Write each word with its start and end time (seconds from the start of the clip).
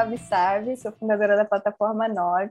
a 0.00 0.02
Absabe, 0.02 0.76
sou 0.78 0.92
fundadora 0.92 1.36
da 1.36 1.44
plataforma 1.44 2.08
9 2.08 2.50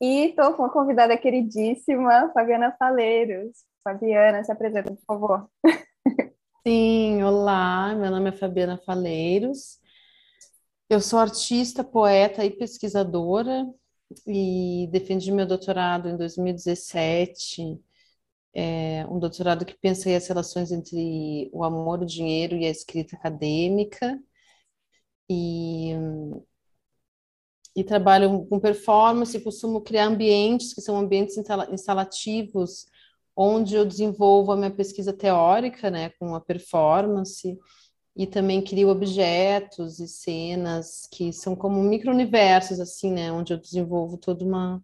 e 0.00 0.28
estou 0.28 0.54
com 0.54 0.62
uma 0.62 0.72
convidada 0.72 1.16
queridíssima, 1.16 2.30
Fabiana 2.32 2.74
Faleiros. 2.78 3.64
Fabiana, 3.82 4.42
se 4.42 4.50
apresenta, 4.50 4.90
por 4.90 5.04
favor. 5.04 5.50
Sim, 6.66 7.22
olá, 7.22 7.94
meu 7.94 8.10
nome 8.10 8.30
é 8.30 8.32
Fabiana 8.32 8.80
Faleiros. 8.86 9.78
Eu 10.88 11.00
sou 11.00 11.18
artista, 11.18 11.84
poeta 11.84 12.42
e 12.44 12.50
pesquisadora 12.50 13.66
e 14.26 14.88
defendi 14.90 15.30
meu 15.30 15.46
doutorado 15.46 16.08
em 16.08 16.16
2017 16.16 17.78
é 18.54 19.04
um 19.08 19.18
doutorado 19.18 19.66
que 19.66 19.76
pensa 19.76 20.16
as 20.16 20.28
relações 20.28 20.70
entre 20.70 21.50
o 21.52 21.64
amor, 21.64 22.02
o 22.02 22.06
dinheiro 22.06 22.56
e 22.56 22.64
a 22.64 22.70
escrita 22.70 23.16
acadêmica. 23.16 24.18
E, 25.28 25.92
e 27.76 27.82
trabalho 27.82 28.46
com 28.46 28.60
performance, 28.60 29.40
costumo 29.40 29.80
criar 29.80 30.06
ambientes 30.06 30.72
que 30.72 30.80
são 30.80 30.96
ambientes 30.96 31.36
instalativos, 31.72 32.86
onde 33.36 33.74
eu 33.74 33.84
desenvolvo 33.84 34.52
a 34.52 34.56
minha 34.56 34.70
pesquisa 34.70 35.12
teórica, 35.12 35.90
né, 35.90 36.10
com 36.18 36.34
a 36.34 36.40
performance, 36.40 37.58
e 38.16 38.26
também 38.26 38.62
crio 38.62 38.88
objetos 38.90 39.98
e 39.98 40.06
cenas 40.06 41.08
que 41.10 41.32
são 41.32 41.56
como 41.56 41.82
micro-universos, 41.82 42.78
assim, 42.78 43.10
né, 43.12 43.32
onde 43.32 43.52
eu 43.52 43.58
desenvolvo 43.58 44.16
toda 44.16 44.44
uma, 44.44 44.82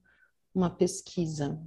uma 0.52 0.69
pesquisa. 0.69 1.61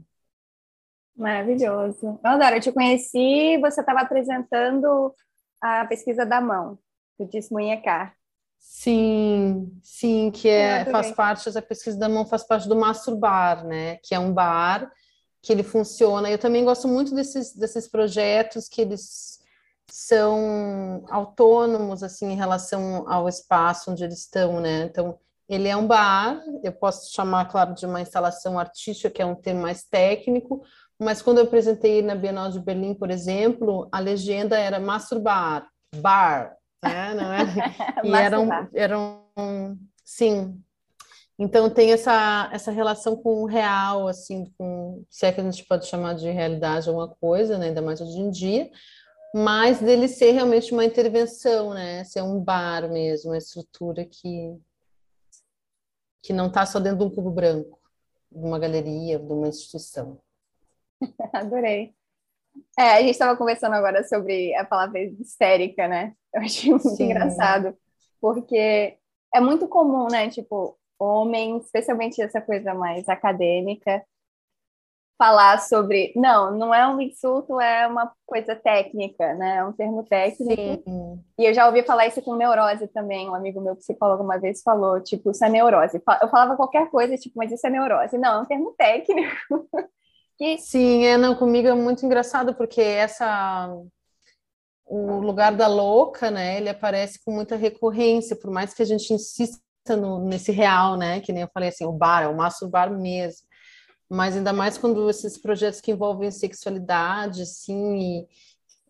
Maravilhoso. 1.16 2.20
Eu 2.22 2.30
adoro, 2.30 2.56
eu 2.56 2.62
te 2.62 2.72
conheci, 2.72 3.58
você 3.62 3.80
estava 3.80 4.02
apresentando 4.02 5.14
a 5.62 5.86
pesquisa 5.86 6.26
da 6.26 6.42
mão, 6.42 6.78
do 7.18 7.26
Desmunhecar. 7.28 8.14
Sim, 8.66 9.78
sim, 9.84 10.32
que 10.32 10.48
é, 10.48 10.86
faz 10.86 11.12
parte, 11.12 11.50
essa 11.50 11.62
pesquisa 11.62 12.00
da 12.00 12.08
mão 12.08 12.26
faz 12.26 12.44
parte 12.44 12.68
do 12.68 12.78
Masturbar, 12.78 13.66
né? 13.66 13.98
Que 13.98 14.16
é 14.16 14.20
um 14.20 14.34
bar 14.34 14.90
que 15.42 15.52
ele 15.52 15.64
funciona. 15.64 16.30
Eu 16.30 16.38
também 16.38 16.64
gosto 16.64 16.88
muito 16.88 17.14
desses, 17.14 17.54
desses 17.54 17.90
projetos 17.90 18.70
que 18.70 18.82
eles 18.82 19.40
são 19.92 21.04
autônomos, 21.10 22.04
assim, 22.04 22.32
em 22.32 22.36
relação 22.38 23.06
ao 23.08 23.28
espaço 23.28 23.92
onde 23.92 24.06
eles 24.06 24.20
estão, 24.20 24.62
né? 24.62 24.84
Então, 24.84 25.20
ele 25.48 25.68
é 25.68 25.76
um 25.76 25.86
bar, 25.86 26.42
eu 26.64 26.72
posso 26.72 27.14
chamar, 27.14 27.46
claro, 27.50 27.74
de 27.74 27.86
uma 27.86 28.00
instalação 28.02 28.58
artística, 28.58 29.10
que 29.10 29.22
é 29.22 29.26
um 29.26 29.36
termo 29.36 29.62
mais 29.62 29.84
técnico, 29.84 30.64
mas 30.98 31.22
quando 31.22 31.40
eu 31.40 31.44
apresentei 31.44 32.02
na 32.02 32.16
Bienal 32.16 32.50
de 32.50 32.62
Berlim, 32.62 32.94
por 32.94 33.12
exemplo, 33.12 33.90
a 33.92 34.00
legenda 34.00 34.58
era 34.58 34.80
masturbar, 34.80 35.68
bar, 35.98 36.56
né? 36.84 37.14
Não 37.14 37.34
é? 37.34 37.44
E 38.04 38.12
eram, 38.12 38.50
eram, 38.74 39.80
sim. 40.04 40.62
Então 41.40 41.70
tem 41.70 41.92
essa, 41.92 42.50
essa 42.54 42.72
relação 42.72 43.16
com 43.16 43.42
o 43.42 43.46
real, 43.46 44.08
assim, 44.08 44.54
com, 44.58 45.04
se 45.10 45.26
é 45.26 45.32
que 45.32 45.42
a 45.42 45.44
gente 45.44 45.66
pode 45.66 45.88
chamar 45.88 46.14
de 46.14 46.30
realidade 46.30 46.88
alguma 46.88 47.08
coisa, 47.08 47.58
né? 47.58 47.68
ainda 47.68 47.82
mais 47.82 48.00
hoje 48.00 48.20
em 48.20 48.30
dia, 48.30 48.70
mas 49.34 49.80
dele 49.80 50.08
ser 50.08 50.32
realmente 50.32 50.72
uma 50.72 50.86
intervenção, 50.86 51.74
né? 51.74 52.04
Ser 52.04 52.22
um 52.22 52.40
bar 52.40 52.88
mesmo, 52.88 53.32
uma 53.32 53.38
estrutura 53.38 54.06
que, 54.06 54.56
que 56.22 56.32
não 56.32 56.48
está 56.48 56.66
só 56.68 56.80
dentro 56.80 57.00
de 57.00 57.06
um 57.06 57.10
cubo 57.10 57.32
branco, 57.32 57.80
de 58.32 58.46
uma 58.46 58.60
galeria, 58.60 59.18
de 59.18 59.34
uma 59.34 59.48
instituição. 59.48 60.22
Adorei. 61.34 61.96
É, 62.78 62.94
a 62.94 63.02
gente 63.02 63.12
estava 63.12 63.38
conversando 63.38 63.74
agora 63.74 64.04
sobre 64.04 64.56
a 64.56 64.66
palavra 64.66 65.00
histérica, 65.00 65.88
né? 65.88 66.14
Eu 66.34 66.42
achei 66.42 66.72
muito 66.72 66.90
Sim. 66.90 67.06
engraçado, 67.06 67.78
porque 68.20 68.98
é 69.34 69.40
muito 69.40 69.68
comum, 69.68 70.08
né? 70.08 70.30
Tipo, 70.30 70.78
homens, 70.98 71.66
especialmente 71.66 72.22
essa 72.22 72.42
coisa 72.42 72.74
mais 72.74 73.08
acadêmica, 73.10 74.04
falar 75.18 75.60
sobre. 75.60 76.12
Não, 76.16 76.52
não 76.58 76.74
é 76.74 76.88
um 76.88 77.00
insulto, 77.00 77.60
é 77.60 77.88
uma 77.88 78.12
coisa 78.26 78.56
técnica, 78.56 79.34
né? 79.36 79.58
É 79.58 79.64
um 79.64 79.72
termo 79.72 80.04
técnico. 80.04 80.54
Sim. 80.56 81.24
E 81.38 81.46
eu 81.46 81.54
já 81.54 81.68
ouvi 81.68 81.84
falar 81.84 82.08
isso 82.08 82.22
com 82.22 82.36
neurose 82.36 82.88
também. 82.88 83.30
Um 83.30 83.36
amigo 83.36 83.62
meu 83.62 83.76
psicólogo 83.76 84.24
uma 84.24 84.38
vez 84.38 84.62
falou, 84.62 85.02
tipo, 85.02 85.32
isso 85.32 85.44
é 85.46 85.50
neurose. 85.50 86.02
Eu 86.22 86.30
falava 86.30 86.56
qualquer 86.56 86.90
coisa, 86.90 87.16
tipo, 87.18 87.38
mas 87.38 87.52
isso 87.52 87.66
é 87.66 87.70
neurose. 87.70 88.18
Não, 88.18 88.40
é 88.40 88.42
um 88.42 88.46
termo 88.46 88.74
técnico. 88.78 89.36
Sim, 90.60 91.06
é, 91.06 91.18
não, 91.18 91.36
comigo 91.36 91.68
é 91.68 91.74
muito 91.74 92.06
engraçado, 92.06 92.54
porque 92.54 92.82
essa 92.82 93.70
o 94.86 95.20
lugar 95.22 95.56
da 95.56 95.68
louca, 95.68 96.30
né, 96.30 96.58
ele 96.58 96.70
aparece 96.70 97.20
com 97.24 97.32
muita 97.32 97.56
recorrência, 97.56 98.36
por 98.36 98.52
mais 98.52 98.74
que 98.74 98.82
a 98.82 98.86
gente 98.86 99.14
insista 99.14 99.62
no, 99.98 100.24
nesse 100.26 100.52
real, 100.52 100.98
né, 100.98 101.20
que 101.22 101.32
nem 101.32 101.44
eu 101.44 101.50
falei 101.54 101.70
assim, 101.70 101.86
o 101.86 101.92
bar, 101.92 102.24
é 102.24 102.28
o 102.28 102.36
maço 102.36 102.68
bar 102.70 102.92
mesmo, 102.92 103.48
mas 104.10 104.36
ainda 104.36 104.54
mais 104.54 104.78
quando 104.78 105.10
esses 105.10 105.38
projetos 105.38 105.82
que 105.82 105.92
envolvem 105.92 106.30
sexualidade, 106.30 107.44
assim, 107.44 108.28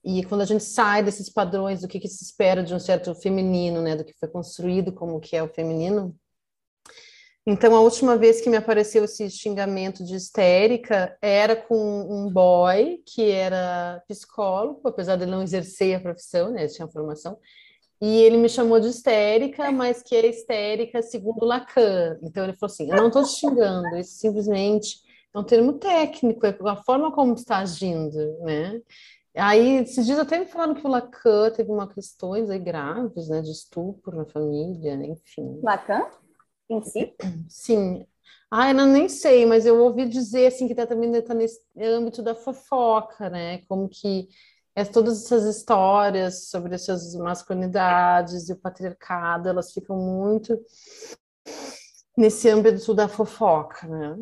e, 0.03 0.19
e 0.19 0.25
quando 0.25 0.42
a 0.42 0.46
gente 0.46 0.63
sai 0.63 1.03
desses 1.03 1.30
padrões 1.30 1.81
do 1.81 1.88
que, 1.88 2.00
que 2.00 2.08
se 2.08 2.24
espera 2.24 2.63
de 2.63 2.74
um 2.74 2.80
certo 2.80 3.13
feminino, 3.16 3.81
né, 3.81 3.96
do 3.96 4.03
que 4.03 4.13
foi 4.19 4.28
construído 4.28 4.92
como 4.92 5.19
que 5.19 5.36
é 5.36 5.44
o 5.44 5.53
feminino, 5.53 6.16
então, 7.46 7.76
a 7.76 7.81
última 7.81 8.16
vez 8.16 8.40
que 8.40 8.50
me 8.50 8.56
apareceu 8.56 9.04
esse 9.04 9.30
xingamento 9.30 10.04
de 10.06 10.16
histérica 10.16 11.18
era 11.22 11.58
com 11.58 11.76
um 11.76 12.31
boy 12.31 13.04
que 13.06 13.30
era 13.30 14.02
psicólogo, 14.08 14.88
apesar 14.88 15.18
de 15.18 15.24
ele 15.24 15.31
não 15.31 15.44
exercer 15.44 15.98
a 15.98 16.00
profissão, 16.00 16.52
né? 16.52 16.64
Ele 16.64 16.72
tinha 16.72 16.88
formação. 16.88 17.38
E 18.02 18.22
ele 18.22 18.38
me 18.38 18.48
chamou 18.48 18.80
de 18.80 18.88
histérica, 18.88 19.72
mas 19.72 20.02
que 20.02 20.16
é 20.16 20.26
histérica 20.28 21.02
segundo 21.02 21.46
Lacan. 21.46 22.18
Então, 22.24 22.46
ele 22.46 22.54
falou 22.54 22.72
assim: 22.72 22.90
Eu 22.90 22.98
não 22.98 23.08
estou 23.08 23.24
te 23.24 23.31
xingando, 23.31 23.98
isso 23.98 24.20
simplesmente 24.20 25.00
é 25.34 25.40
um 25.40 25.44
termo 25.44 25.74
técnico, 25.74 26.46
é 26.46 26.56
a 26.66 26.75
forma 26.78 27.12
como 27.12 27.34
está 27.34 27.58
agindo, 27.58 28.40
né? 28.40 28.80
Aí, 29.36 29.78
esses 29.81 30.06
dias 30.06 30.20
até 30.20 30.40
me 30.40 30.46
falaram 30.46 30.75
que 30.75 30.86
o 30.86 30.90
Lacan 30.90 31.50
teve 31.52 31.72
uma 31.72 31.88
questões 31.88 32.50
aí 32.50 32.60
graves, 32.60 33.28
né, 33.30 33.42
de 33.42 33.52
estupro 33.52 34.16
na 34.16 34.25
família, 34.25 34.94
enfim. 34.94 35.60
Lacan? 35.64 36.06
Em 36.78 36.84
si? 36.84 37.16
Sim. 37.47 38.06
Ah, 38.51 38.69
eu 38.69 38.85
nem 38.85 39.09
sei, 39.09 39.45
mas 39.45 39.66
eu 39.66 39.81
ouvi 39.81 40.07
dizer 40.07 40.47
assim 40.47 40.67
que 40.67 40.75
tá, 40.75 40.85
também 40.85 41.11
está 41.11 41.34
nesse 41.34 41.59
âmbito 41.78 42.22
da 42.22 42.35
fofoca, 42.35 43.29
né? 43.29 43.59
Como 43.67 43.89
que 43.89 44.28
é, 44.75 44.83
todas 44.85 45.25
essas 45.25 45.44
histórias 45.44 46.50
sobre 46.50 46.75
essas 46.75 47.16
masculinidades 47.16 48.50
e 48.50 48.53
o 48.53 48.59
patriarcado, 48.59 49.50
elas 49.50 49.73
ficam 49.73 49.97
muito 49.97 50.59
nesse 52.17 52.50
âmbito 52.50 52.94
da 52.94 53.07
fofoca, 53.07 53.88
né? 53.88 54.17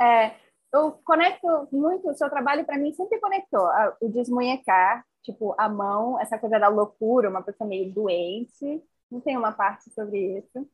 É, 0.00 0.34
eu 0.72 0.92
conecto 1.04 1.68
muito, 1.72 2.10
o 2.10 2.14
seu 2.14 2.28
trabalho 2.28 2.64
para 2.64 2.78
mim 2.78 2.92
sempre 2.92 3.18
conectou 3.18 3.66
o 4.00 4.08
desmunhecar, 4.08 5.04
tipo, 5.22 5.54
a 5.58 5.68
mão, 5.68 6.20
essa 6.20 6.38
coisa 6.38 6.58
da 6.58 6.68
loucura, 6.68 7.30
uma 7.30 7.42
pessoa 7.42 7.66
meio 7.66 7.92
doente, 7.92 8.82
não 9.10 9.20
tem 9.20 9.36
uma 9.36 9.52
parte 9.52 9.90
sobre 9.94 10.38
isso. 10.38 10.68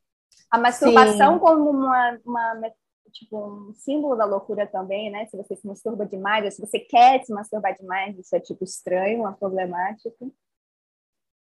A 0.51 0.59
masturbação 0.59 1.35
Sim. 1.35 1.39
como 1.41 1.71
uma, 1.71 2.21
uma, 2.25 2.73
tipo, 3.13 3.39
um 3.39 3.75
símbolo 3.75 4.17
da 4.17 4.25
loucura 4.25 4.67
também, 4.67 5.11
né? 5.11 5.27
Se 5.27 5.37
você 5.37 5.57
se 5.57 5.67
masturba 5.67 6.07
demais, 6.07 6.45
ou 6.45 6.51
se 6.51 6.61
você 6.61 6.79
quer 6.79 7.25
se 7.25 7.33
masturbar 7.33 7.77
demais, 7.77 8.19
isso 8.19 8.35
é 8.35 8.41
tipo 8.41 8.65
estranho, 8.65 9.21
uma 9.21 9.33
problemática. 9.33 10.15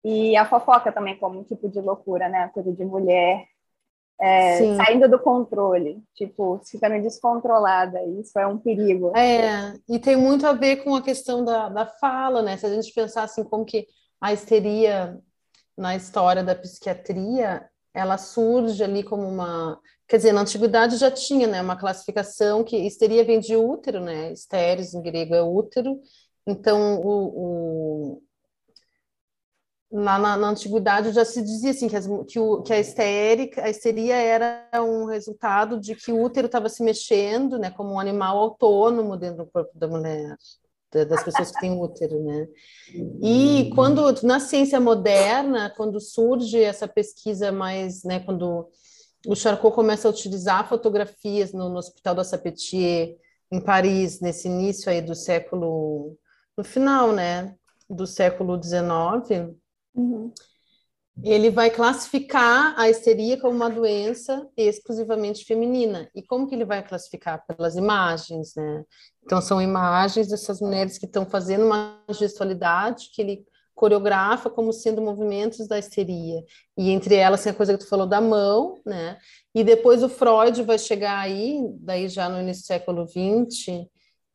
E 0.04 0.36
a 0.36 0.46
fofoca 0.46 0.92
também 0.92 1.18
como 1.18 1.40
um 1.40 1.44
tipo 1.44 1.70
de 1.70 1.80
loucura, 1.80 2.28
né? 2.28 2.44
A 2.44 2.50
coisa 2.50 2.72
de 2.72 2.84
mulher 2.84 3.46
é, 4.22 4.76
saindo 4.76 5.10
do 5.10 5.18
controle, 5.20 6.00
tipo, 6.14 6.62
ficando 6.64 7.02
descontrolada. 7.02 8.00
Isso 8.20 8.38
é 8.38 8.46
um 8.46 8.58
perigo. 8.58 9.12
É, 9.18 9.74
e 9.90 9.98
tem 9.98 10.16
muito 10.16 10.46
a 10.46 10.54
ver 10.54 10.84
com 10.84 10.96
a 10.96 11.02
questão 11.02 11.44
da, 11.44 11.70
da 11.70 11.88
fala, 11.88 12.44
né? 12.44 12.56
Se 12.56 12.68
a 12.68 12.70
gente 12.70 12.94
pensar 12.94 13.24
assim, 13.24 13.44
como 13.44 13.66
que 13.66 13.88
a 14.22 14.32
histeria 14.32 15.20
na 15.76 15.96
história 15.96 16.44
da 16.44 16.54
psiquiatria 16.54 17.68
ela 17.94 18.18
surge 18.18 18.84
ali 18.84 19.04
como 19.04 19.28
uma. 19.28 19.80
Quer 20.08 20.18
dizer, 20.18 20.34
na 20.34 20.42
antiguidade 20.42 20.98
já 20.98 21.10
tinha 21.12 21.48
né, 21.48 21.62
uma 21.62 21.78
classificação 21.78 22.64
que 22.64 22.78
histeria 22.78 23.24
vem 23.24 23.40
de 23.40 23.56
útero, 23.56 24.02
né? 24.02 24.32
Estéreos 24.34 24.94
em 24.94 25.02
grego 25.02 25.36
é 25.36 25.42
útero. 25.42 26.00
Então, 26.46 27.00
o, 27.02 28.18
o 28.18 28.24
lá 29.92 30.18
na, 30.18 30.38
na, 30.38 30.50
antiguidade 30.50 31.12
já 31.12 31.26
se 31.26 31.42
dizia 31.42 31.72
assim 31.72 31.90
que, 31.90 31.96
as, 31.98 32.08
que, 32.28 32.40
o, 32.40 32.62
que 32.62 32.74
a, 32.74 32.80
histérica, 32.80 33.64
a 33.64 33.70
histeria 33.70 34.16
era 34.16 34.70
um 34.82 35.06
resultado 35.06 35.80
de 35.80 35.96
que 35.96 36.12
o 36.12 36.22
útero 36.22 36.46
estava 36.46 36.70
se 36.70 36.82
mexendo, 36.82 37.60
né, 37.60 37.72
como 37.72 37.94
um 37.94 38.00
animal 38.00 38.38
autônomo 38.38 39.18
dentro 39.18 39.44
do 39.44 39.52
corpo 39.52 39.78
da 39.78 39.88
mulher 39.88 40.38
das 40.92 41.24
pessoas 41.24 41.52
que 41.52 41.60
têm 41.60 41.72
útero, 41.72 42.22
né? 42.24 42.48
E 43.22 43.72
quando 43.74 44.14
na 44.24 44.40
ciência 44.40 44.80
moderna, 44.80 45.74
quando 45.76 46.00
surge 46.00 46.62
essa 46.62 46.88
pesquisa 46.88 47.52
mais, 47.52 48.04
né, 48.04 48.20
quando 48.20 48.68
o 49.26 49.36
Charcot 49.36 49.74
começa 49.74 50.08
a 50.08 50.12
utilizar 50.12 50.68
fotografias 50.68 51.54
no, 51.54 51.70
no 51.70 51.78
Hospital 51.78 52.16
da 52.16 52.24
Sapetier 52.24 53.16
em 53.52 53.62
Paris 53.62 54.20
nesse 54.20 54.48
início 54.48 54.92
aí 54.92 55.02
do 55.02 55.16
século, 55.16 56.18
no 56.58 56.64
final, 56.64 57.12
né, 57.14 57.56
do 57.90 58.06
século 58.08 58.62
XIX, 58.62 59.54
uhum. 59.96 60.32
Ele 61.24 61.50
vai 61.50 61.70
classificar 61.70 62.74
a 62.78 62.90
histeria 62.90 63.40
como 63.40 63.56
uma 63.56 63.70
doença 63.70 64.48
exclusivamente 64.58 65.46
feminina. 65.46 66.10
E 66.16 66.22
como 66.22 66.48
que 66.48 66.56
ele 66.56 66.66
vai 66.66 66.86
classificar? 66.86 67.46
Pelas 67.46 67.76
imagens, 67.76 68.54
né? 68.56 68.84
Então, 69.24 69.42
são 69.42 69.62
imagens 69.62 70.28
dessas 70.28 70.60
mulheres 70.60 70.98
que 70.98 71.06
estão 71.06 71.26
fazendo 71.26 71.66
uma 71.66 72.02
gestualidade 72.10 73.10
que 73.14 73.22
ele 73.22 73.46
coreografa 73.74 74.48
como 74.50 74.72
sendo 74.72 75.02
movimentos 75.02 75.68
da 75.68 75.80
histeria. 75.80 76.44
E 76.78 76.92
entre 76.92 77.16
elas 77.16 77.42
tem 77.42 77.52
a 77.52 77.56
coisa 77.56 77.74
que 77.74 77.84
tu 77.84 77.90
falou 77.90 78.06
da 78.06 78.22
mão, 78.22 78.80
né? 78.86 79.18
E 79.56 79.64
depois 79.64 80.04
o 80.04 80.10
Freud 80.10 80.62
vai 80.62 80.78
chegar 80.78 81.18
aí, 81.18 81.60
daí 81.80 82.08
já 82.08 82.30
no 82.30 82.40
início 82.40 82.64
do 82.64 82.68
século 82.68 83.08
XX, 83.08 83.88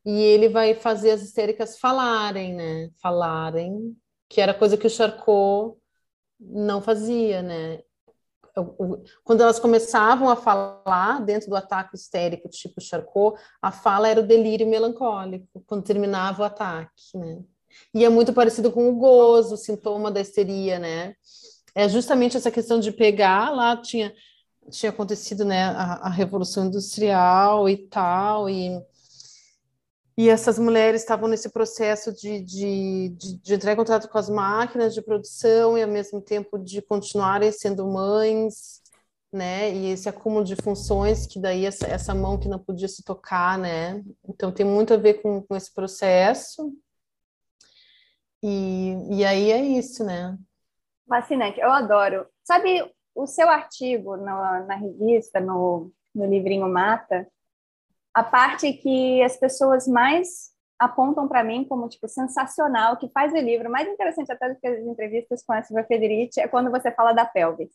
e 0.05 0.21
ele 0.21 0.49
vai 0.49 0.73
fazer 0.73 1.11
as 1.11 1.21
histéricas 1.21 1.79
falarem, 1.79 2.55
né? 2.55 2.89
Falarem, 3.01 3.95
que 4.29 4.41
era 4.41 4.53
coisa 4.53 4.75
que 4.75 4.87
o 4.87 4.89
Charcot 4.89 5.77
não 6.39 6.81
fazia, 6.81 7.41
né? 7.41 7.79
Quando 9.23 9.41
elas 9.41 9.59
começavam 9.59 10.29
a 10.29 10.35
falar 10.35 11.21
dentro 11.23 11.49
do 11.49 11.55
ataque 11.55 11.95
histérico, 11.95 12.49
tipo 12.49 12.81
Charcot, 12.81 13.39
a 13.61 13.71
fala 13.71 14.07
era 14.07 14.19
o 14.19 14.25
delírio 14.25 14.67
melancólico, 14.67 15.63
quando 15.67 15.83
terminava 15.83 16.41
o 16.41 16.45
ataque, 16.45 17.15
né? 17.15 17.39
E 17.93 18.03
é 18.03 18.09
muito 18.09 18.33
parecido 18.33 18.71
com 18.71 18.89
o 18.89 18.95
gozo, 18.95 19.53
o 19.53 19.57
sintoma 19.57 20.09
da 20.09 20.21
histeria, 20.21 20.79
né? 20.79 21.15
É 21.75 21.87
justamente 21.87 22.35
essa 22.35 22.49
questão 22.49 22.79
de 22.79 22.91
pegar, 22.91 23.51
lá 23.51 23.77
tinha, 23.77 24.11
tinha 24.71 24.89
acontecido, 24.89 25.45
né, 25.45 25.65
a, 25.65 26.07
a 26.07 26.09
Revolução 26.09 26.65
Industrial 26.65 27.69
e 27.69 27.77
tal, 27.77 28.49
e 28.49 28.81
e 30.17 30.29
essas 30.29 30.57
mulheres 30.57 31.01
estavam 31.01 31.29
nesse 31.29 31.47
processo 31.47 32.11
de, 32.11 32.41
de, 32.41 33.09
de, 33.09 33.37
de, 33.37 33.53
entrar 33.53 33.73
em 33.73 33.75
contato 33.75 34.09
com 34.09 34.17
as 34.17 34.27
máquinas 34.27 34.95
de 34.95 35.01
produção 35.01 35.77
e, 35.77 35.83
ao 35.83 35.89
mesmo 35.89 36.19
tempo, 36.19 36.57
de 36.57 36.81
continuarem 36.81 37.51
sendo 37.51 37.85
mães, 37.85 38.81
né? 39.31 39.71
E 39.71 39.91
esse 39.91 40.09
acúmulo 40.09 40.43
de 40.43 40.55
funções, 40.55 41.27
que 41.27 41.39
daí 41.39 41.67
essa, 41.67 41.85
essa 41.85 42.15
mão 42.15 42.39
que 42.39 42.49
não 42.49 42.57
podia 42.57 42.87
se 42.87 43.03
tocar, 43.03 43.59
né? 43.59 44.03
Então, 44.27 44.51
tem 44.51 44.65
muito 44.65 44.91
a 44.91 44.97
ver 44.97 45.21
com, 45.21 45.43
com 45.43 45.55
esse 45.55 45.71
processo. 45.71 46.73
E, 48.41 49.17
e 49.17 49.23
aí 49.23 49.51
é 49.51 49.61
isso, 49.61 50.03
né? 50.03 50.35
Fascinante, 51.07 51.59
eu 51.59 51.71
adoro. 51.71 52.25
Sabe, 52.43 52.91
o 53.13 53.27
seu 53.27 53.47
artigo 53.47 54.17
no, 54.17 54.25
na 54.65 54.75
revista, 54.75 55.39
no, 55.39 55.91
no 56.13 56.25
livrinho 56.25 56.67
Mata, 56.67 57.27
a 58.17 58.23
parte 58.23 58.73
que 58.73 59.21
as 59.21 59.37
pessoas 59.37 59.87
mais 59.87 60.51
apontam 60.79 61.27
para 61.27 61.43
mim 61.43 61.63
como 61.63 61.87
tipo 61.87 62.07
sensacional, 62.07 62.97
que 62.97 63.07
faz 63.09 63.31
o 63.31 63.37
livro 63.37 63.69
mais 63.69 63.87
interessante 63.87 64.31
até 64.31 64.49
do 64.49 64.59
que 64.59 64.65
as 64.65 64.79
entrevistas 64.79 65.43
com 65.43 65.53
a 65.53 65.61
Silvia 65.61 65.85
Federici, 65.85 66.39
é 66.39 66.47
quando 66.47 66.71
você 66.71 66.91
fala 66.91 67.13
da 67.13 67.25
pelvis. 67.25 67.69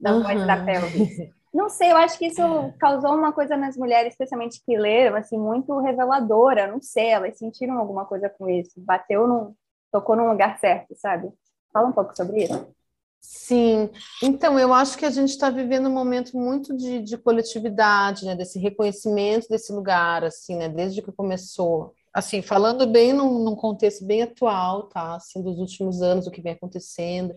Da 0.00 0.14
uhum. 0.14 0.24
voz 0.24 0.44
da 0.44 0.64
pelvis. 0.64 1.30
Não 1.54 1.68
sei, 1.68 1.92
eu 1.92 1.96
acho 1.96 2.18
que 2.18 2.26
isso 2.26 2.42
causou 2.80 3.14
uma 3.14 3.32
coisa 3.32 3.56
nas 3.56 3.76
mulheres, 3.76 4.14
especialmente 4.14 4.60
que 4.66 4.76
leram, 4.76 5.16
assim, 5.16 5.38
muito 5.38 5.78
reveladora. 5.78 6.66
Não 6.66 6.82
sei, 6.82 7.06
elas 7.10 7.38
sentiram 7.38 7.78
alguma 7.78 8.04
coisa 8.04 8.28
com 8.28 8.48
isso. 8.48 8.72
Bateu 8.78 9.28
num, 9.28 9.54
tocou 9.92 10.16
num 10.16 10.28
lugar 10.28 10.58
certo, 10.58 10.96
sabe? 10.96 11.32
Fala 11.72 11.86
um 11.86 11.92
pouco 11.92 12.16
sobre 12.16 12.42
isso. 12.42 12.74
Sim, 13.20 13.90
então 14.22 14.58
eu 14.58 14.72
acho 14.72 14.96
que 14.96 15.04
a 15.04 15.10
gente 15.10 15.30
está 15.30 15.50
vivendo 15.50 15.88
um 15.88 15.92
momento 15.92 16.36
muito 16.36 16.74
de, 16.76 17.00
de 17.02 17.18
coletividade, 17.18 18.24
né, 18.24 18.34
desse 18.34 18.58
reconhecimento 18.58 19.48
desse 19.48 19.72
lugar, 19.72 20.24
assim, 20.24 20.56
né, 20.56 20.68
desde 20.68 21.02
que 21.02 21.12
começou. 21.12 21.94
Assim, 22.14 22.40
falando 22.42 22.86
bem 22.86 23.12
num, 23.12 23.44
num 23.44 23.56
contexto 23.56 24.04
bem 24.06 24.22
atual, 24.22 24.84
tá, 24.88 25.16
assim, 25.16 25.42
dos 25.42 25.58
últimos 25.58 26.00
anos, 26.00 26.26
o 26.26 26.30
que 26.30 26.40
vem 26.40 26.52
acontecendo, 26.52 27.34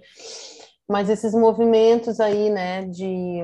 mas 0.87 1.09
esses 1.09 1.33
movimentos 1.33 2.19
aí, 2.19 2.49
né, 2.49 2.85
de 2.85 3.39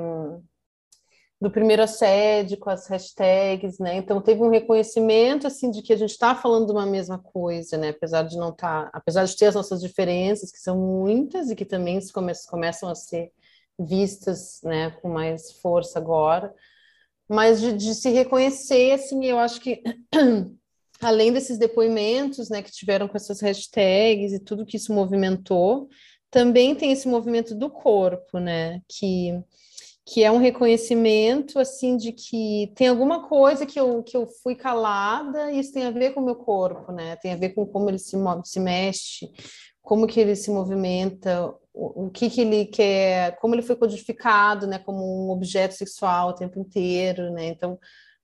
do 1.39 1.51
primeiro 1.51 1.83
assédio 1.83 2.57
com 2.57 2.69
as 2.69 2.87
hashtags, 2.87 3.77
né? 3.77 3.95
Então 3.97 4.19
teve 4.21 4.41
um 4.41 4.49
reconhecimento 4.49 5.45
assim 5.45 5.69
de 5.69 5.83
que 5.83 5.93
a 5.93 5.97
gente 5.97 6.11
está 6.11 6.35
falando 6.35 6.65
de 6.65 6.71
uma 6.71 6.85
mesma 6.85 7.19
coisa, 7.19 7.77
né? 7.77 7.89
Apesar 7.89 8.23
de 8.23 8.37
não 8.37 8.49
estar, 8.49 8.85
tá, 8.85 8.89
apesar 8.91 9.25
de 9.25 9.35
ter 9.35 9.45
as 9.45 9.55
nossas 9.55 9.79
diferenças 9.81 10.51
que 10.51 10.57
são 10.57 10.77
muitas 10.77 11.51
e 11.51 11.55
que 11.55 11.65
também 11.65 12.01
se 12.01 12.11
come 12.11 12.33
começam 12.49 12.89
a 12.89 12.95
ser 12.95 13.31
vistas, 13.79 14.59
né, 14.63 14.91
com 15.01 15.09
mais 15.09 15.51
força 15.61 15.99
agora, 15.99 16.53
mas 17.29 17.61
de, 17.61 17.73
de 17.73 17.93
se 17.93 18.09
reconhecer, 18.09 18.93
assim, 18.93 19.23
eu 19.25 19.37
acho 19.37 19.61
que 19.61 19.83
além 20.99 21.31
desses 21.31 21.57
depoimentos, 21.59 22.49
né, 22.49 22.61
que 22.63 22.71
tiveram 22.71 23.07
com 23.07 23.15
essas 23.15 23.39
hashtags 23.39 24.33
e 24.33 24.39
tudo 24.39 24.65
que 24.65 24.77
isso 24.77 24.93
movimentou, 24.93 25.89
também 26.31 26.75
tem 26.75 26.91
esse 26.91 27.07
movimento 27.07 27.53
do 27.53 27.69
corpo, 27.69 28.39
né, 28.39 28.81
que 28.87 29.31
que 30.07 30.23
é 30.23 30.31
um 30.31 30.37
reconhecimento 30.37 31.59
assim 31.59 31.97
de 31.97 32.13
que 32.13 32.71
tem 32.75 32.87
alguma 32.87 33.27
coisa 33.27 33.65
que 33.65 33.77
eu, 33.77 34.01
que 34.01 34.15
eu 34.15 34.25
fui 34.25 34.55
calada 34.55 35.51
e 35.51 35.59
isso 35.59 35.73
tem 35.73 35.83
a 35.83 35.91
ver 35.91 36.13
com 36.13 36.21
o 36.21 36.25
meu 36.25 36.35
corpo, 36.35 36.93
né? 36.93 37.17
Tem 37.17 37.33
a 37.33 37.35
ver 37.35 37.49
com 37.49 37.65
como 37.65 37.89
ele 37.89 37.99
se, 37.99 38.15
move, 38.15 38.41
se 38.45 38.57
mexe, 38.57 39.29
como 39.81 40.07
que 40.07 40.17
ele 40.17 40.33
se 40.33 40.49
movimenta, 40.49 41.53
o, 41.73 42.05
o 42.05 42.09
que 42.09 42.29
que 42.29 42.39
ele 42.39 42.67
quer, 42.67 43.35
como 43.39 43.53
ele 43.53 43.61
foi 43.61 43.75
codificado, 43.75 44.65
né? 44.65 44.79
Como 44.79 45.27
um 45.27 45.29
objeto 45.29 45.73
sexual 45.73 46.29
o 46.29 46.35
tempo 46.35 46.57
inteiro, 46.57 47.29
né? 47.33 47.47
Então, 47.47 47.77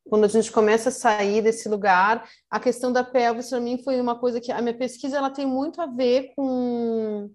quando 0.07 0.23
a 0.23 0.29
gente 0.29 0.53
começa 0.53 0.87
a 0.87 0.91
sair 0.91 1.41
desse 1.41 1.67
lugar, 1.67 2.29
a 2.49 2.61
questão 2.61 2.93
da 2.93 3.03
pelvis 3.03 3.49
para 3.49 3.59
mim 3.59 3.77
foi 3.83 3.99
uma 3.99 4.17
coisa 4.17 4.39
que 4.39 4.53
a 4.53 4.61
minha 4.61 4.77
pesquisa 4.77 5.17
ela 5.17 5.29
tem 5.29 5.45
muito 5.45 5.81
a 5.81 5.85
ver 5.85 6.31
com 6.33 7.29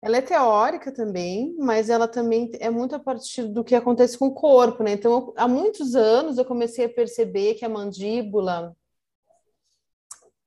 ela 0.00 0.16
é 0.16 0.22
teórica 0.22 0.92
também, 0.92 1.54
mas 1.58 1.90
ela 1.90 2.06
também 2.06 2.50
é 2.60 2.70
muito 2.70 2.94
a 2.94 3.00
partir 3.00 3.44
do 3.48 3.64
que 3.64 3.74
acontece 3.74 4.16
com 4.16 4.26
o 4.28 4.34
corpo, 4.34 4.82
né? 4.82 4.92
Então, 4.92 5.12
eu, 5.12 5.34
há 5.36 5.48
muitos 5.48 5.96
anos 5.96 6.38
eu 6.38 6.44
comecei 6.44 6.84
a 6.84 6.88
perceber 6.88 7.54
que 7.54 7.64
a 7.64 7.68
mandíbula 7.68 8.76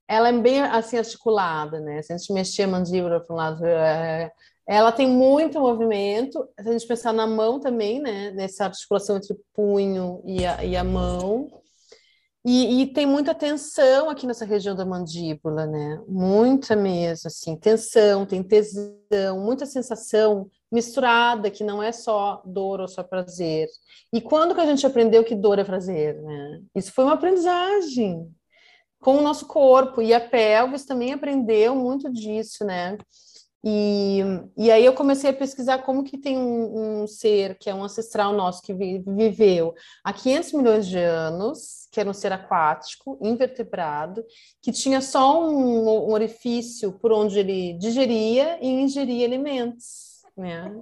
ela 0.07 0.27
é 0.27 0.33
bem 0.33 0.61
assim 0.61 0.97
articulada, 0.97 1.79
né? 1.79 2.01
Se 2.01 2.11
a 2.11 2.17
gente 2.17 2.33
mexer 2.33 2.63
a 2.63 2.67
mandíbula 2.67 3.21
para 3.21 3.33
um 3.33 3.37
lado, 3.37 3.65
é, 3.65 4.31
ela 4.67 4.91
tem 4.91 5.07
muito 5.07 5.59
movimento. 5.59 6.47
Se 6.59 6.69
a 6.69 6.71
gente 6.73 6.87
pensar 6.87 7.13
na 7.13 7.25
mão 7.27 7.59
também, 7.59 8.01
né? 8.01 8.31
Nessa 8.31 8.65
articulação 8.65 9.17
entre 9.17 9.33
o 9.33 9.39
punho 9.53 10.21
e 10.25 10.45
a, 10.45 10.63
e 10.65 10.75
a 10.75 10.83
mão. 10.83 11.60
E, 12.43 12.81
e, 12.81 12.87
tem 12.87 13.05
muita 13.05 13.35
tensão 13.35 14.09
aqui 14.09 14.25
nessa 14.25 14.45
região 14.45 14.75
da 14.75 14.83
mandíbula, 14.83 15.67
né? 15.67 16.01
Muita 16.07 16.75
mesmo, 16.75 17.27
assim, 17.27 17.55
tensão, 17.55 18.25
tem 18.25 18.41
tesão, 18.41 19.39
muita 19.39 19.67
sensação 19.67 20.49
misturada, 20.71 21.51
que 21.51 21.63
não 21.63 21.83
é 21.83 21.91
só 21.91 22.41
dor 22.43 22.81
ou 22.81 22.87
só 22.87 23.03
prazer. 23.03 23.67
E 24.11 24.19
quando 24.19 24.55
que 24.55 24.61
a 24.61 24.65
gente 24.65 24.85
aprendeu 24.87 25.23
que 25.23 25.35
dor 25.35 25.59
é 25.59 25.63
prazer, 25.63 26.19
né? 26.19 26.61
Isso 26.73 26.91
foi 26.91 27.03
uma 27.03 27.13
aprendizagem 27.13 28.27
com 28.99 29.17
o 29.17 29.21
nosso 29.21 29.47
corpo, 29.47 30.01
e 30.01 30.13
a 30.13 30.19
pelvis 30.19 30.85
também 30.85 31.13
aprendeu 31.13 31.75
muito 31.75 32.11
disso, 32.11 32.63
né? 32.63 32.97
E, 33.63 34.21
e 34.57 34.71
aí 34.71 34.83
eu 34.83 34.93
comecei 34.93 35.29
a 35.29 35.33
pesquisar 35.33 35.79
como 35.79 36.03
que 36.03 36.17
tem 36.17 36.37
um, 36.37 37.03
um 37.03 37.07
ser, 37.07 37.57
que 37.59 37.69
é 37.69 37.75
um 37.75 37.83
ancestral 37.83 38.33
nosso, 38.33 38.61
que 38.63 38.73
vi, 38.73 39.03
viveu 39.05 39.73
há 40.03 40.11
500 40.11 40.53
milhões 40.53 40.87
de 40.87 40.97
anos, 40.97 41.80
que 41.91 41.99
era 41.99 42.09
um 42.09 42.13
ser 42.13 42.31
aquático, 42.31 43.17
invertebrado, 43.21 44.25
que 44.61 44.71
tinha 44.71 45.01
só 45.01 45.43
um, 45.43 46.07
um 46.07 46.11
orifício 46.11 46.93
por 46.93 47.11
onde 47.11 47.37
ele 47.37 47.73
digeria 47.73 48.57
e 48.61 48.67
ingeria 48.67 49.25
alimentos, 49.25 50.21
né? 50.35 50.73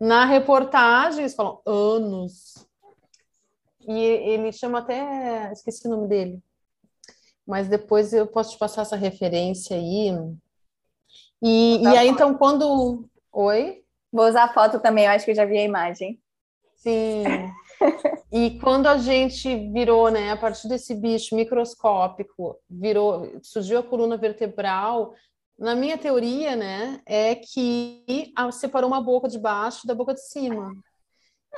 Na 0.00 0.24
reportagem, 0.24 1.20
eles 1.20 1.34
falam 1.34 1.60
anos. 1.66 2.64
E 3.80 3.98
ele 3.98 4.52
chama 4.52 4.78
até, 4.78 5.50
esqueci 5.52 5.86
o 5.88 5.90
nome 5.90 6.08
dele, 6.08 6.42
mas 7.46 7.68
depois 7.68 8.12
eu 8.12 8.26
posso 8.26 8.52
te 8.52 8.58
passar 8.58 8.82
essa 8.82 8.96
referência 8.96 9.76
aí, 9.76 10.12
e, 11.42 11.80
e 11.82 11.86
aí, 11.86 12.08
então, 12.08 12.34
quando. 12.34 13.08
Oi? 13.32 13.84
Vou 14.12 14.26
usar 14.26 14.44
a 14.44 14.52
foto 14.52 14.80
também, 14.80 15.04
eu 15.04 15.10
acho 15.12 15.24
que 15.24 15.30
eu 15.30 15.36
já 15.36 15.44
vi 15.44 15.58
a 15.58 15.64
imagem. 15.64 16.20
Sim. 16.76 17.24
e 18.30 18.58
quando 18.60 18.86
a 18.86 18.98
gente 18.98 19.70
virou, 19.72 20.10
né, 20.10 20.32
a 20.32 20.36
partir 20.36 20.68
desse 20.68 20.94
bicho 20.94 21.34
microscópico, 21.34 22.58
virou, 22.68 23.40
surgiu 23.42 23.78
a 23.78 23.82
coluna 23.82 24.16
vertebral, 24.16 25.14
na 25.58 25.74
minha 25.74 25.96
teoria, 25.96 26.54
né, 26.54 27.00
é 27.06 27.34
que 27.34 28.32
separou 28.52 28.88
uma 28.88 29.00
boca 29.00 29.28
de 29.28 29.38
baixo 29.38 29.86
da 29.86 29.94
boca 29.94 30.14
de 30.14 30.20
cima. 30.20 30.72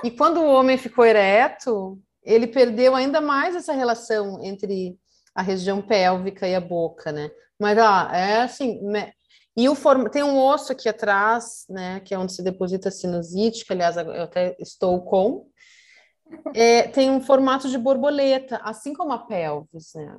E 0.04 0.10
quando 0.10 0.40
o 0.40 0.48
homem 0.48 0.78
ficou 0.78 1.04
ereto, 1.04 2.00
ele 2.22 2.46
perdeu 2.46 2.94
ainda 2.94 3.20
mais 3.20 3.56
essa 3.56 3.72
relação 3.72 4.42
entre 4.42 4.96
a 5.34 5.42
região 5.42 5.82
pélvica 5.82 6.46
e 6.46 6.54
a 6.54 6.60
boca, 6.60 7.12
né? 7.12 7.30
Mas, 7.58 7.76
ó, 7.78 8.08
é 8.10 8.42
assim, 8.42 8.80
e 9.56 9.68
o 9.68 9.74
form... 9.74 10.08
tem 10.08 10.22
um 10.22 10.38
osso 10.38 10.72
aqui 10.72 10.88
atrás, 10.88 11.66
né, 11.68 12.00
que 12.00 12.14
é 12.14 12.18
onde 12.18 12.32
se 12.32 12.42
deposita 12.42 12.88
a 12.88 12.92
sinusite, 12.92 13.66
que 13.66 13.72
aliás 13.72 13.96
eu 13.96 14.22
até 14.22 14.56
estou 14.58 15.02
com. 15.02 15.49
É, 16.54 16.88
tem 16.88 17.10
um 17.10 17.20
formato 17.20 17.68
de 17.68 17.78
borboleta, 17.78 18.60
assim 18.62 18.92
como 18.92 19.12
a 19.12 19.18
pelvis, 19.18 19.94
né? 19.94 20.18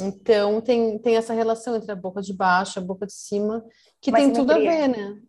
Então 0.00 0.60
tem, 0.60 0.98
tem 0.98 1.16
essa 1.16 1.32
relação 1.32 1.76
entre 1.76 1.90
a 1.92 1.96
boca 1.96 2.20
de 2.20 2.34
baixo 2.34 2.78
e 2.78 2.80
a 2.80 2.84
boca 2.84 3.06
de 3.06 3.12
cima, 3.12 3.64
que 4.00 4.10
Uma 4.10 4.18
tem 4.18 4.34
simetria. 4.34 4.34
tudo 4.34 4.52
a 4.52 4.58
ver, 4.58 4.88
né? 4.88 5.22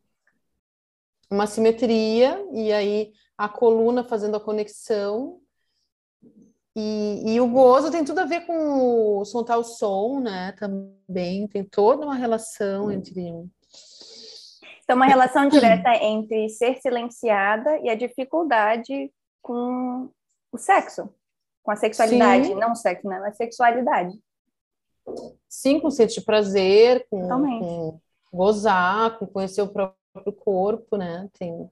Uma 1.29 1.47
simetria, 1.47 2.45
e 2.51 2.71
aí 2.71 3.13
a 3.37 3.47
coluna 3.49 4.03
fazendo 4.03 4.35
a 4.37 4.39
conexão. 4.39 5.39
E, 6.75 7.33
e 7.33 7.39
o 7.39 7.47
gozo 7.47 7.89
tem 7.89 8.03
tudo 8.03 8.19
a 8.19 8.25
ver 8.25 8.45
com 8.45 9.19
o 9.19 9.25
soltar 9.25 9.57
o 9.57 9.63
som, 9.63 10.19
né? 10.19 10.51
Também 10.53 11.47
tem 11.47 11.63
toda 11.63 12.05
uma 12.05 12.15
relação 12.15 12.91
entre. 12.91 13.21
Então, 14.83 14.95
uma 14.95 15.05
relação 15.05 15.47
direta 15.47 15.95
entre 15.95 16.49
ser 16.49 16.75
silenciada 16.81 17.79
e 17.79 17.89
a 17.89 17.95
dificuldade 17.95 19.11
com 19.45 20.09
o 20.51 20.57
sexo, 20.57 21.07
com 21.61 21.69
a 21.69 21.75
sexualidade, 21.75 22.47
Sim. 22.47 22.55
não 22.55 22.71
o 22.71 22.75
sexo, 22.75 23.07
né? 23.07 23.19
Mas 23.19 23.37
sexualidade. 23.37 24.19
Sim, 25.47 25.79
com 25.79 25.91
sentir 25.91 26.25
prazer, 26.25 27.05
com, 27.11 27.27
com, 27.29 27.99
gozar, 28.33 29.19
com 29.19 29.27
conhecer 29.27 29.61
o 29.61 29.67
próprio 29.71 30.33
corpo, 30.33 30.97
né? 30.97 31.29
Tem, 31.37 31.69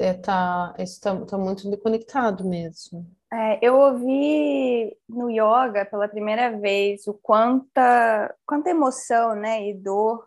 é, 0.00 0.14
tá, 0.14 0.74
isso 0.78 0.98
tá, 1.02 1.14
tá 1.26 1.36
muito 1.36 1.76
conectado 1.76 2.48
mesmo. 2.48 3.06
É, 3.30 3.58
eu 3.60 3.78
ouvi 3.78 4.96
no 5.06 5.28
yoga 5.28 5.84
pela 5.84 6.08
primeira 6.08 6.58
vez 6.58 7.06
o 7.06 7.12
quanta, 7.12 8.34
quanta 8.46 8.70
emoção 8.70 9.34
né, 9.34 9.68
e 9.68 9.74
dor 9.74 10.26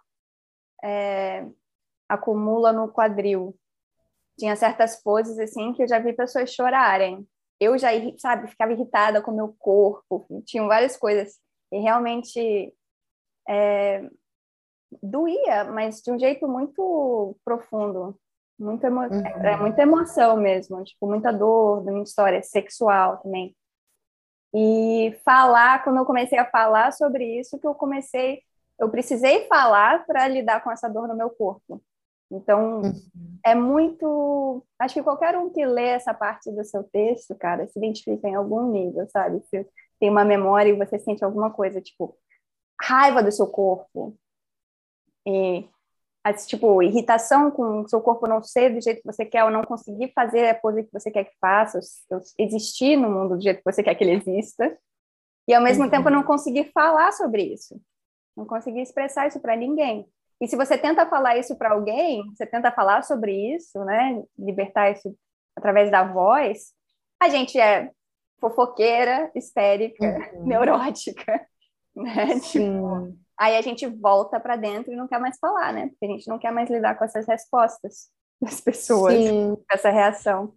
é, 0.84 1.48
acumula 2.08 2.72
no 2.72 2.89
quadril. 2.89 3.58
Tinha 4.38 4.56
certas 4.56 5.01
poses 5.01 5.39
assim 5.39 5.74
que 5.74 5.84
eu 5.84 5.88
já 5.88 6.00
vi 6.00 6.13
pessoas 6.13 6.51
chorarem. 6.51 7.27
Eu 7.60 7.77
já, 7.77 7.89
sabe, 8.17 8.48
ficava 8.48 8.72
irritada 8.72 9.22
com 9.22 9.32
o 9.32 9.36
meu 9.36 9.56
corpo, 9.58 10.27
tinham 10.46 10.67
várias 10.67 10.96
coisas. 10.96 11.39
E 11.72 11.79
realmente 11.79 12.74
é, 13.50 14.08
doía, 15.01 15.63
mas 15.65 16.01
de 16.01 16.12
um 16.12 16.20
jeito 16.20 16.48
muito 16.48 17.36
profundo. 17.44 18.17
Muita 18.60 18.88
emo... 18.88 19.01
uhum. 19.01 19.25
É 19.25 19.58
muita 19.58 19.82
emoção 19.82 20.38
mesmo, 20.38 20.84
tipo, 20.84 21.08
muita 21.08 21.32
dor, 21.32 21.84
muita 21.84 22.10
história 22.10 22.41
sexual 22.41 23.17
também. 23.17 23.56
E 24.53 25.15
falar, 25.24 25.84
quando 25.84 25.98
eu 25.98 26.06
comecei 26.06 26.39
a 26.39 26.50
falar 26.50 26.91
sobre 26.91 27.39
isso, 27.39 27.60
que 27.60 27.67
eu 27.67 27.75
comecei, 27.75 28.41
eu 28.79 28.89
precisei 28.89 29.46
falar 29.48 30.06
para 30.06 30.27
lidar 30.27 30.63
com 30.63 30.72
essa 30.72 30.88
dor 30.88 31.08
no 31.08 31.15
meu 31.15 31.29
corpo. 31.29 31.82
Então, 32.31 32.81
uhum. 32.81 33.39
é 33.46 33.55
muito. 33.55 34.65
Acho 34.79 34.96
que 34.96 35.03
qualquer 35.03 35.38
um 35.38 35.50
que 35.50 35.65
lê 35.65 35.88
essa 35.88 36.13
parte 36.13 36.51
do 36.51 36.63
seu 36.63 36.84
texto, 36.84 37.36
cara, 37.36 37.67
se 37.67 37.79
identifica 37.79 38.27
em 38.27 38.36
algum 38.36 38.69
nível, 38.69 39.07
sabe? 39.10 39.41
Se 39.50 39.65
tem 40.00 40.10
uma 40.10 40.25
memória 40.25 40.69
e 40.69 40.77
você 40.77 41.00
sente 41.00 41.24
alguma 41.24 41.51
coisa, 41.51 41.81
tipo, 41.81 42.17
raiva 42.81 43.24
do 43.24 43.31
seu 43.31 43.48
corpo, 43.48 44.17
e, 45.25 45.67
tipo, 46.46 46.81
irritação 46.81 47.50
com 47.50 47.81
o 47.81 47.89
seu 47.89 48.01
corpo 48.01 48.27
não 48.27 48.43
ser 48.43 48.74
do 48.74 48.81
jeito 48.81 49.01
que 49.01 49.12
você 49.12 49.25
quer, 49.25 49.43
ou 49.43 49.51
não 49.51 49.63
conseguir 49.63 50.12
fazer 50.13 50.50
a 50.50 50.55
pose 50.55 50.84
que 50.84 50.93
você 50.93 51.10
quer 51.10 51.25
que 51.25 51.36
faça, 51.39 51.79
ou 52.12 52.19
existir 52.38 52.98
no 52.98 53.10
mundo 53.10 53.36
do 53.36 53.41
jeito 53.41 53.57
que 53.57 53.72
você 53.72 53.81
quer 53.81 53.96
que 53.96 54.03
ele 54.03 54.15
exista, 54.17 54.77
e 55.48 55.53
ao 55.53 55.63
mesmo 55.63 55.86
uhum. 55.86 55.89
tempo 55.89 56.10
não 56.10 56.24
conseguir 56.24 56.72
falar 56.74 57.12
sobre 57.13 57.43
isso, 57.43 57.81
não 58.36 58.46
conseguir 58.46 58.81
expressar 58.81 59.27
isso 59.27 59.39
para 59.39 59.55
ninguém. 59.55 60.07
E 60.39 60.48
se 60.48 60.56
você 60.56 60.77
tenta 60.77 61.06
falar 61.08 61.38
isso 61.38 61.56
para 61.58 61.72
alguém, 61.72 62.24
você 62.36 62.46
tenta 62.46 62.72
falar 62.72 63.03
sobre 63.03 63.56
isso, 63.56 63.84
né, 63.84 64.24
libertar 64.38 64.91
isso 64.91 65.15
através 65.56 65.89
da 65.89 66.03
voz, 66.03 66.74
a 67.20 67.29
gente 67.29 67.60
é 67.60 67.91
fofoqueira, 68.39 69.32
histérica, 69.36 70.06
uhum. 70.34 70.46
neurótica, 70.46 71.46
né? 71.96 72.39
Tipo, 72.39 73.15
aí 73.38 73.56
a 73.56 73.62
gente 73.62 73.88
volta 73.88 74.39
para 74.39 74.56
dentro 74.56 74.94
e 74.94 74.96
não 74.96 75.08
quer 75.08 75.20
mais 75.20 75.38
falar, 75.39 75.74
né? 75.74 75.88
Porque 75.88 76.06
a 76.06 76.10
gente 76.10 76.27
não 76.27 76.38
quer 76.38 76.51
mais 76.51 76.70
lidar 76.70 76.96
com 76.96 77.03
essas 77.03 77.27
respostas 77.27 78.10
das 78.39 78.62
pessoas, 78.62 79.15
Sim. 79.15 79.56
com 79.56 79.63
essa 79.72 79.89
reação. 79.89 80.53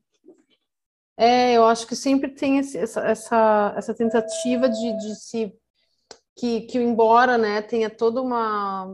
É, 1.16 1.52
eu 1.52 1.64
acho 1.64 1.86
que 1.86 1.96
sempre 1.96 2.30
tem 2.30 2.58
esse, 2.58 2.78
essa, 2.78 3.00
essa, 3.06 3.74
essa 3.76 3.94
tentativa 3.94 4.68
de, 4.68 4.96
de 4.96 5.14
se 5.16 5.54
que, 6.34 6.62
que 6.62 6.78
embora 6.78 7.36
né 7.36 7.60
tenha 7.60 7.90
toda 7.90 8.22
uma 8.22 8.90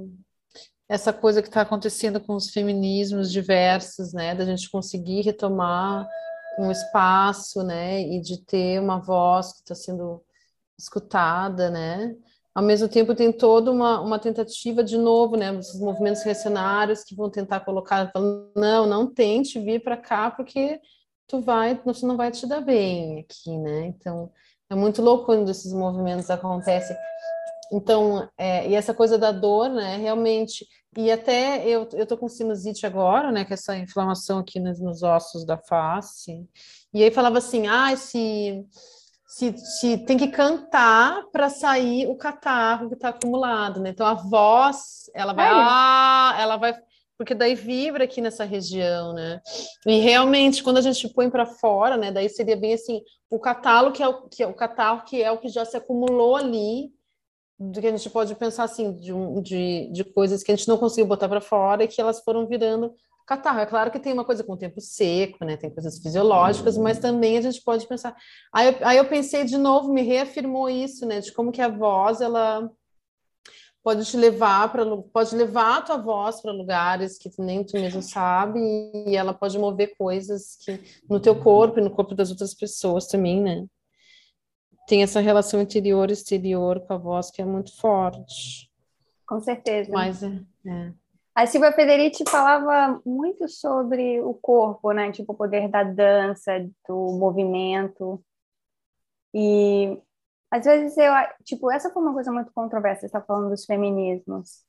essa 0.89 1.13
coisa 1.13 1.43
que 1.43 1.49
está 1.49 1.63
acontecendo 1.63 2.21
com 2.21 2.35
os 2.35 2.51
feminismos 2.51 3.33
diversos, 3.33 4.13
né, 4.13 4.35
da 4.35 4.45
gente 4.45 4.71
conseguir 4.71 5.23
retomar 5.23 6.09
um 6.59 6.71
espaço, 6.71 7.63
né, 7.63 8.01
e 8.03 8.21
de 8.21 8.43
ter 8.45 8.81
uma 8.81 8.99
voz 8.99 9.53
que 9.53 9.59
está 9.61 9.75
sendo 9.75 10.23
escutada, 10.79 11.71
né, 11.71 12.15
ao 12.55 12.63
mesmo 12.63 12.89
tempo 12.89 13.15
tem 13.15 13.33
toda 13.33 13.71
uma, 13.71 14.01
uma 14.01 14.19
tentativa 14.19 14.83
de 14.83 14.97
novo, 14.97 15.37
né, 15.37 15.53
os 15.53 15.79
movimentos 15.79 16.23
reacionários 16.23 17.03
que 17.03 17.17
vão 17.17 17.29
tentar 17.31 17.61
colocar, 17.61 18.11
não, 18.55 18.87
não 18.87 19.13
tente 19.13 19.59
vir 19.59 19.83
para 19.83 19.97
cá 19.97 20.31
porque 20.31 20.81
tu 21.27 21.41
vai, 21.41 21.75
você 21.85 22.07
não 22.07 22.17
vai 22.17 22.31
te 22.31 22.47
dar 22.47 22.61
bem 22.61 23.21
aqui, 23.21 23.59
né, 23.59 23.87
então 23.87 24.31
é 24.71 24.75
muito 24.75 25.03
louco 25.03 25.27
quando 25.27 25.51
esses 25.51 25.73
movimentos 25.73 26.31
acontecem, 26.31 26.97
então, 27.73 28.29
é, 28.39 28.69
e 28.69 28.75
essa 28.75 28.95
coisa 28.95 29.19
da 29.19 29.33
dor, 29.33 29.69
né, 29.69 29.97
realmente, 29.97 30.67
e 30.97 31.11
até 31.11 31.67
eu, 31.67 31.89
eu 31.93 32.07
tô 32.07 32.17
com 32.17 32.29
sinusite 32.29 32.87
agora, 32.87 33.33
né, 33.33 33.45
que 33.45 33.53
é 33.53 33.55
essa 33.55 33.77
inflamação 33.77 34.39
aqui 34.39 34.61
nos, 34.61 34.81
nos 34.81 35.03
ossos 35.03 35.45
da 35.45 35.59
face, 35.59 36.47
e 36.95 37.03
aí 37.03 37.11
falava 37.11 37.39
assim, 37.39 37.67
ah, 37.67 37.95
se, 37.97 38.65
se, 39.27 39.57
se 39.59 39.99
tem 39.99 40.17
que 40.17 40.29
cantar 40.29 41.25
para 41.33 41.51
sair 41.51 42.07
o 42.07 42.17
catarro 42.17 42.89
que 42.89 42.95
está 42.95 43.09
acumulado, 43.09 43.81
né, 43.81 43.91
então 43.91 44.07
a 44.07 44.15
voz, 44.15 45.11
ela 45.13 45.33
vai, 45.33 45.49
ah, 45.51 46.37
ela 46.39 46.57
vai, 46.57 46.75
porque 47.19 47.35
daí 47.35 47.57
vibra 47.57 48.05
aqui 48.05 48.21
nessa 48.21 48.45
região, 48.45 49.13
né, 49.13 49.41
e 49.85 49.99
realmente, 49.99 50.63
quando 50.63 50.79
a 50.79 50.83
gente 50.83 51.09
põe 51.09 51.29
para 51.29 51.47
fora, 51.47 51.97
né, 51.97 52.13
daí 52.13 52.29
seria 52.29 52.57
bem 52.57 52.75
assim, 52.75 53.03
o 53.29 53.41
catarro 53.41 53.91
que 53.91 54.05
é 54.05 54.09
o, 54.09 54.29
que 54.29 54.43
é 54.43 54.47
o 54.47 54.55
catarro 54.55 55.05
que 55.05 55.21
é 55.21 55.33
o 55.33 55.39
que 55.39 55.49
já 55.49 55.65
se 55.65 55.77
acumulou 55.77 56.37
ali, 56.37 56.95
do 57.59 57.81
que 57.81 57.87
a 57.87 57.91
gente 57.91 58.11
pode 58.11 58.35
pensar 58.35 58.65
assim, 58.65 58.93
de, 58.93 59.13
de, 59.43 59.91
de 59.93 60.05
coisas 60.05 60.43
que 60.43 60.53
a 60.53 60.57
gente 60.57 60.69
não 60.69 60.77
conseguiu 60.77 61.07
botar 61.07 61.29
para 61.29 61.41
fora 61.41 61.85
e 61.85 61.89
que 61.89 62.01
elas 62.01 62.21
foram 62.21 62.47
virando 62.47 62.93
catarro. 63.27 63.59
É 63.59 63.67
claro 63.67 63.91
que 63.91 63.99
tem 63.99 64.13
uma 64.13 64.25
coisa 64.25 64.45
com 64.45 64.53
o 64.53 64.59
tempo 64.59 64.81
seco, 64.81 65.45
né? 65.45 65.57
Tem 65.57 65.71
coisas 65.71 65.99
fisiológicas, 65.99 66.79
mas 66.79 66.99
também 66.99 67.37
a 67.39 67.41
gente 67.41 67.63
pode 67.63 67.87
pensar. 67.87 68.15
Aí 68.53 68.69
eu, 68.69 68.77
aí 68.83 68.97
eu 68.99 69.09
pensei 69.09 69.45
de 69.45 69.59
novo, 69.59 69.93
me 69.93 70.03
reafirmou 70.03 70.69
isso, 70.69 71.05
né? 71.07 71.21
De 71.21 71.33
como 71.33 71.51
que 71.51 71.61
a 71.61 71.69
voz 71.69 72.21
ela 72.21 72.71
pode 73.83 74.05
te 74.05 74.17
levar 74.17 74.73
para 74.73 74.85
pode 75.13 75.37
levar 75.37 75.79
a 75.79 75.83
tua 75.83 75.97
voz 75.97 76.41
para 76.41 76.51
lugares 76.51 77.17
que 77.17 77.31
nem 77.39 77.63
tu 77.63 77.75
mesmo 77.75 78.03
sabe 78.03 78.59
e 78.59 79.15
ela 79.15 79.33
pode 79.33 79.57
mover 79.61 79.95
coisas 79.97 80.57
que 80.65 80.81
no 81.09 81.21
teu 81.21 81.41
corpo 81.41 81.79
e 81.79 81.83
no 81.83 81.91
corpo 81.91 82.13
das 82.13 82.31
outras 82.31 82.53
pessoas 82.53 83.07
também, 83.07 83.41
né? 83.41 83.65
Tem 84.87 85.03
essa 85.03 85.21
relação 85.21 85.61
interior-exterior 85.61 86.81
com 86.81 86.93
a 86.93 86.97
voz 86.99 87.31
que 87.31 87.43
é 87.43 87.45
muito 87.45 87.77
forte. 87.77 88.71
Com 89.27 89.41
certeza. 89.41 89.91
Mas 89.93 90.23
é, 90.23 90.41
é. 90.67 90.93
A 91.35 91.47
Silvia 91.47 91.73
Federici 91.73 92.25
falava 92.27 93.01
muito 93.05 93.49
sobre 93.49 94.21
o 94.23 94.33
corpo, 94.33 94.93
né? 94.93 95.13
Tipo, 95.13 95.33
o 95.33 95.37
poder 95.37 95.69
da 95.69 95.83
dança, 95.83 96.67
do 96.89 97.13
movimento. 97.19 98.25
E 99.35 100.01
às 100.51 100.65
vezes 100.65 100.97
eu, 100.97 101.13
tipo, 101.45 101.71
essa 101.71 101.91
foi 101.91 102.03
uma 102.03 102.15
coisa 102.15 102.33
muito 102.33 102.53
controversa, 102.55 103.01
você 103.01 103.07
está 103.07 103.21
falando 103.21 103.51
dos 103.51 103.67
feminismos. 103.67 104.65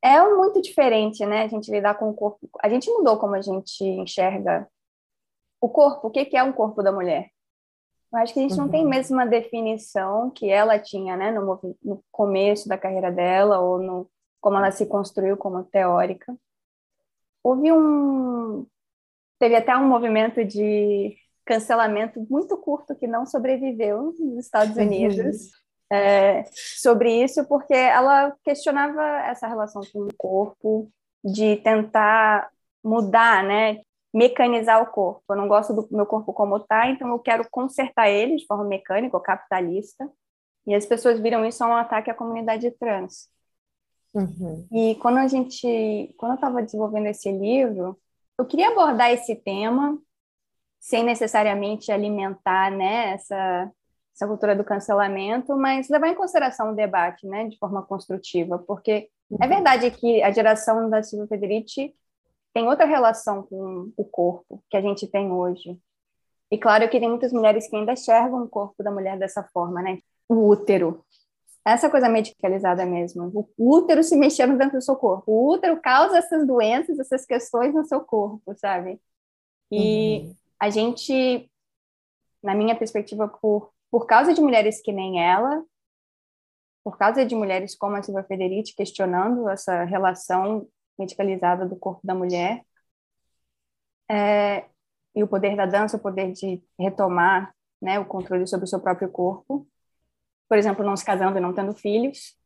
É 0.00 0.22
muito 0.34 0.62
diferente, 0.62 1.24
né? 1.26 1.42
A 1.42 1.48
gente 1.48 1.70
lidar 1.70 1.94
com 1.94 2.08
o 2.08 2.14
corpo. 2.14 2.48
A 2.62 2.68
gente 2.68 2.90
mudou 2.90 3.18
como 3.18 3.34
a 3.34 3.42
gente 3.42 3.84
enxerga 3.84 4.66
o 5.60 5.68
corpo. 5.68 6.08
O 6.08 6.10
que 6.10 6.36
é 6.36 6.42
um 6.42 6.52
corpo 6.52 6.82
da 6.82 6.90
mulher? 6.90 7.30
Eu 8.12 8.18
acho 8.18 8.34
que 8.34 8.40
a 8.40 8.42
gente 8.42 8.52
uhum. 8.52 8.62
não 8.62 8.68
tem 8.68 8.80
a 8.80 8.84
uhum. 8.84 8.90
mesma 8.90 9.26
definição 9.26 10.30
que 10.30 10.50
ela 10.50 10.78
tinha, 10.78 11.16
né, 11.16 11.30
no, 11.30 11.58
no 11.82 12.04
começo 12.10 12.68
da 12.68 12.76
carreira 12.76 13.10
dela, 13.10 13.58
ou 13.60 13.78
no 13.78 14.10
como 14.40 14.56
ela 14.56 14.72
se 14.72 14.84
construiu 14.86 15.36
como 15.36 15.62
teórica. 15.62 16.36
Houve 17.42 17.72
um. 17.72 18.66
Teve 19.38 19.54
até 19.54 19.76
um 19.76 19.86
movimento 19.86 20.44
de 20.44 21.16
cancelamento 21.44 22.24
muito 22.28 22.56
curto 22.56 22.94
que 22.94 23.06
não 23.06 23.24
sobreviveu 23.24 24.14
nos 24.18 24.44
Estados 24.44 24.76
uhum. 24.76 24.82
Unidos 24.82 25.46
uhum. 25.90 25.96
é, 25.96 26.44
sobre 26.52 27.22
isso, 27.22 27.44
porque 27.46 27.74
ela 27.74 28.36
questionava 28.44 29.02
essa 29.26 29.46
relação 29.46 29.82
com 29.92 30.00
o 30.00 30.14
corpo, 30.16 30.90
de 31.24 31.56
tentar 31.56 32.50
mudar, 32.82 33.44
né? 33.44 33.80
Mecanizar 34.12 34.82
o 34.82 34.86
corpo. 34.86 35.22
Eu 35.30 35.36
não 35.36 35.48
gosto 35.48 35.72
do 35.72 35.88
meu 35.90 36.06
corpo 36.06 36.32
como 36.32 36.56
está, 36.56 36.88
então 36.88 37.08
eu 37.08 37.18
quero 37.18 37.46
consertar 37.50 38.08
ele 38.08 38.36
de 38.36 38.46
forma 38.46 38.64
mecânica 38.64 39.16
ou 39.16 39.22
capitalista. 39.22 40.08
E 40.66 40.74
as 40.74 40.86
pessoas 40.86 41.18
viram 41.18 41.44
isso 41.44 41.58
como 41.58 41.72
um 41.72 41.76
ataque 41.76 42.10
à 42.10 42.14
comunidade 42.14 42.70
trans. 42.72 43.28
Uhum. 44.14 44.66
E 44.70 44.94
quando 44.96 45.18
a 45.18 45.26
gente, 45.26 46.14
quando 46.18 46.32
eu 46.32 46.36
estava 46.36 46.62
desenvolvendo 46.62 47.06
esse 47.06 47.32
livro, 47.32 47.98
eu 48.38 48.44
queria 48.44 48.68
abordar 48.68 49.10
esse 49.10 49.34
tema 49.34 49.98
sem 50.78 51.04
necessariamente 51.04 51.90
alimentar 51.90 52.70
né, 52.70 53.12
essa, 53.12 53.70
essa 54.14 54.26
cultura 54.26 54.54
do 54.54 54.64
cancelamento, 54.64 55.56
mas 55.56 55.88
levar 55.88 56.08
em 56.08 56.14
consideração 56.14 56.72
o 56.72 56.76
debate, 56.76 57.26
né, 57.26 57.48
de 57.48 57.56
forma 57.56 57.82
construtiva, 57.82 58.58
porque 58.58 59.08
é 59.40 59.46
verdade 59.46 59.90
que 59.92 60.22
a 60.22 60.30
geração 60.30 60.90
da 60.90 61.02
Silvia 61.02 61.28
Federici 61.28 61.94
tem 62.52 62.66
outra 62.66 62.84
relação 62.84 63.42
com 63.42 63.92
o 63.96 64.04
corpo 64.04 64.62
que 64.68 64.76
a 64.76 64.80
gente 64.80 65.06
tem 65.06 65.30
hoje. 65.30 65.78
E 66.50 66.58
claro 66.58 66.88
que 66.88 67.00
tem 67.00 67.08
muitas 67.08 67.32
mulheres 67.32 67.68
que 67.68 67.74
ainda 67.74 67.92
enxergam 67.92 68.42
o 68.42 68.48
corpo 68.48 68.82
da 68.82 68.90
mulher 68.90 69.18
dessa 69.18 69.42
forma, 69.42 69.80
né? 69.80 69.98
O 70.28 70.48
útero. 70.48 71.02
Essa 71.64 71.88
coisa 71.88 72.08
medicalizada 72.08 72.84
mesmo. 72.84 73.48
O 73.56 73.76
útero 73.76 74.02
se 74.02 74.16
mexendo 74.16 74.58
dentro 74.58 74.78
do 74.78 74.84
seu 74.84 74.96
corpo. 74.96 75.32
O 75.32 75.52
útero 75.54 75.80
causa 75.80 76.18
essas 76.18 76.46
doenças, 76.46 76.98
essas 76.98 77.24
questões 77.24 77.72
no 77.72 77.86
seu 77.86 78.00
corpo, 78.00 78.54
sabe? 78.56 79.00
E 79.70 80.26
uhum. 80.26 80.34
a 80.60 80.68
gente, 80.68 81.50
na 82.42 82.54
minha 82.54 82.76
perspectiva, 82.76 83.28
por, 83.28 83.72
por 83.90 84.06
causa 84.06 84.34
de 84.34 84.40
mulheres 84.42 84.82
que 84.82 84.92
nem 84.92 85.24
ela, 85.24 85.64
por 86.84 86.98
causa 86.98 87.24
de 87.24 87.34
mulheres 87.34 87.74
como 87.74 87.96
a 87.96 88.02
Silvia 88.02 88.24
Federici 88.24 88.74
questionando 88.74 89.48
essa 89.48 89.84
relação 89.84 90.68
medicalizada 91.02 91.66
do 91.66 91.76
corpo 91.76 92.00
da 92.04 92.14
mulher, 92.14 92.62
é, 94.10 94.66
e 95.14 95.22
o 95.22 95.28
poder 95.28 95.56
da 95.56 95.66
dança, 95.66 95.96
o 95.96 96.00
poder 96.00 96.32
de 96.32 96.62
retomar 96.78 97.54
né, 97.80 97.98
o 97.98 98.04
controle 98.04 98.46
sobre 98.46 98.64
o 98.64 98.68
seu 98.68 98.80
próprio 98.80 99.10
corpo, 99.10 99.66
por 100.48 100.58
exemplo, 100.58 100.84
não 100.84 100.96
se 100.96 101.04
casando 101.04 101.38
e 101.38 101.40
não 101.40 101.54
tendo 101.54 101.72
filhos, 101.74 102.36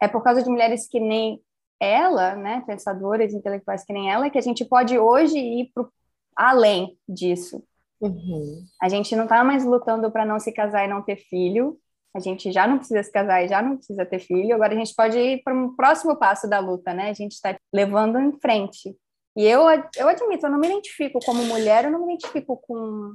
é 0.00 0.08
por 0.08 0.22
causa 0.22 0.42
de 0.42 0.48
mulheres 0.48 0.88
que 0.88 1.00
nem 1.00 1.42
ela, 1.78 2.34
né, 2.36 2.62
pensadoras 2.66 3.32
intelectuais 3.32 3.84
que 3.84 3.92
nem 3.92 4.10
ela, 4.10 4.30
que 4.30 4.38
a 4.38 4.42
gente 4.42 4.64
pode 4.64 4.98
hoje 4.98 5.38
ir 5.38 5.70
pro, 5.74 5.90
além 6.36 6.98
disso. 7.08 7.62
Uhum. 8.00 8.64
A 8.80 8.88
gente 8.88 9.14
não 9.16 9.24
está 9.24 9.42
mais 9.42 9.64
lutando 9.64 10.10
para 10.10 10.24
não 10.24 10.38
se 10.38 10.52
casar 10.52 10.84
e 10.84 10.88
não 10.88 11.02
ter 11.02 11.16
filho, 11.16 11.78
a 12.14 12.18
gente 12.18 12.50
já 12.50 12.66
não 12.66 12.78
precisa 12.78 13.02
se 13.02 13.12
casar 13.12 13.44
e 13.44 13.48
já 13.48 13.62
não 13.62 13.76
precisa 13.76 14.04
ter 14.04 14.18
filho, 14.18 14.54
agora 14.54 14.74
a 14.74 14.76
gente 14.76 14.94
pode 14.94 15.18
ir 15.18 15.42
para 15.42 15.54
um 15.54 15.74
próximo 15.74 16.16
passo 16.16 16.48
da 16.48 16.58
luta, 16.58 16.92
né? 16.92 17.10
A 17.10 17.14
gente 17.14 17.32
está 17.32 17.56
levando 17.72 18.18
em 18.18 18.32
frente. 18.40 18.96
E 19.36 19.44
eu, 19.44 19.62
eu 19.96 20.08
admito, 20.08 20.46
eu 20.46 20.50
não 20.50 20.58
me 20.58 20.66
identifico 20.66 21.20
como 21.24 21.44
mulher, 21.44 21.84
eu 21.84 21.90
não 21.92 22.04
me 22.04 22.14
identifico 22.14 22.56
com 22.56 23.14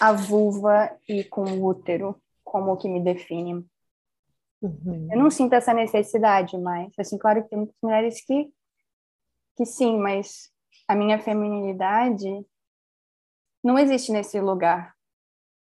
a 0.00 0.12
vulva 0.12 0.90
e 1.08 1.24
com 1.24 1.42
o 1.42 1.66
útero 1.66 2.20
como 2.42 2.72
o 2.72 2.76
que 2.76 2.88
me 2.88 3.00
define. 3.00 3.66
Uhum. 4.62 5.08
Eu 5.10 5.18
não 5.18 5.30
sinto 5.30 5.52
essa 5.52 5.74
necessidade 5.74 6.56
mais. 6.56 6.92
Assim, 6.98 7.18
claro 7.18 7.42
que 7.42 7.50
tem 7.50 7.58
muitas 7.58 7.76
mulheres 7.82 8.24
que, 8.24 8.50
que 9.56 9.66
sim, 9.66 9.98
mas 9.98 10.50
a 10.88 10.94
minha 10.94 11.18
feminilidade 11.18 12.26
não 13.62 13.78
existe 13.78 14.10
nesse 14.10 14.40
lugar. 14.40 14.94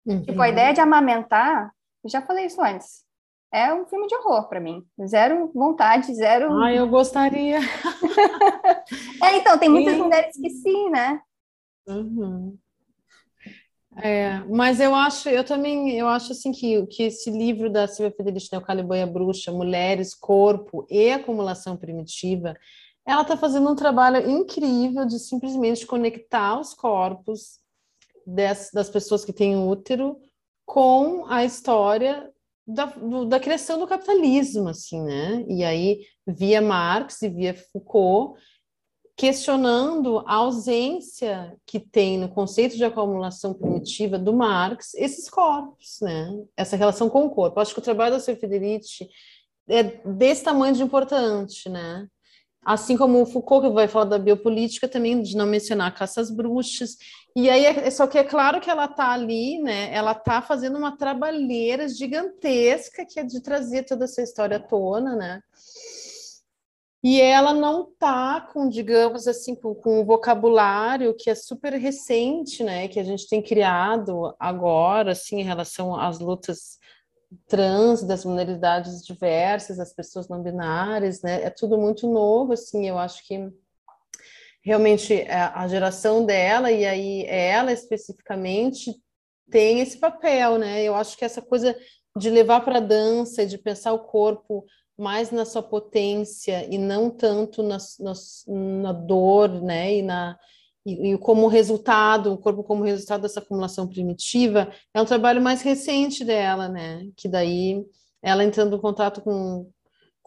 Uhum. 0.06 0.24
Tipo, 0.24 0.42
a 0.42 0.50
ideia 0.50 0.74
de 0.74 0.82
amamentar 0.82 1.72
já 2.06 2.22
falei 2.22 2.46
isso 2.46 2.62
antes. 2.62 3.04
É 3.54 3.74
um 3.74 3.86
filme 3.86 4.08
de 4.08 4.16
horror 4.16 4.48
para 4.48 4.62
mim. 4.62 4.82
Zero 5.06 5.52
vontade, 5.54 6.14
zero. 6.16 6.54
Ah, 6.62 6.74
eu 6.74 6.88
gostaria. 6.88 7.60
é, 9.24 9.38
então, 9.38 9.58
tem 9.58 9.68
muitas 9.68 9.98
mulheres 9.98 10.36
que 10.38 10.50
sim, 10.50 10.90
né? 10.90 11.22
Uhum. 11.86 12.58
É, 13.98 14.40
mas 14.50 14.80
eu 14.80 14.96
acho, 14.96 15.28
eu 15.28 15.44
também, 15.44 15.92
eu 15.92 16.08
acho 16.08 16.32
assim 16.32 16.54
que, 16.54 16.86
que 16.88 17.04
esse 17.04 17.30
livro 17.30 17.70
da 17.70 17.88
Silvia 17.88 18.16
Federici, 18.16 18.48
né, 18.52 18.58
o 18.58 18.62
Calibanha 18.62 19.06
Bruxa, 19.06 19.52
Mulheres, 19.52 20.16
Corpo 20.16 20.88
e 20.90 21.12
Acumulação 21.12 21.76
Primitiva, 21.76 22.56
ela 23.06 23.24
está 23.24 23.36
fazendo 23.36 23.70
um 23.70 23.76
trabalho 23.76 24.30
incrível 24.30 25.06
de 25.06 25.20
simplesmente 25.20 25.86
conectar 25.86 26.58
os 26.58 26.74
corpos 26.74 27.60
das, 28.26 28.70
das 28.74 28.90
pessoas 28.90 29.26
que 29.26 29.34
têm 29.34 29.58
útero 29.58 30.18
com 30.72 31.26
a 31.28 31.44
história 31.44 32.32
da, 32.66 32.86
do, 32.86 33.26
da 33.26 33.42
criação 33.42 33.78
do 33.78 33.86
capitalismo, 33.86 34.70
assim, 34.70 35.02
né? 35.02 35.44
E 35.46 35.66
aí, 35.66 36.06
via 36.26 36.62
Marx 36.62 37.22
e 37.24 37.28
via 37.28 37.54
Foucault, 37.54 38.40
questionando 39.18 40.20
a 40.20 40.36
ausência 40.36 41.58
que 41.66 41.78
tem 41.78 42.18
no 42.18 42.30
conceito 42.30 42.78
de 42.78 42.86
acumulação 42.86 43.54
primitiva 43.54 44.18
do 44.18 44.32
Marx 44.32 44.94
esses 44.94 45.30
corpos, 45.30 45.98
né? 46.02 46.32
Essa 46.56 46.78
relação 46.78 47.10
com 47.10 47.26
o 47.26 47.30
corpo. 47.30 47.60
Acho 47.60 47.74
que 47.74 47.82
o 47.82 47.84
trabalho 47.84 48.14
da 48.14 48.20
Sofia 48.22 48.38
Federici 48.38 49.10
é 49.68 49.84
desse 49.84 50.46
tamanho 50.46 50.74
de 50.74 50.84
importante, 50.84 51.68
né? 51.68 52.08
Assim 52.64 52.96
como 52.96 53.22
o 53.22 53.26
Foucault, 53.26 53.68
que 53.68 53.74
vai 53.74 53.90
falar 53.90 54.06
da 54.06 54.18
biopolítica, 54.18 54.88
também 54.88 55.22
de 55.22 55.36
não 55.36 55.48
mencionar 55.48 55.94
caças 55.94 56.32
bruxas. 56.32 56.96
E 57.36 57.50
aí, 57.50 57.66
é, 57.66 57.90
só 57.90 58.08
que 58.08 58.18
é 58.18 58.24
claro 58.24 58.60
que 58.60 58.70
ela 58.70 58.86
está 58.86 59.12
ali, 59.12 59.62
né? 59.62 59.94
Ela 59.94 60.12
está 60.12 60.42
fazendo 60.42 60.78
uma 60.78 60.98
trabalheira 60.98 61.88
gigantesca 61.88 63.06
que 63.06 63.20
é 63.20 63.24
de 63.24 63.42
trazer 63.42 63.84
toda 63.84 64.06
essa 64.06 64.22
história 64.22 64.58
à 64.58 64.60
tona, 64.60 65.16
né? 65.16 65.42
E 67.04 67.20
ela 67.20 67.54
não 67.54 67.90
está 67.90 68.42
com, 68.42 68.70
digamos 68.70 69.28
assim, 69.28 69.56
com, 69.56 69.74
com 69.74 70.02
um 70.02 70.06
vocabulário 70.06 71.16
que 71.18 71.30
é 71.30 71.36
super 71.36 71.74
recente, 71.74 72.64
né? 72.64 72.88
Que 72.88 73.00
a 73.00 73.04
gente 73.04 73.28
tem 73.28 73.42
criado 73.42 74.36
agora, 74.38 75.14
assim, 75.14 75.40
em 75.40 75.44
relação 75.44 75.96
às 76.00 76.20
lutas 76.20 76.78
trans, 77.48 78.04
das 78.04 78.26
minoridades 78.26 79.04
diversas, 79.06 79.78
das 79.78 79.94
pessoas 79.94 80.28
não 80.28 80.44
binárias, 80.44 81.22
né? 81.22 81.44
É 81.44 81.50
tudo 81.50 81.78
muito 81.78 82.08
novo, 82.12 82.54
assim, 82.54 82.88
eu 82.88 83.00
acho 83.00 83.26
que 83.26 83.50
realmente 84.64 85.14
é, 85.14 85.34
a 85.34 85.68
geração 85.68 86.26
dela, 86.26 86.72
e 86.72 86.86
aí 86.86 87.26
ela 87.26 87.72
especificamente, 87.72 88.96
tem 89.50 89.82
esse 89.82 89.98
papel, 89.98 90.58
né? 90.58 90.84
Eu 90.84 90.96
acho 90.96 91.18
que 91.18 91.26
essa 91.26 91.42
coisa 91.42 91.76
de 92.18 92.30
levar 92.30 92.62
para 92.62 92.78
a 92.78 92.82
dança, 92.82 93.46
de 93.46 93.58
pensar 93.58 93.94
o 93.94 94.00
corpo 94.00 94.66
mais 94.98 95.32
na 95.32 95.46
sua 95.46 95.64
potência 95.64 96.68
e 96.70 96.78
não 96.78 97.10
tanto 97.10 97.64
na, 97.64 97.78
na, 98.00 98.14
na 98.48 98.94
dor, 98.94 99.62
né? 99.62 99.96
E 99.98 100.02
na, 100.02 100.38
e, 100.86 101.14
e, 101.14 101.18
como 101.18 101.48
resultado, 101.48 102.34
o 102.34 102.38
corpo 102.38 102.64
como 102.64 102.84
resultado 102.84 103.22
dessa 103.22 103.40
acumulação 103.40 103.88
primitiva, 103.88 104.72
é 104.94 105.02
um 105.02 105.06
trabalho 105.06 105.42
mais 105.42 105.62
recente 105.62 106.24
dela, 106.24 106.68
né? 106.68 107.08
Que 107.16 107.28
daí 107.28 107.86
ela 108.22 108.44
entrando 108.44 108.76
em 108.76 108.82
contato 108.82 109.22
com, 109.22 109.70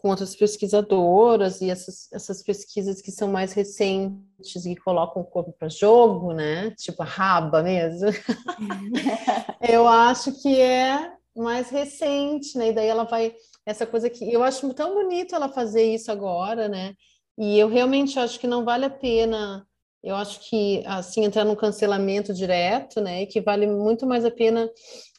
com 0.05 0.11
outras 0.11 0.35
pesquisadoras 0.35 1.61
e 1.61 1.71
essas, 1.71 2.07
essas 2.13 2.43
pesquisas 2.43 3.01
que 3.01 3.11
são 3.11 3.27
mais 3.27 3.53
recentes 3.53 4.63
e 4.63 4.75
colocam 4.75 5.23
o 5.23 5.25
corpo 5.25 5.51
para 5.57 5.67
jogo, 5.67 6.31
né? 6.31 6.69
Tipo 6.77 7.01
a 7.01 7.05
raba 7.05 7.63
mesmo. 7.63 8.09
eu 9.67 9.87
acho 9.87 10.31
que 10.43 10.61
é 10.61 11.11
mais 11.35 11.71
recente, 11.71 12.55
né? 12.55 12.69
E 12.69 12.73
daí 12.73 12.85
ela 12.85 13.05
vai 13.05 13.33
essa 13.65 13.83
coisa 13.87 14.07
que 14.07 14.31
eu 14.31 14.43
acho 14.43 14.71
tão 14.75 14.93
bonito 14.93 15.33
ela 15.33 15.49
fazer 15.49 15.81
isso 15.81 16.11
agora, 16.11 16.67
né? 16.67 16.93
E 17.35 17.57
eu 17.57 17.67
realmente 17.67 18.19
acho 18.19 18.39
que 18.39 18.45
não 18.45 18.63
vale 18.63 18.85
a 18.85 18.91
pena 18.91 19.65
eu 20.03 20.15
acho 20.15 20.39
que, 20.47 20.83
assim, 20.85 21.25
entrar 21.25 21.43
no 21.43 21.55
cancelamento 21.55 22.31
direto, 22.31 23.01
né, 23.01 23.25
que 23.25 23.41
vale 23.41 23.65
muito 23.65 24.05
mais 24.05 24.23
a 24.23 24.29
pena 24.29 24.69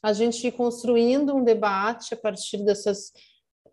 a 0.00 0.12
gente 0.12 0.46
ir 0.46 0.52
construindo 0.52 1.34
um 1.34 1.42
debate 1.42 2.14
a 2.14 2.16
partir 2.16 2.58
dessas, 2.64 3.10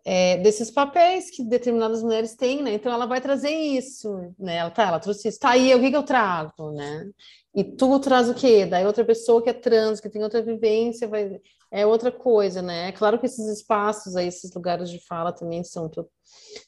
é, 0.04 0.36
desses 0.38 0.70
papéis 0.70 1.30
que 1.30 1.42
determinadas 1.42 2.02
mulheres 2.02 2.34
têm, 2.34 2.62
né, 2.62 2.74
então 2.74 2.92
ela 2.92 3.06
vai 3.06 3.20
trazer 3.20 3.50
isso, 3.50 4.34
né, 4.38 4.56
ela, 4.56 4.70
tá, 4.70 4.84
ela 4.88 5.00
trouxe 5.00 5.28
isso, 5.28 5.40
tá 5.40 5.50
aí, 5.50 5.74
o 5.74 5.80
que 5.80 5.90
que 5.90 5.96
eu 5.96 6.02
trago, 6.02 6.72
né, 6.72 7.10
e 7.54 7.64
tu 7.64 7.98
traz 8.00 8.28
o 8.28 8.34
quê? 8.34 8.66
Daí 8.66 8.84
outra 8.84 9.04
pessoa 9.04 9.42
que 9.42 9.48
é 9.48 9.54
trans, 9.54 10.00
que 10.00 10.10
tem 10.10 10.22
outra 10.22 10.42
vivência, 10.42 11.08
vai, 11.08 11.40
é 11.70 11.86
outra 11.86 12.12
coisa, 12.12 12.60
né, 12.60 12.88
é 12.88 12.92
claro 12.92 13.18
que 13.18 13.26
esses 13.26 13.46
espaços 13.46 14.14
aí, 14.14 14.28
esses 14.28 14.52
lugares 14.52 14.90
de 14.90 14.98
fala 15.06 15.32
também 15.32 15.64
são, 15.64 15.90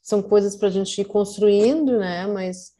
são 0.02 0.22
coisas 0.22 0.56
para 0.56 0.68
a 0.68 0.72
gente 0.72 0.98
ir 0.98 1.04
construindo, 1.04 1.98
né, 1.98 2.26
mas 2.26 2.74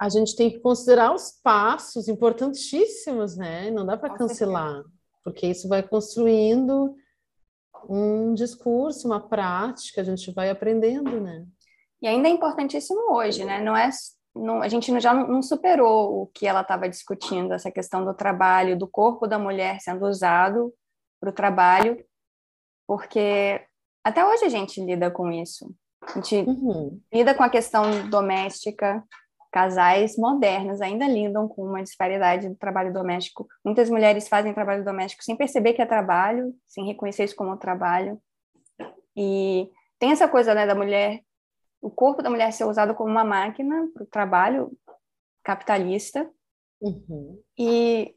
a 0.00 0.08
gente 0.08 0.34
tem 0.34 0.50
que 0.50 0.60
considerar 0.60 1.14
os 1.14 1.38
passos 1.42 2.08
importantíssimos, 2.08 3.36
né? 3.36 3.70
Não 3.70 3.84
dá 3.84 3.98
para 3.98 4.16
cancelar, 4.16 4.82
porque 5.22 5.46
isso 5.46 5.68
vai 5.68 5.82
construindo 5.82 6.96
um 7.88 8.34
discurso, 8.34 9.06
uma 9.06 9.20
prática, 9.20 10.00
a 10.00 10.04
gente 10.04 10.32
vai 10.32 10.50
aprendendo, 10.50 11.20
né? 11.20 11.44
E 12.02 12.06
ainda 12.06 12.28
é 12.28 12.30
importantíssimo 12.30 13.12
hoje, 13.12 13.44
né? 13.44 13.60
Não 13.60 13.76
é, 13.76 13.90
não, 14.34 14.62
a 14.62 14.68
gente 14.68 14.98
já 15.00 15.12
não, 15.12 15.28
não 15.28 15.42
superou 15.42 16.22
o 16.22 16.26
que 16.28 16.46
ela 16.46 16.62
estava 16.62 16.88
discutindo, 16.88 17.52
essa 17.52 17.70
questão 17.70 18.04
do 18.04 18.14
trabalho, 18.14 18.78
do 18.78 18.88
corpo 18.88 19.26
da 19.26 19.38
mulher 19.38 19.80
sendo 19.80 20.06
usado 20.06 20.72
para 21.20 21.30
o 21.30 21.34
trabalho, 21.34 22.02
porque 22.86 23.64
até 24.04 24.24
hoje 24.24 24.44
a 24.44 24.48
gente 24.48 24.82
lida 24.82 25.10
com 25.10 25.30
isso. 25.30 25.74
A 26.02 26.14
gente 26.14 26.36
uhum. 26.36 27.00
lida 27.12 27.34
com 27.34 27.42
a 27.42 27.50
questão 27.50 28.08
doméstica, 28.08 29.04
casais 29.50 30.16
modernos 30.16 30.80
ainda 30.80 31.06
lidam 31.06 31.48
com 31.48 31.64
uma 31.64 31.82
disparidade 31.82 32.48
do 32.48 32.54
trabalho 32.54 32.92
doméstico. 32.92 33.46
Muitas 33.64 33.90
mulheres 33.90 34.28
fazem 34.28 34.54
trabalho 34.54 34.84
doméstico 34.84 35.24
sem 35.24 35.36
perceber 35.36 35.74
que 35.74 35.82
é 35.82 35.86
trabalho, 35.86 36.54
sem 36.66 36.86
reconhecer 36.86 37.24
isso 37.24 37.36
como 37.36 37.56
trabalho. 37.56 38.20
E 39.16 39.70
tem 39.98 40.12
essa 40.12 40.28
coisa 40.28 40.54
né, 40.54 40.66
da 40.66 40.74
mulher, 40.74 41.20
o 41.80 41.90
corpo 41.90 42.22
da 42.22 42.30
mulher 42.30 42.52
ser 42.52 42.64
usado 42.64 42.94
como 42.94 43.10
uma 43.10 43.24
máquina 43.24 43.88
para 43.92 44.02
o 44.02 44.06
trabalho 44.06 44.72
capitalista. 45.42 46.30
Uhum. 46.80 47.42
E 47.58 48.14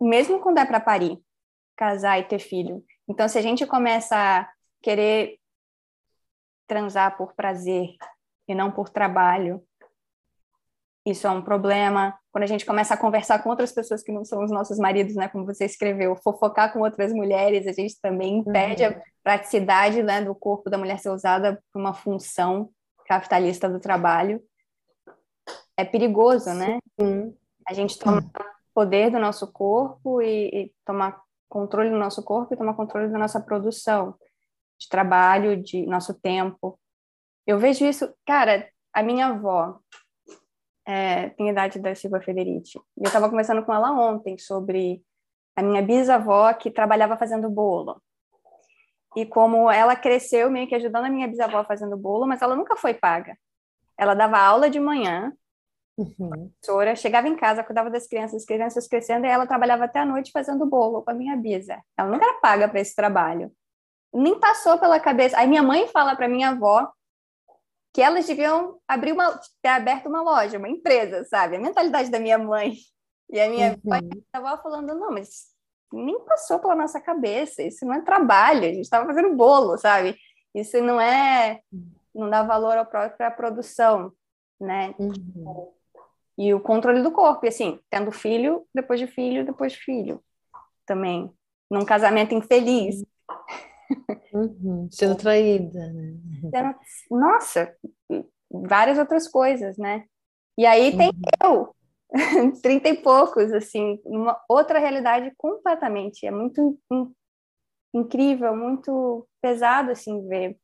mesmo 0.00 0.40
quando 0.40 0.58
é 0.58 0.64
para 0.64 0.80
parir, 0.80 1.18
casar 1.76 2.18
e 2.18 2.24
ter 2.24 2.38
filho. 2.38 2.84
Então, 3.08 3.28
se 3.28 3.38
a 3.38 3.42
gente 3.42 3.66
começa 3.66 4.16
a 4.16 4.48
querer 4.80 5.38
transar 6.66 7.16
por 7.16 7.34
prazer 7.34 7.88
e 8.46 8.54
não 8.54 8.70
por 8.70 8.88
trabalho, 8.88 9.62
isso 11.10 11.26
é 11.26 11.30
um 11.30 11.42
problema. 11.42 12.16
Quando 12.32 12.44
a 12.44 12.46
gente 12.46 12.64
começa 12.64 12.94
a 12.94 12.96
conversar 12.96 13.42
com 13.42 13.50
outras 13.50 13.72
pessoas 13.72 14.02
que 14.02 14.12
não 14.12 14.24
são 14.24 14.44
os 14.44 14.50
nossos 14.50 14.78
maridos, 14.78 15.14
né, 15.14 15.28
como 15.28 15.44
você 15.44 15.64
escreveu, 15.64 16.16
fofocar 16.16 16.72
com 16.72 16.80
outras 16.80 17.12
mulheres, 17.12 17.66
a 17.66 17.72
gente 17.72 18.00
também 18.00 18.38
impede 18.38 18.84
uhum. 18.84 18.90
a 18.90 19.02
praticidade 19.22 20.02
né, 20.02 20.22
do 20.22 20.34
corpo 20.34 20.70
da 20.70 20.78
mulher 20.78 20.98
ser 20.98 21.10
usada 21.10 21.62
para 21.72 21.80
uma 21.80 21.94
função 21.94 22.70
capitalista 23.06 23.68
do 23.68 23.80
trabalho. 23.80 24.40
É 25.76 25.84
perigoso, 25.84 26.52
né? 26.54 26.78
Sim. 27.00 27.34
A 27.66 27.74
gente 27.74 27.98
toma 27.98 28.22
poder 28.74 29.10
do 29.10 29.18
nosso 29.18 29.50
corpo 29.52 30.22
e, 30.22 30.48
e 30.48 30.72
tomar 30.84 31.20
controle 31.48 31.90
do 31.90 31.98
nosso 31.98 32.22
corpo 32.22 32.54
e 32.54 32.56
tomar 32.56 32.74
controle 32.74 33.08
da 33.08 33.18
nossa 33.18 33.40
produção 33.40 34.14
de 34.78 34.88
trabalho, 34.88 35.60
de 35.60 35.84
nosso 35.86 36.14
tempo. 36.14 36.78
Eu 37.46 37.58
vejo 37.58 37.84
isso, 37.84 38.12
cara, 38.24 38.68
a 38.92 39.02
minha 39.02 39.26
avó, 39.26 39.78
é, 40.86 41.30
tem 41.30 41.48
idade 41.48 41.78
da 41.78 41.94
Silva 41.94 42.20
Federici. 42.20 42.78
Eu 42.96 43.04
estava 43.04 43.28
conversando 43.28 43.64
com 43.64 43.72
ela 43.72 43.92
ontem 43.92 44.38
sobre 44.38 45.02
a 45.54 45.62
minha 45.62 45.82
bisavó 45.82 46.52
que 46.54 46.70
trabalhava 46.70 47.16
fazendo 47.16 47.48
bolo. 47.50 48.00
E 49.16 49.26
como 49.26 49.70
ela 49.70 49.96
cresceu 49.96 50.50
meio 50.50 50.68
que 50.68 50.74
ajudando 50.74 51.06
a 51.06 51.10
minha 51.10 51.28
bisavó 51.28 51.64
fazendo 51.64 51.96
bolo, 51.96 52.26
mas 52.26 52.40
ela 52.42 52.54
nunca 52.54 52.76
foi 52.76 52.94
paga. 52.94 53.36
Ela 53.98 54.14
dava 54.14 54.38
aula 54.38 54.70
de 54.70 54.78
manhã, 54.78 55.32
uhum. 55.98 56.30
professora, 56.60 56.96
chegava 56.96 57.28
em 57.28 57.36
casa, 57.36 57.64
cuidava 57.64 57.90
das 57.90 58.06
crianças, 58.06 58.42
as 58.42 58.44
crianças 58.44 58.86
crescendo, 58.86 59.26
e 59.26 59.28
ela 59.28 59.46
trabalhava 59.46 59.84
até 59.84 59.98
a 59.98 60.06
noite 60.06 60.30
fazendo 60.30 60.64
bolo 60.64 61.02
com 61.02 61.10
a 61.10 61.14
minha 61.14 61.36
bisa. 61.36 61.80
Ela 61.96 62.08
nunca 62.08 62.24
era 62.24 62.40
paga 62.40 62.68
para 62.68 62.80
esse 62.80 62.94
trabalho. 62.94 63.52
Nem 64.12 64.38
passou 64.38 64.78
pela 64.78 64.98
cabeça. 64.98 65.36
Aí 65.38 65.46
minha 65.46 65.62
mãe 65.62 65.86
fala 65.88 66.16
para 66.16 66.28
minha 66.28 66.50
avó 66.50 66.90
que 67.92 68.00
elas 68.00 68.26
deviam 68.26 68.78
abrir 68.86 69.12
uma, 69.12 69.40
ter 69.60 69.68
aberto 69.68 70.06
uma 70.08 70.22
loja, 70.22 70.58
uma 70.58 70.68
empresa, 70.68 71.24
sabe? 71.24 71.56
A 71.56 71.60
mentalidade 71.60 72.10
da 72.10 72.20
minha 72.20 72.38
mãe 72.38 72.74
e 73.28 73.40
a 73.40 73.48
minha 73.48 73.78
uhum. 73.84 74.10
estava 74.16 74.60
falando, 74.62 74.94
não, 74.94 75.10
mas 75.10 75.50
nem 75.92 76.20
passou 76.24 76.58
pela 76.60 76.76
nossa 76.76 77.00
cabeça, 77.00 77.62
isso 77.62 77.84
não 77.84 77.94
é 77.94 78.00
trabalho, 78.02 78.60
a 78.60 78.68
gente 78.68 78.82
estava 78.82 79.06
fazendo 79.06 79.34
bolo, 79.34 79.76
sabe? 79.76 80.16
Isso 80.54 80.80
não 80.80 81.00
é, 81.00 81.60
não 82.14 82.30
dá 82.30 82.42
valor 82.42 82.76
à 82.76 82.84
própria 82.84 83.30
produção, 83.30 84.12
né? 84.60 84.94
Uhum. 84.98 85.72
E 86.38 86.54
o 86.54 86.60
controle 86.60 87.02
do 87.02 87.10
corpo, 87.10 87.44
e 87.44 87.48
assim, 87.48 87.78
tendo 87.90 88.10
filho, 88.12 88.66
depois 88.74 88.98
de 88.98 89.06
filho, 89.06 89.44
depois 89.44 89.72
de 89.72 89.78
filho, 89.78 90.22
também. 90.86 91.30
Num 91.70 91.84
casamento 91.84 92.34
infeliz. 92.34 92.96
Uhum, 92.96 93.06
sendo 94.90 95.16
traída, 95.16 95.92
né? 95.92 96.74
Nossa, 97.10 97.74
várias 98.50 98.98
outras 98.98 99.28
coisas, 99.28 99.76
né? 99.76 100.04
E 100.58 100.66
aí 100.66 100.96
tem 100.96 101.08
uhum. 101.08 101.22
eu, 101.42 101.74
trinta 102.62 102.88
e 102.88 102.96
poucos, 102.96 103.52
assim, 103.52 104.00
uma 104.04 104.38
outra 104.48 104.78
realidade 104.78 105.32
completamente. 105.36 106.26
É 106.26 106.30
muito 106.30 106.78
in, 106.90 107.12
incrível, 107.94 108.56
muito 108.56 109.26
pesado, 109.40 109.90
assim, 109.90 110.26
ver. 110.26 110.58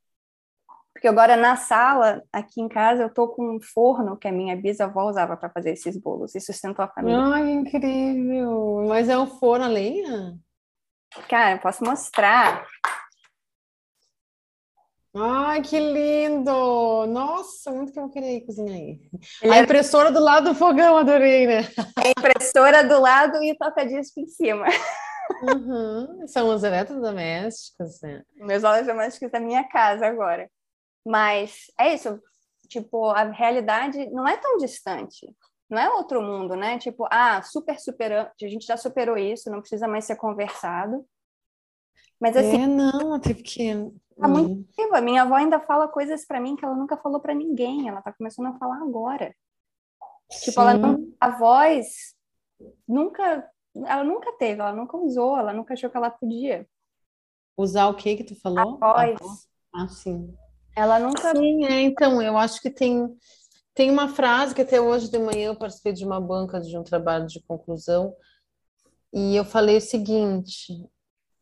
Porque 0.93 1.07
agora 1.07 1.37
na 1.37 1.55
sala, 1.55 2.23
aqui 2.33 2.59
em 2.59 2.67
casa, 2.67 3.03
eu 3.03 3.13
tô 3.13 3.27
com 3.27 3.55
um 3.55 3.61
forno 3.61 4.17
que 4.17 4.27
a 4.27 4.31
minha 4.31 4.55
bisavó 4.55 5.07
usava 5.07 5.37
para 5.37 5.49
fazer 5.51 5.71
esses 5.71 5.95
bolos 5.95 6.33
e 6.33 6.39
sustentou 6.39 6.83
a 6.83 6.87
família. 6.87 7.19
Ai, 7.19 7.51
incrível! 7.51 8.83
Mas 8.87 9.07
é 9.07 9.17
um 9.17 9.27
forno 9.27 9.65
a 9.65 9.67
lenha? 9.67 10.35
Cara, 11.29 11.51
eu 11.51 11.59
posso 11.59 11.83
mostrar. 11.83 12.65
Ai, 15.19 15.61
que 15.61 15.79
lindo! 15.79 17.05
Nossa, 17.07 17.71
muito 17.71 17.91
que 17.91 17.99
eu 17.99 18.09
queria 18.09 18.45
cozinhar 18.45 18.75
aí. 18.75 19.01
Ele 19.41 19.53
a 19.53 19.57
é 19.57 19.61
impressora 19.61 20.11
do 20.11 20.19
lado 20.19 20.49
do 20.49 20.55
fogão, 20.55 20.97
adorei, 20.97 21.47
né? 21.47 21.61
A 21.95 22.09
impressora 22.09 22.83
do 22.83 22.99
lado 22.99 23.41
e 23.41 23.57
toca-disco 23.57 24.19
em 24.19 24.27
cima. 24.27 24.65
Uhum. 25.41 26.27
São 26.27 26.53
os 26.53 26.63
eletrodomésticos, 26.63 27.99
né? 28.01 28.23
Meus 28.35 28.63
eletrodomésticos 28.63 29.31
da 29.31 29.39
minha 29.39 29.63
casa 29.63 30.05
agora. 30.05 30.49
Mas 31.05 31.65
é 31.79 31.93
isso, 31.93 32.21
tipo, 32.69 33.09
a 33.09 33.23
realidade 33.23 34.09
não 34.11 34.27
é 34.27 34.37
tão 34.37 34.57
distante. 34.57 35.27
Não 35.69 35.79
é 35.79 35.89
outro 35.89 36.21
mundo, 36.21 36.55
né? 36.55 36.77
Tipo, 36.77 37.07
ah, 37.11 37.41
super 37.41 37.79
superando, 37.79 38.29
a 38.41 38.47
gente 38.47 38.65
já 38.65 38.77
superou 38.77 39.17
isso, 39.17 39.49
não 39.49 39.61
precisa 39.61 39.87
mais 39.87 40.05
ser 40.05 40.15
conversado. 40.15 41.05
Mas 42.19 42.37
assim. 42.37 42.63
É, 42.63 42.67
não, 42.67 43.13
até 43.13 43.33
porque. 43.33 43.73
Tá 44.19 44.27
muito 44.27 44.67
viva. 44.75 45.01
Minha 45.01 45.23
avó 45.23 45.35
ainda 45.35 45.59
fala 45.59 45.87
coisas 45.87 46.25
para 46.25 46.39
mim 46.39 46.55
que 46.55 46.65
ela 46.65 46.75
nunca 46.75 46.97
falou 46.97 47.19
para 47.19 47.33
ninguém. 47.33 47.87
Ela 47.87 48.01
tá 48.01 48.11
começando 48.11 48.47
a 48.47 48.57
falar 48.57 48.77
agora. 48.77 49.35
Sim. 50.31 50.45
Tipo, 50.45 50.61
ela 50.61 50.73
não, 50.73 51.13
a 51.19 51.29
voz 51.29 52.15
nunca, 52.87 53.47
ela 53.75 54.03
nunca 54.03 54.31
teve, 54.33 54.59
ela 54.59 54.73
nunca 54.73 54.97
usou, 54.97 55.37
ela 55.37 55.53
nunca 55.53 55.73
achou 55.73 55.89
que 55.89 55.97
ela 55.97 56.09
podia. 56.09 56.67
Usar 57.55 57.87
o 57.87 57.95
que 57.95 58.17
que 58.17 58.23
tu 58.23 58.35
falou? 58.39 58.77
A 58.81 58.93
voz. 58.93 59.47
Ah, 59.73 59.87
sim. 59.87 60.33
Ela 60.75 60.99
nunca. 60.99 61.35
Sim, 61.35 61.65
é, 61.65 61.81
então, 61.81 62.21
eu 62.21 62.37
acho 62.37 62.61
que 62.61 62.69
tem, 62.69 63.15
tem 63.73 63.89
uma 63.89 64.07
frase 64.07 64.53
que 64.53 64.61
até 64.61 64.79
hoje 64.79 65.09
de 65.09 65.17
manhã 65.17 65.47
eu 65.47 65.55
participei 65.55 65.93
de 65.93 66.05
uma 66.05 66.19
banca 66.19 66.59
de 66.59 66.77
um 66.77 66.83
trabalho 66.83 67.25
de 67.25 67.41
conclusão 67.43 68.15
e 69.13 69.35
eu 69.35 69.45
falei 69.45 69.77
o 69.77 69.81
seguinte: 69.81 70.73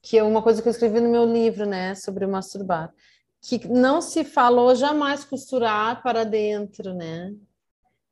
que 0.06 0.20
é 0.20 0.24
uma 0.24 0.44
coisa 0.44 0.62
que 0.62 0.68
eu 0.68 0.72
escrevi 0.72 1.02
no 1.02 1.10
meu 1.10 1.26
livro, 1.26 1.66
né, 1.66 1.96
sobre 1.96 2.28
masturbar, 2.28 2.94
que 3.42 3.68
não 3.68 4.02
se 4.02 4.24
falou 4.24 4.76
jamais 4.76 5.26
costurar 5.26 6.04
para 6.04 6.24
dentro, 6.24 6.94
né? 6.94 7.34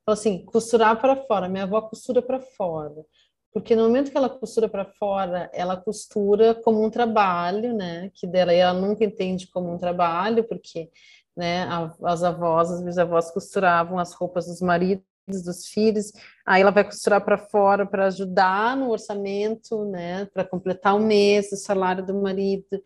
Assim, 0.05 0.43
costurar 0.43 0.99
para 0.99 1.15
fora. 1.15 1.47
Minha 1.47 1.65
avó 1.65 1.81
costura 1.81 2.19
para 2.21 2.39
fora. 2.39 3.05
Porque 3.53 3.75
no 3.75 3.83
momento 3.83 4.09
que 4.09 4.17
ela 4.17 4.27
costura 4.27 4.67
para 4.67 4.85
fora, 4.85 5.49
ela 5.53 5.77
costura 5.77 6.55
como 6.55 6.83
um 6.83 6.89
trabalho, 6.89 7.73
né? 7.73 8.11
Que 8.15 8.25
dela 8.25 8.51
ela 8.51 8.73
nunca 8.73 9.03
entende 9.05 9.47
como 9.47 9.71
um 9.71 9.77
trabalho, 9.77 10.43
porque 10.43 10.89
né, 11.37 11.67
as 12.03 12.23
avós, 12.23 12.71
as 12.71 12.83
bisavós 12.83 13.29
costuravam 13.31 13.99
as 13.99 14.13
roupas 14.13 14.47
dos 14.47 14.61
maridos 14.61 15.12
dos 15.27 15.67
filhos, 15.67 16.11
aí 16.45 16.61
ela 16.61 16.71
vai 16.71 16.83
costurar 16.83 17.23
para 17.23 17.37
fora 17.37 17.85
para 17.85 18.07
ajudar 18.07 18.75
no 18.75 18.89
orçamento, 18.89 19.85
né, 19.85 20.25
para 20.33 20.43
completar 20.43 20.95
o 20.95 20.99
mês, 20.99 21.51
o 21.51 21.57
salário 21.57 22.05
do 22.05 22.13
marido. 22.21 22.81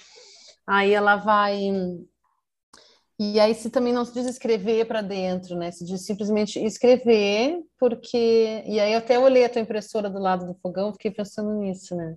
Aí 0.66 0.94
ela 0.94 1.16
vai 1.16 1.56
e 3.20 3.40
aí 3.40 3.56
se 3.56 3.72
também 3.72 3.92
não 3.92 4.06
se 4.06 4.14
diz 4.14 4.28
escrever 4.28 4.86
para 4.86 5.02
dentro, 5.02 5.56
né? 5.58 5.72
Se 5.72 5.84
diz 5.84 6.06
simplesmente 6.06 6.64
escrever, 6.64 7.60
porque 7.80 8.64
e 8.66 8.80
aí 8.80 8.94
eu 8.94 9.00
até 9.00 9.18
olhei 9.18 9.44
a 9.44 9.50
tua 9.50 9.62
impressora 9.62 10.08
do 10.10 10.20
lado 10.20 10.46
do 10.46 10.54
fogão, 10.62 10.94
fiquei 10.94 11.10
pensando 11.10 11.52
nisso, 11.54 11.96
né? 11.96 12.16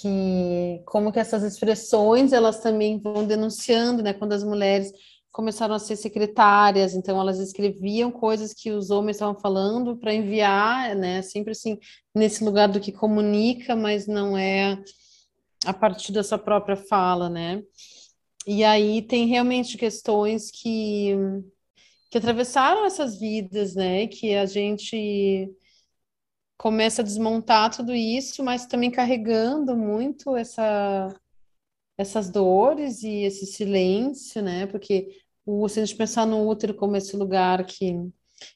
Que 0.00 0.82
como 0.84 1.12
que 1.12 1.20
essas 1.20 1.44
expressões 1.44 2.32
elas 2.32 2.58
também 2.60 3.00
vão 3.00 3.24
denunciando, 3.24 4.02
né? 4.02 4.12
Quando 4.12 4.32
as 4.32 4.42
mulheres 4.42 4.92
começaram 5.36 5.74
a 5.74 5.78
ser 5.78 5.96
secretárias, 5.96 6.94
então 6.94 7.20
elas 7.20 7.38
escreviam 7.38 8.10
coisas 8.10 8.54
que 8.54 8.70
os 8.70 8.90
homens 8.90 9.16
estavam 9.16 9.38
falando 9.38 9.94
para 9.94 10.14
enviar, 10.14 10.96
né? 10.96 11.20
Sempre 11.20 11.50
assim, 11.52 11.78
nesse 12.14 12.42
lugar 12.42 12.68
do 12.68 12.80
que 12.80 12.90
comunica, 12.90 13.76
mas 13.76 14.06
não 14.06 14.36
é 14.36 14.82
a 15.66 15.74
partir 15.74 16.10
da 16.12 16.24
sua 16.24 16.38
própria 16.38 16.74
fala, 16.74 17.28
né? 17.28 17.62
E 18.46 18.64
aí 18.64 19.02
tem 19.02 19.26
realmente 19.26 19.76
questões 19.76 20.50
que, 20.50 21.14
que 22.10 22.16
atravessaram 22.16 22.86
essas 22.86 23.20
vidas, 23.20 23.74
né? 23.74 24.06
Que 24.06 24.36
a 24.36 24.46
gente 24.46 25.54
começa 26.56 27.02
a 27.02 27.04
desmontar 27.04 27.76
tudo 27.76 27.94
isso, 27.94 28.42
mas 28.42 28.64
também 28.64 28.90
carregando 28.90 29.76
muito 29.76 30.34
essa 30.34 31.14
essas 31.98 32.30
dores 32.30 33.02
e 33.02 33.22
esse 33.22 33.46
silêncio, 33.46 34.42
né? 34.42 34.66
Porque 34.66 35.25
o, 35.46 35.68
se 35.68 35.80
a 35.80 35.84
gente 35.84 35.96
pensar 35.96 36.26
no 36.26 36.46
útero 36.48 36.74
como 36.74 36.96
esse 36.96 37.16
lugar 37.16 37.64
que 37.64 37.94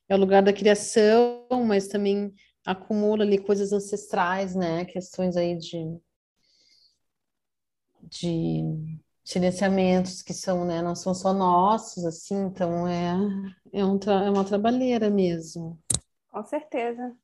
é 0.08 0.14
o 0.14 0.18
lugar 0.18 0.42
da 0.42 0.52
criação, 0.52 1.46
mas 1.64 1.88
também 1.88 2.34
acumula 2.66 3.24
ali 3.24 3.38
coisas 3.38 3.72
ancestrais, 3.72 4.54
né? 4.54 4.84
Questões 4.84 5.36
aí 5.36 5.56
de, 5.56 5.98
de 8.02 8.98
silenciamentos 9.24 10.20
que 10.20 10.34
são, 10.34 10.64
né? 10.64 10.82
Não 10.82 10.94
são 10.94 11.14
só 11.14 11.32
nossos, 11.32 12.04
assim, 12.04 12.34
então 12.46 12.86
é, 12.86 13.14
é, 13.72 13.84
um 13.84 13.96
é 13.96 14.30
uma 14.30 14.44
trabalheira 14.44 15.08
mesmo. 15.08 15.78
Com 16.28 16.44
certeza. 16.44 17.16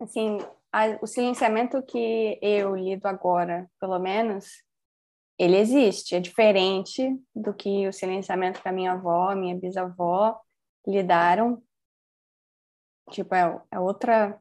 Assim, 0.00 0.38
a, 0.72 0.98
o 1.02 1.06
silenciamento 1.06 1.82
que 1.82 2.38
eu 2.40 2.76
lido 2.76 3.06
agora, 3.06 3.68
pelo 3.80 3.98
menos, 3.98 4.46
ele 5.38 5.56
existe, 5.56 6.14
é 6.14 6.20
diferente 6.20 7.14
do 7.34 7.52
que 7.52 7.86
o 7.86 7.92
silenciamento 7.92 8.60
que 8.60 8.68
a 8.68 8.72
minha 8.72 8.92
avó, 8.92 9.34
minha 9.34 9.54
bisavó 9.54 10.40
lidaram. 10.86 11.62
Tipo, 13.10 13.34
é, 13.34 13.60
é 13.70 13.78
outra 13.78 14.38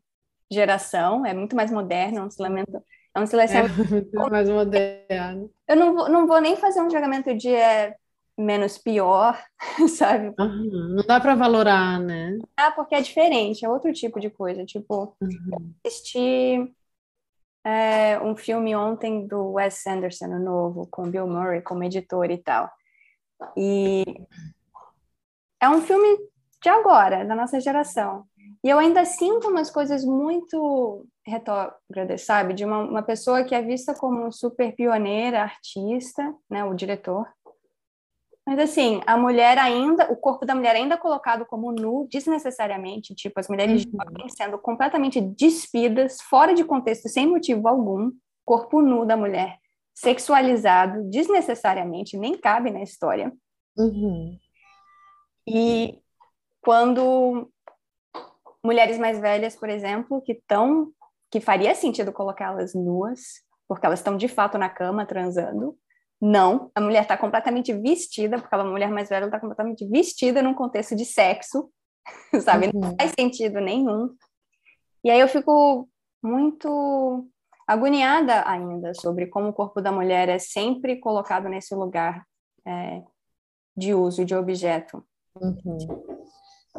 geração, 0.52 1.26
é 1.26 1.34
muito 1.34 1.56
mais 1.56 1.72
moderno, 1.72 2.20
é 2.20 2.22
um 2.24 2.32
silenciamento, 2.32 2.84
É 3.14 3.20
um 3.20 3.26
silenciamento 3.26 3.74
é, 3.82 4.30
mais 4.30 4.50
moderno. 4.50 5.52
Eu 5.68 5.76
não 5.76 5.94
vou, 5.94 6.10
não 6.10 6.28
vou 6.28 6.40
nem 6.40 6.56
fazer 6.56 6.82
um 6.82 6.90
julgamento 6.90 7.36
de 7.36 7.54
é, 7.54 7.96
menos 8.38 8.78
pior, 8.78 9.42
sabe? 9.90 10.34
Uhum. 10.40 10.96
Não 10.96 11.04
dá 11.06 11.20
para 11.20 11.36
valorar, 11.36 12.00
né? 12.00 12.38
Ah, 12.56 12.72
porque 12.72 12.96
é 12.96 13.02
diferente, 13.02 13.66
é 13.66 13.70
outro 13.70 13.92
tipo 13.92 14.20
de 14.20 14.30
coisa. 14.30 14.66
Tipo, 14.66 15.16
uhum. 15.22 15.74
É, 17.66 18.20
um 18.22 18.36
filme 18.36 18.76
ontem 18.76 19.26
do 19.26 19.54
Wes 19.54 19.86
Anderson, 19.88 20.28
o 20.28 20.40
novo, 20.40 20.88
com 20.92 21.10
Bill 21.10 21.28
Murray 21.28 21.62
como 21.62 21.84
editor 21.84 22.30
e 22.30 22.38
tal. 22.38 22.70
E 23.58 24.04
é 25.60 25.68
um 25.68 25.82
filme 25.82 26.16
de 26.62 26.70
agora, 26.70 27.26
da 27.26 27.36
nossa 27.36 27.60
geração. 27.60 28.24
E 28.64 28.70
eu 28.70 28.78
ainda 28.78 29.04
sinto 29.04 29.48
umas 29.48 29.72
coisas 29.72 30.06
muito 30.06 31.08
retrógradas, 31.26 32.22
sabe? 32.22 32.54
De 32.54 32.64
uma, 32.64 32.80
uma 32.80 33.04
pessoa 33.04 33.44
que 33.44 33.56
é 33.56 33.62
vista 33.62 33.96
como 33.96 34.32
super 34.32 34.76
pioneira, 34.76 35.42
artista, 35.42 36.34
né? 36.50 36.64
O 36.64 36.76
diretor. 36.76 37.28
Mas 38.46 38.60
assim, 38.60 39.02
a 39.08 39.18
mulher 39.18 39.58
ainda, 39.58 40.12
o 40.12 40.16
corpo 40.16 40.46
da 40.46 40.54
mulher 40.54 40.76
ainda 40.76 40.94
é 40.94 40.98
colocado 40.98 41.46
como 41.48 41.72
nu 41.72 42.08
desnecessariamente, 42.12 43.16
tipo, 43.16 43.40
as 43.40 43.48
mulheres 43.48 43.86
uhum. 43.86 44.30
sendo 44.30 44.60
completamente 44.60 45.20
despidas, 45.20 46.22
fora 46.22 46.54
de 46.54 46.64
contexto, 46.64 47.10
sem 47.10 47.26
motivo 47.26 47.68
algum, 47.68 48.12
corpo 48.46 48.82
nu 48.82 49.04
da 49.04 49.18
mulher, 49.18 49.58
sexualizado 49.96 51.10
desnecessariamente, 51.10 52.18
nem 52.18 52.38
cabe 52.38 52.70
na 52.70 52.84
história. 52.84 53.34
Uhum. 53.76 54.38
E 55.48 56.00
quando 56.62 57.52
mulheres 58.64 59.00
mais 59.00 59.20
velhas, 59.20 59.56
por 59.56 59.70
exemplo, 59.70 60.22
que 60.22 60.34
estão, 60.34 60.92
que 61.32 61.40
faria 61.40 61.74
sentido 61.74 62.14
colocá-las 62.14 62.76
nuas, 62.76 63.44
porque 63.68 63.86
elas 63.86 64.00
estão 64.00 64.16
de 64.16 64.28
fato 64.28 64.58
na 64.58 64.70
cama 64.70 65.06
transando, 65.06 65.76
não, 66.22 66.72
a 66.74 66.82
mulher 66.82 67.04
está 67.04 67.18
completamente 67.18 67.74
vestida, 67.74 68.38
porque 68.40 68.54
ela 68.54 68.64
é 68.64 68.66
uma 68.66 68.72
mulher 68.72 68.90
mais 68.90 69.10
velha, 69.10 69.26
está 69.26 69.40
completamente 69.40 69.86
vestida 69.88 70.42
num 70.42 70.54
contexto 70.54 70.96
de 70.96 71.06
sexo, 71.06 71.70
sabe? 72.42 72.68
Uhum. 72.68 72.80
Não 72.80 72.96
faz 73.00 73.12
sentido 73.18 73.60
nenhum. 73.60 74.16
E 75.04 75.12
aí 75.12 75.20
eu 75.20 75.28
fico 75.28 75.88
muito 76.24 77.28
agoniada 77.68 78.48
ainda 78.48 78.94
sobre 78.94 79.28
como 79.28 79.50
o 79.50 79.54
corpo 79.54 79.82
da 79.82 79.92
mulher 79.92 80.30
é 80.30 80.40
sempre 80.40 80.98
colocado 80.98 81.50
nesse 81.50 81.76
lugar 81.76 82.26
é, 82.66 83.04
de 83.76 83.94
uso, 83.94 84.26
de 84.26 84.36
objeto. 84.36 85.06
Uhum. 85.40 85.78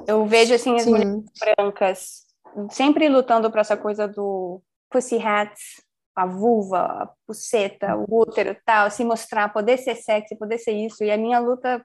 Eu 0.07 0.27
vejo, 0.27 0.55
assim, 0.55 0.75
as 0.77 0.83
Sim. 0.83 0.90
mulheres 0.90 1.25
brancas 1.38 2.27
sempre 2.70 3.09
lutando 3.09 3.51
para 3.51 3.61
essa 3.61 3.77
coisa 3.77 4.09
do 4.09 4.62
pussy 4.90 5.18
hats, 5.18 5.83
a 6.16 6.24
vulva, 6.24 6.79
a 6.79 7.11
puceta, 7.26 7.94
o 7.94 8.07
útero, 8.09 8.57
tal, 8.64 8.90
se 8.90 9.05
mostrar, 9.05 9.52
poder 9.52 9.76
ser 9.76 9.94
sexy, 9.96 10.35
poder 10.37 10.57
ser 10.57 10.72
isso. 10.72 11.05
E 11.05 11.11
a 11.11 11.16
minha 11.18 11.38
luta 11.38 11.85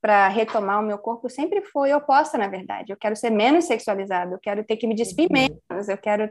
para 0.00 0.28
retomar 0.28 0.80
o 0.80 0.86
meu 0.86 0.98
corpo 0.98 1.28
sempre 1.30 1.62
foi 1.62 1.92
oposta, 1.92 2.36
na 2.36 2.48
verdade. 2.48 2.92
Eu 2.92 2.96
quero 2.96 3.14
ser 3.14 3.30
menos 3.30 3.66
sexualizada, 3.66 4.34
eu 4.34 4.40
quero 4.40 4.64
ter 4.64 4.76
que 4.76 4.86
me 4.86 4.94
despir 4.94 5.28
uhum. 5.30 5.48
menos, 5.70 5.88
eu 5.88 5.96
quero, 5.96 6.28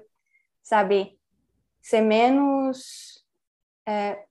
sabe, 0.61 1.17
ser 1.81 2.01
menos 2.01 3.23
é, 3.87 4.25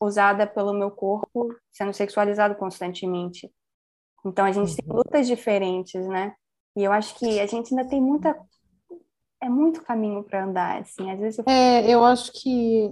usada 0.00 0.46
pelo 0.46 0.72
meu 0.72 0.90
corpo, 0.90 1.54
sendo 1.70 1.92
sexualizado 1.92 2.54
constantemente. 2.54 3.52
Então 4.24 4.46
a 4.46 4.52
gente 4.52 4.70
uhum. 4.70 4.76
tem 4.76 4.96
lutas 4.96 5.26
diferentes, 5.26 6.06
né? 6.06 6.34
E 6.74 6.84
eu 6.84 6.92
acho 6.92 7.18
que 7.18 7.38
a 7.38 7.46
gente 7.46 7.74
ainda 7.74 7.88
tem 7.88 8.00
muita 8.00 8.34
é 9.42 9.48
muito 9.48 9.82
caminho 9.82 10.22
para 10.22 10.44
andar, 10.44 10.82
assim. 10.82 11.10
Às 11.10 11.20
vezes 11.20 11.38
eu... 11.38 11.44
É, 11.46 11.88
eu 11.88 12.04
acho 12.04 12.32
que, 12.32 12.90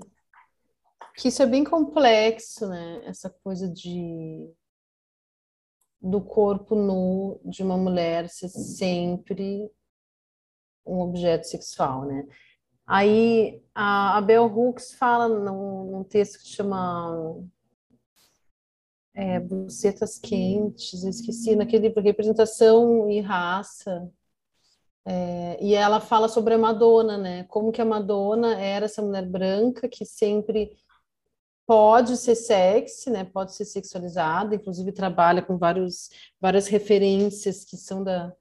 que 1.16 1.28
isso 1.28 1.42
é 1.42 1.46
bem 1.46 1.64
complexo, 1.64 2.68
né? 2.68 3.02
Essa 3.04 3.30
coisa 3.30 3.68
de 3.68 4.48
do 6.04 6.20
corpo 6.20 6.74
nu 6.74 7.40
de 7.42 7.62
uma 7.62 7.78
mulher 7.78 8.28
ser 8.28 8.50
sempre 8.50 9.70
um 10.84 11.00
objeto 11.00 11.46
sexual, 11.46 12.04
né? 12.04 12.26
Aí 12.86 13.62
a, 13.74 14.18
a 14.18 14.20
Bell 14.20 14.44
Hooks 14.44 14.92
fala 14.92 15.28
num, 15.28 15.90
num 15.90 16.04
texto 16.04 16.40
que 16.40 16.48
chama 16.48 17.42
é, 19.14 19.40
Bucetas 19.40 20.18
Quentes, 20.18 21.04
esqueci, 21.04 21.56
naquele 21.56 21.88
livro 21.88 22.02
Representação 22.02 23.08
e 23.10 23.20
Raça, 23.20 24.12
é, 25.06 25.58
e 25.62 25.74
ela 25.74 26.00
fala 26.00 26.28
sobre 26.28 26.54
a 26.54 26.58
Madonna, 26.58 27.18
né? 27.18 27.44
Como 27.44 27.70
que 27.70 27.82
a 27.82 27.84
Madonna 27.84 28.58
era 28.58 28.86
essa 28.86 29.02
mulher 29.02 29.26
branca 29.26 29.88
que 29.88 30.04
sempre 30.04 30.76
pode 31.66 32.16
ser 32.16 32.34
sexy, 32.34 33.10
né? 33.10 33.24
Pode 33.24 33.54
ser 33.54 33.64
sexualizada, 33.64 34.54
inclusive 34.54 34.92
trabalha 34.92 35.42
com 35.42 35.58
vários, 35.58 36.10
várias 36.40 36.66
referências 36.68 37.64
que 37.64 37.76
são 37.76 38.02
da, 38.02 38.32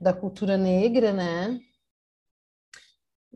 da 0.00 0.12
cultura 0.12 0.56
negra, 0.56 1.12
né? 1.12 1.60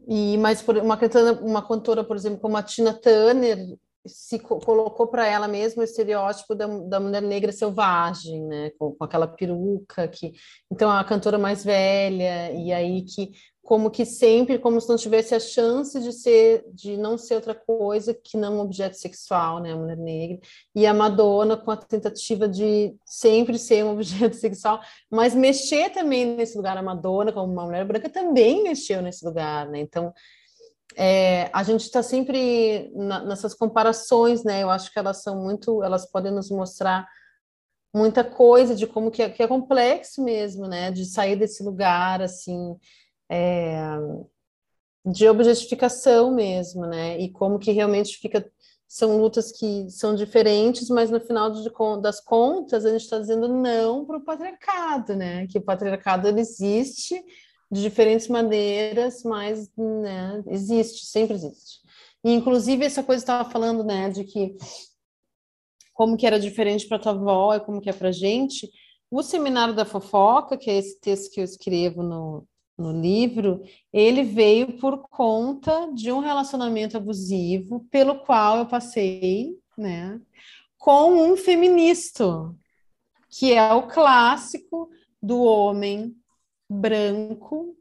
E 0.07 0.39
mas 0.39 0.63
por 0.63 0.77
uma 0.79 0.97
cantora, 0.97 1.33
uma 1.43 1.67
cantora, 1.67 2.05
por 2.05 2.17
exemplo, 2.17 2.41
como 2.41 2.57
a 2.57 2.63
Tina 2.63 2.95
Turner, 2.95 3.59
se 4.07 4.39
co 4.39 4.59
colocou 4.59 5.07
para 5.07 5.27
ela 5.27 5.49
mesma 5.49 5.83
o 5.83 5.85
estereótipo 5.85 6.55
da, 6.55 6.67
da 6.67 7.01
mulher 7.01 7.23
negra 7.23 7.53
selvagem, 7.53 8.43
né, 8.47 8.71
com, 8.79 8.93
com, 8.93 9.05
aquela 9.05 9.27
peruca 9.27 10.09
que, 10.09 10.33
então 10.71 10.91
a 10.91 11.05
cantora 11.05 11.39
mais 11.39 11.65
velha 11.65 12.53
e 12.53 12.73
aí 12.73 13.03
que 13.03 13.33
como 13.63 13.91
que 13.91 14.07
sempre 14.07 14.59
como 14.59 14.81
se 14.81 14.89
não 14.89 14.97
tivesse 14.97 15.35
a 15.35 15.41
chance 15.41 16.01
de 16.01 16.11
ser 16.11 16.65
de 16.73 16.97
não 16.97 17.19
ser 17.19 17.35
outra 17.35 17.55
coisa 17.55 18.15
que 18.15 18.39
não 18.39 18.57
um 18.57 18.61
objeto 18.61 18.97
sexual, 18.97 19.61
né, 19.61 19.73
a 19.73 19.77
mulher 19.77 19.99
negra. 19.99 20.39
E 20.75 20.87
a 20.87 20.95
Madonna 20.95 21.55
com 21.55 21.71
a 21.71 21.77
tentativa 21.77 22.49
de 22.49 22.97
sempre 23.05 23.59
ser 23.59 23.85
um 23.85 23.93
objeto 23.93 24.37
sexual, 24.37 24.81
mas 25.11 25.35
mexer 25.35 25.91
também 25.91 26.25
nesse 26.25 26.57
lugar. 26.57 26.79
A 26.79 26.83
Madonna 26.83 27.31
como 27.31 27.53
uma 27.53 27.67
mulher 27.67 27.85
branca 27.85 28.09
também 28.09 28.63
mexeu 28.63 29.03
nesse 29.03 29.23
lugar, 29.25 29.69
né, 29.69 29.81
então 29.81 30.15
é, 30.97 31.51
a 31.53 31.63
gente 31.63 31.83
está 31.83 32.03
sempre 32.03 32.91
na, 32.95 33.25
nessas 33.25 33.55
comparações, 33.55 34.45
né? 34.45 34.63
Eu 34.63 34.71
acho 34.71 34.93
que 34.93 34.99
elas 34.99 35.23
são 35.23 35.43
muito, 35.43 35.83
elas 35.83 36.11
podem 36.11 36.33
nos 36.33 36.51
mostrar 36.51 37.07
muita 37.95 38.23
coisa 38.23 38.75
de 38.75 38.87
como 38.87 39.11
que 39.11 39.23
é, 39.23 39.31
que 39.31 39.43
é 39.43 39.49
complexo 39.49 40.23
mesmo, 40.23 40.67
né? 40.67 40.91
De 40.91 41.05
sair 41.05 41.37
desse 41.37 41.63
lugar 41.63 42.23
assim 42.23 42.77
é, 43.31 43.79
de 45.05 45.29
objetificação 45.29 46.35
mesmo, 46.35 46.87
né? 46.87 47.19
E 47.19 47.31
como 47.31 47.59
que 47.59 47.73
realmente 47.73 48.17
fica 48.19 48.51
são 48.91 49.19
lutas 49.19 49.53
que 49.53 49.91
são 49.91 50.15
diferentes, 50.15 50.89
mas 50.89 51.11
no 51.11 51.21
final 51.21 51.51
de, 51.51 51.71
das 52.01 52.21
contas 52.21 52.87
a 52.87 52.91
gente 52.91 53.03
está 53.03 53.19
dizendo 53.19 53.47
não 53.47 54.07
para 54.07 54.17
o 54.17 54.25
patriarcado, 54.25 55.15
né? 55.15 55.47
Que 55.47 55.59
o 55.59 55.63
patriarcado 55.63 56.27
ele 56.27 56.41
existe 56.41 57.23
de 57.71 57.83
diferentes 57.83 58.29
maneiras, 58.29 59.23
mas 59.23 59.71
né, 59.77 60.43
existe, 60.47 61.07
sempre 61.07 61.35
existe. 61.35 61.81
E, 62.25 62.33
inclusive, 62.33 62.85
essa 62.85 63.03
coisa 63.03 63.25
que 63.25 63.31
estava 63.31 63.51
falando, 63.51 63.85
né, 63.85 64.09
de 64.11 64.25
que 64.25 64.57
como 65.93 66.17
que 66.17 66.27
era 66.27 66.39
diferente 66.39 66.87
para 66.87 66.99
tua 66.99 67.13
avó 67.13 67.55
e 67.55 67.61
como 67.61 67.81
que 67.81 67.91
é 67.91 67.93
para 67.93 68.13
gente, 68.13 68.71
o 69.11 69.23
Seminário 69.23 69.75
da 69.75 69.85
Fofoca, 69.85 70.57
que 70.57 70.71
é 70.71 70.77
esse 70.77 71.01
texto 71.01 71.33
que 71.33 71.41
eu 71.41 71.45
escrevo 71.45 72.03
no, 72.03 72.47
no 72.77 72.93
livro, 72.93 73.63
ele 73.93 74.23
veio 74.23 74.79
por 74.79 75.09
conta 75.09 75.91
de 75.93 76.13
um 76.13 76.21
relacionamento 76.21 76.97
abusivo 76.97 77.85
pelo 77.91 78.21
qual 78.21 78.59
eu 78.59 78.67
passei, 78.67 79.59
né, 79.77 80.21
com 80.79 81.13
um 81.13 81.37
feminista, 81.37 82.55
que 83.29 83.53
é 83.53 83.73
o 83.75 83.89
clássico 83.89 84.89
do 85.21 85.43
homem 85.43 86.15
branco, 86.69 87.77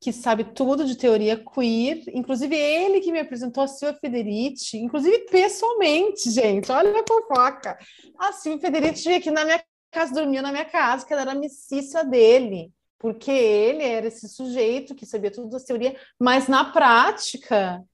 que 0.00 0.12
sabe 0.12 0.44
tudo 0.44 0.84
de 0.86 0.96
teoria 0.96 1.36
queer, 1.36 2.02
inclusive 2.08 2.56
ele 2.56 3.00
que 3.00 3.12
me 3.12 3.20
apresentou 3.20 3.62
a 3.62 3.68
Silvia 3.68 3.98
Federici, 4.00 4.78
inclusive 4.78 5.26
pessoalmente, 5.26 6.30
gente, 6.30 6.72
olha 6.72 7.00
a 7.00 7.04
fofoca. 7.06 7.78
A 8.18 8.32
Silvia 8.32 8.60
Federici 8.60 9.04
veio 9.04 9.18
aqui 9.18 9.30
na 9.30 9.44
minha 9.44 9.62
casa, 9.90 10.14
dormia 10.14 10.40
na 10.40 10.52
minha 10.52 10.64
casa, 10.64 11.04
que 11.04 11.12
ela 11.12 11.22
era 11.22 11.32
a 11.32 11.34
mississa 11.34 12.02
dele, 12.02 12.72
porque 12.98 13.30
ele 13.30 13.82
era 13.82 14.06
esse 14.06 14.26
sujeito 14.28 14.94
que 14.94 15.04
sabia 15.04 15.30
tudo 15.30 15.50
da 15.50 15.60
teoria, 15.60 15.94
mas 16.18 16.48
na 16.48 16.64
prática 16.64 17.84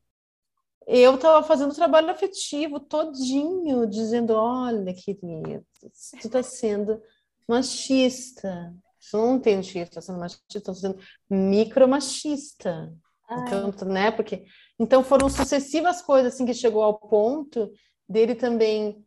eu 0.87 1.17
estava 1.17 1.45
fazendo 1.45 1.75
trabalho 1.75 2.11
afetivo 2.11 2.79
todinho, 2.79 3.85
dizendo, 3.89 4.35
olha, 4.35 4.95
querido, 4.95 5.67
você 5.93 6.17
está 6.19 6.41
sendo 6.45 7.03
machista, 7.49 8.73
não 9.13 9.39
tem 9.39 9.61
está 9.61 10.01
sendo 10.01 10.19
machista, 10.19 10.59
está 10.59 10.75
sendo 10.75 10.99
micromachista. 11.29 12.93
Então, 13.31 13.73
né? 13.89 14.11
Porque 14.11 14.45
então 14.79 15.03
foram 15.03 15.29
sucessivas 15.29 16.01
coisas 16.01 16.35
assim 16.35 16.47
que 16.47 16.55
chegou 16.55 16.83
ao 16.83 16.99
ponto 16.99 17.71
dele 18.09 18.35
também 18.35 19.05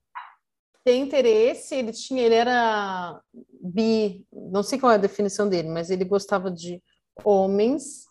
ter 0.83 0.95
interesse, 0.95 1.75
ele 1.75 1.91
tinha, 1.91 2.23
ele 2.23 2.35
era 2.35 3.21
bi, 3.62 4.25
não 4.31 4.63
sei 4.63 4.79
qual 4.79 4.91
é 4.91 4.95
a 4.95 4.99
definição 4.99 5.47
dele, 5.47 5.69
mas 5.69 5.89
ele 5.89 6.03
gostava 6.03 6.49
de 6.49 6.81
homens 7.23 8.05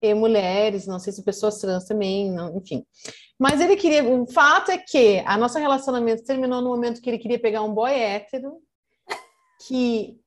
e 0.00 0.14
mulheres, 0.14 0.86
não 0.86 0.98
sei 0.98 1.12
se 1.12 1.22
pessoas 1.22 1.58
trans 1.58 1.84
também, 1.84 2.30
não, 2.30 2.56
enfim. 2.56 2.84
Mas 3.38 3.60
ele 3.60 3.76
queria. 3.76 4.04
O 4.04 4.26
fato 4.26 4.70
é 4.70 4.78
que 4.78 5.22
a 5.26 5.36
nossa 5.36 5.58
relacionamento 5.58 6.24
terminou 6.24 6.60
no 6.60 6.70
momento 6.70 7.00
que 7.00 7.10
ele 7.10 7.18
queria 7.18 7.40
pegar 7.40 7.62
um 7.62 7.74
boy 7.74 7.92
hétero, 7.92 8.58
que 9.66 10.18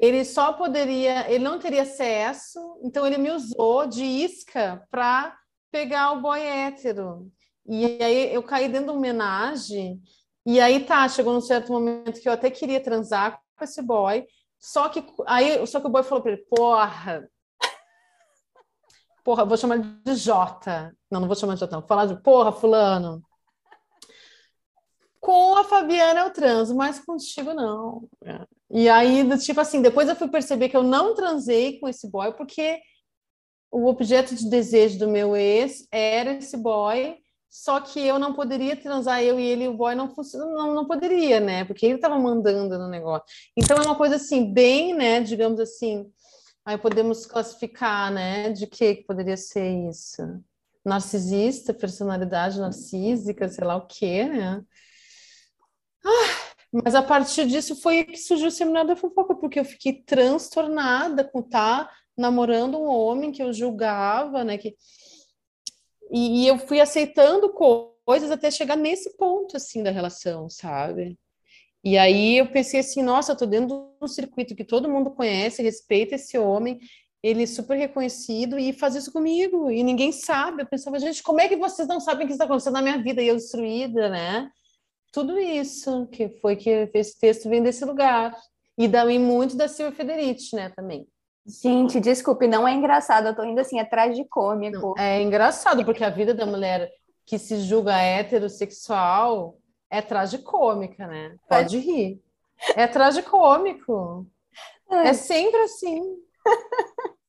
ele 0.00 0.24
só 0.24 0.54
poderia, 0.54 1.30
ele 1.30 1.44
não 1.44 1.58
teria 1.58 1.82
acesso, 1.82 2.58
então 2.82 3.06
ele 3.06 3.18
me 3.18 3.30
usou 3.30 3.86
de 3.86 4.02
isca 4.02 4.82
para 4.90 5.36
pegar 5.70 6.12
o 6.12 6.22
boy 6.22 6.40
hétero. 6.40 7.30
E 7.66 8.02
aí 8.02 8.34
eu 8.34 8.42
caí 8.42 8.66
dentro 8.66 8.86
de 8.86 8.90
uma 8.92 8.98
homenagem, 8.98 10.00
e 10.46 10.58
aí 10.58 10.84
tá, 10.86 11.06
chegou 11.06 11.34
num 11.34 11.40
certo 11.42 11.70
momento 11.70 12.18
que 12.18 12.26
eu 12.26 12.32
até 12.32 12.50
queria 12.50 12.82
transar 12.82 13.38
com 13.54 13.64
esse 13.64 13.82
boy, 13.82 14.26
só 14.58 14.88
que 14.88 15.04
aí 15.26 15.66
só 15.66 15.80
que 15.80 15.86
o 15.86 15.90
boy 15.90 16.02
falou 16.02 16.22
para 16.22 16.32
ele, 16.32 16.44
porra, 16.48 17.28
porra, 19.22 19.44
vou 19.44 19.58
chamar 19.58 19.78
de 19.78 20.14
Jota. 20.14 20.96
Não, 21.10 21.20
não 21.20 21.28
vou 21.28 21.36
chamar 21.36 21.54
de 21.54 21.60
Jota. 21.60 21.78
Vou 21.78 21.86
falar 21.86 22.06
de 22.06 22.20
porra, 22.22 22.52
fulano. 22.52 23.22
Com 25.20 25.58
a 25.58 25.64
Fabiana 25.64 26.20
eu 26.20 26.32
transo, 26.32 26.74
mas 26.74 26.98
contigo 26.98 27.52
não. 27.52 28.08
E 28.70 28.88
aí, 28.88 29.26
tipo 29.38 29.60
assim, 29.60 29.82
depois 29.82 30.08
eu 30.08 30.16
fui 30.16 30.28
perceber 30.28 30.68
que 30.68 30.76
eu 30.76 30.82
não 30.82 31.14
transei 31.14 31.78
com 31.78 31.88
esse 31.88 32.08
boy 32.08 32.32
porque 32.32 32.80
o 33.70 33.86
objeto 33.86 34.34
de 34.34 34.48
desejo 34.48 34.98
do 34.98 35.08
meu 35.08 35.36
ex 35.36 35.86
era 35.90 36.32
esse 36.34 36.56
boy, 36.56 37.16
só 37.48 37.80
que 37.80 38.00
eu 38.00 38.18
não 38.18 38.32
poderia 38.32 38.76
transar 38.76 39.22
eu 39.22 39.38
e 39.38 39.44
ele, 39.44 39.68
o 39.68 39.74
boy 39.74 39.94
não 39.94 40.12
não, 40.34 40.74
não 40.74 40.86
poderia, 40.86 41.40
né? 41.40 41.64
Porque 41.64 41.86
ele 41.86 41.96
estava 41.96 42.18
mandando 42.18 42.78
no 42.78 42.88
negócio. 42.88 43.26
Então 43.56 43.76
é 43.76 43.82
uma 43.82 43.96
coisa 43.96 44.16
assim, 44.16 44.52
bem, 44.52 44.94
né, 44.94 45.20
digamos 45.20 45.58
assim, 45.58 46.10
Aí 46.64 46.76
podemos 46.76 47.26
classificar, 47.26 48.12
né? 48.12 48.50
De 48.50 48.66
que 48.66 48.96
poderia 49.06 49.36
ser 49.36 49.88
isso? 49.88 50.22
Narcisista, 50.84 51.74
personalidade 51.74 52.60
narcísica, 52.60 53.48
sei 53.48 53.64
lá 53.64 53.76
o 53.76 53.86
quê, 53.86 54.24
né? 54.24 54.62
Ah, 56.04 56.39
mas 56.72 56.94
a 56.94 57.02
partir 57.02 57.46
disso 57.46 57.74
foi 57.74 58.04
que 58.04 58.16
surgiu 58.16 58.48
o 58.48 58.50
seminário 58.50 58.88
da 58.88 58.96
fofoca, 58.96 59.34
porque 59.34 59.58
eu 59.58 59.64
fiquei 59.64 60.02
transtornada 60.02 61.24
com 61.24 61.40
estar 61.40 61.86
tá 61.86 61.94
namorando 62.16 62.78
um 62.78 62.86
homem 62.86 63.32
que 63.32 63.42
eu 63.42 63.52
julgava, 63.52 64.44
né? 64.44 64.56
Que... 64.56 64.76
E, 66.12 66.44
e 66.44 66.48
eu 66.48 66.58
fui 66.58 66.80
aceitando 66.80 67.52
coisas 68.04 68.30
até 68.30 68.50
chegar 68.50 68.76
nesse 68.76 69.16
ponto, 69.16 69.56
assim, 69.56 69.82
da 69.82 69.90
relação, 69.90 70.48
sabe? 70.48 71.18
E 71.82 71.96
aí 71.96 72.36
eu 72.36 72.50
pensei 72.50 72.80
assim, 72.80 73.02
nossa, 73.02 73.32
eu 73.32 73.36
tô 73.36 73.46
dentro 73.46 73.68
de 73.68 74.04
um 74.04 74.08
circuito 74.08 74.54
que 74.54 74.64
todo 74.64 74.88
mundo 74.88 75.10
conhece, 75.10 75.62
respeita 75.62 76.16
esse 76.16 76.38
homem, 76.38 76.78
ele 77.22 77.42
é 77.42 77.46
super 77.46 77.76
reconhecido 77.76 78.58
e 78.58 78.72
faz 78.72 78.94
isso 78.94 79.12
comigo, 79.12 79.70
e 79.70 79.82
ninguém 79.82 80.12
sabe. 80.12 80.62
Eu 80.62 80.66
pensava, 80.66 80.98
gente, 80.98 81.22
como 81.22 81.40
é 81.40 81.48
que 81.48 81.56
vocês 81.56 81.88
não 81.88 82.00
sabem 82.00 82.24
o 82.24 82.26
que 82.26 82.32
está 82.32 82.44
acontecendo 82.44 82.74
na 82.74 82.82
minha 82.82 83.02
vida? 83.02 83.22
E 83.22 83.28
eu 83.28 83.36
destruída, 83.36 84.08
né? 84.08 84.50
Tudo 85.12 85.38
isso 85.38 86.06
que 86.06 86.28
foi 86.40 86.56
que 86.56 86.90
esse 86.94 87.18
texto 87.18 87.48
vem 87.48 87.62
desse 87.62 87.84
lugar. 87.84 88.34
E 88.78 88.88
também 88.88 89.18
muito 89.18 89.56
da 89.56 89.68
Silvia 89.68 89.94
Federici, 89.94 90.56
né, 90.56 90.70
também. 90.70 91.06
Gente, 91.46 92.00
desculpe, 92.00 92.46
não 92.46 92.66
é 92.66 92.72
engraçado, 92.72 93.28
eu 93.28 93.34
tô 93.34 93.42
indo 93.44 93.60
assim 93.60 93.80
atrás 93.80 94.14
de 94.16 94.24
cômico. 94.24 94.94
Não, 94.96 94.98
é 94.98 95.20
engraçado, 95.20 95.84
porque 95.84 96.04
a 96.04 96.10
vida 96.10 96.32
da 96.32 96.46
mulher 96.46 96.90
que 97.26 97.38
se 97.38 97.60
julga 97.60 97.96
heterossexual 97.96 99.56
é 99.90 100.00
tragicômica, 100.00 101.06
né? 101.06 101.36
Pode 101.48 101.76
é. 101.76 101.80
rir. 101.80 102.22
É 102.76 102.86
tragicômico. 102.86 104.26
É, 104.90 105.08
é 105.08 105.12
sempre 105.12 105.60
assim. 105.60 106.16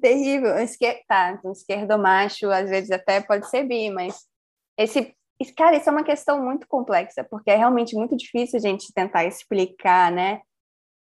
Terrível. 0.00 0.58
Esquer... 0.58 1.02
Tá, 1.06 1.32
então, 1.32 1.52
esquerdo 1.52 1.98
macho 1.98 2.50
às 2.50 2.68
vezes 2.68 2.90
até 2.90 3.20
pode 3.20 3.48
ser 3.48 3.64
bi, 3.64 3.90
mas 3.90 4.26
esse 4.76 5.14
cara, 5.46 5.76
isso 5.76 5.88
é 5.88 5.92
uma 5.92 6.04
questão 6.04 6.42
muito 6.44 6.66
complexa, 6.66 7.24
porque 7.24 7.50
é 7.50 7.56
realmente 7.56 7.94
muito 7.94 8.16
difícil 8.16 8.58
a 8.58 8.60
gente 8.60 8.92
tentar 8.92 9.24
explicar, 9.24 10.10
né? 10.10 10.40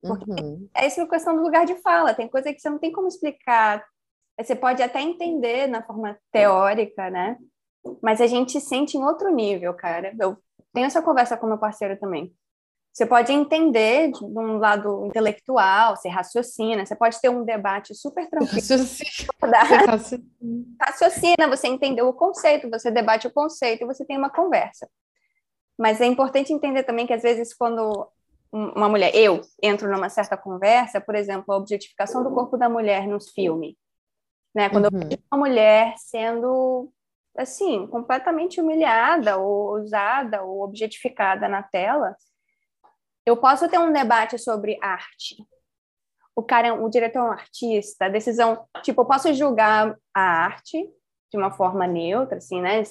Porque 0.01 0.29
uhum. 0.29 0.67
é 0.75 0.87
isso 0.87 1.01
a 1.01 1.09
questão 1.09 1.35
do 1.35 1.43
lugar 1.43 1.65
de 1.65 1.75
fala, 1.81 2.13
tem 2.13 2.27
coisa 2.27 2.53
que 2.53 2.59
você 2.59 2.69
não 2.69 2.79
tem 2.79 2.91
como 2.91 3.07
explicar. 3.07 3.85
Você 4.39 4.55
pode 4.55 4.81
até 4.81 5.01
entender 5.01 5.67
na 5.67 5.83
forma 5.83 6.17
teórica, 6.31 7.09
né? 7.09 7.37
Mas 8.01 8.21
a 8.21 8.27
gente 8.27 8.59
sente 8.59 8.97
em 8.97 9.03
outro 9.03 9.29
nível, 9.29 9.73
cara. 9.73 10.15
Eu 10.19 10.37
tenho 10.73 10.85
essa 10.85 11.01
conversa 11.01 11.37
com 11.37 11.47
meu 11.47 11.57
parceiro 11.57 11.99
também. 11.99 12.33
Você 12.93 13.05
pode 13.05 13.31
entender 13.31 14.11
de 14.11 14.23
um 14.23 14.57
lado 14.57 15.05
intelectual, 15.05 15.95
você 15.95 16.09
raciocina, 16.09 16.85
você 16.85 16.95
pode 16.95 17.19
ter 17.21 17.29
um 17.29 17.45
debate 17.45 17.95
super 17.95 18.27
tranquilo. 18.29 18.55
Raciocina. 19.41 20.23
raciocina, 20.81 21.47
você 21.47 21.67
entendeu 21.67 22.07
o 22.09 22.13
conceito, 22.13 22.69
você 22.69 22.91
debate 22.91 23.27
o 23.27 23.31
conceito 23.31 23.83
e 23.83 23.87
você 23.87 24.05
tem 24.05 24.17
uma 24.17 24.29
conversa. 24.29 24.89
Mas 25.79 26.01
é 26.01 26.05
importante 26.05 26.51
entender 26.51 26.83
também 26.83 27.07
que 27.07 27.13
às 27.13 27.21
vezes 27.21 27.53
quando 27.53 28.07
uma 28.51 28.89
mulher, 28.89 29.15
eu 29.15 29.41
entro 29.63 29.89
numa 29.89 30.09
certa 30.09 30.35
conversa, 30.35 30.99
por 30.99 31.15
exemplo, 31.15 31.53
a 31.53 31.57
objetificação 31.57 32.21
do 32.21 32.31
corpo 32.31 32.57
da 32.57 32.67
mulher 32.67 33.07
nos 33.07 33.29
filmes, 33.29 33.75
né? 34.53 34.69
Quando 34.69 34.93
uhum. 34.93 35.01
eu 35.01 35.07
vejo 35.07 35.23
uma 35.31 35.39
mulher 35.39 35.93
sendo 35.97 36.91
assim, 37.37 37.87
completamente 37.87 38.59
humilhada 38.59 39.37
ou 39.37 39.75
usada 39.75 40.43
ou 40.43 40.61
objetificada 40.63 41.47
na 41.47 41.63
tela, 41.63 42.13
eu 43.25 43.37
posso 43.37 43.69
ter 43.69 43.77
um 43.79 43.91
debate 43.91 44.37
sobre 44.37 44.77
arte. 44.81 45.35
O 46.35 46.41
cara, 46.43 46.73
o 46.73 46.89
diretor 46.89 47.19
é 47.19 47.23
um 47.23 47.31
artista, 47.31 48.05
a 48.05 48.09
decisão, 48.09 48.67
tipo, 48.83 49.01
eu 49.01 49.05
posso 49.05 49.33
julgar 49.33 49.97
a 50.13 50.21
arte 50.21 50.89
de 51.31 51.37
uma 51.37 51.51
forma 51.51 51.85
neutra, 51.85 52.37
assim, 52.37 52.61
né? 52.61 52.83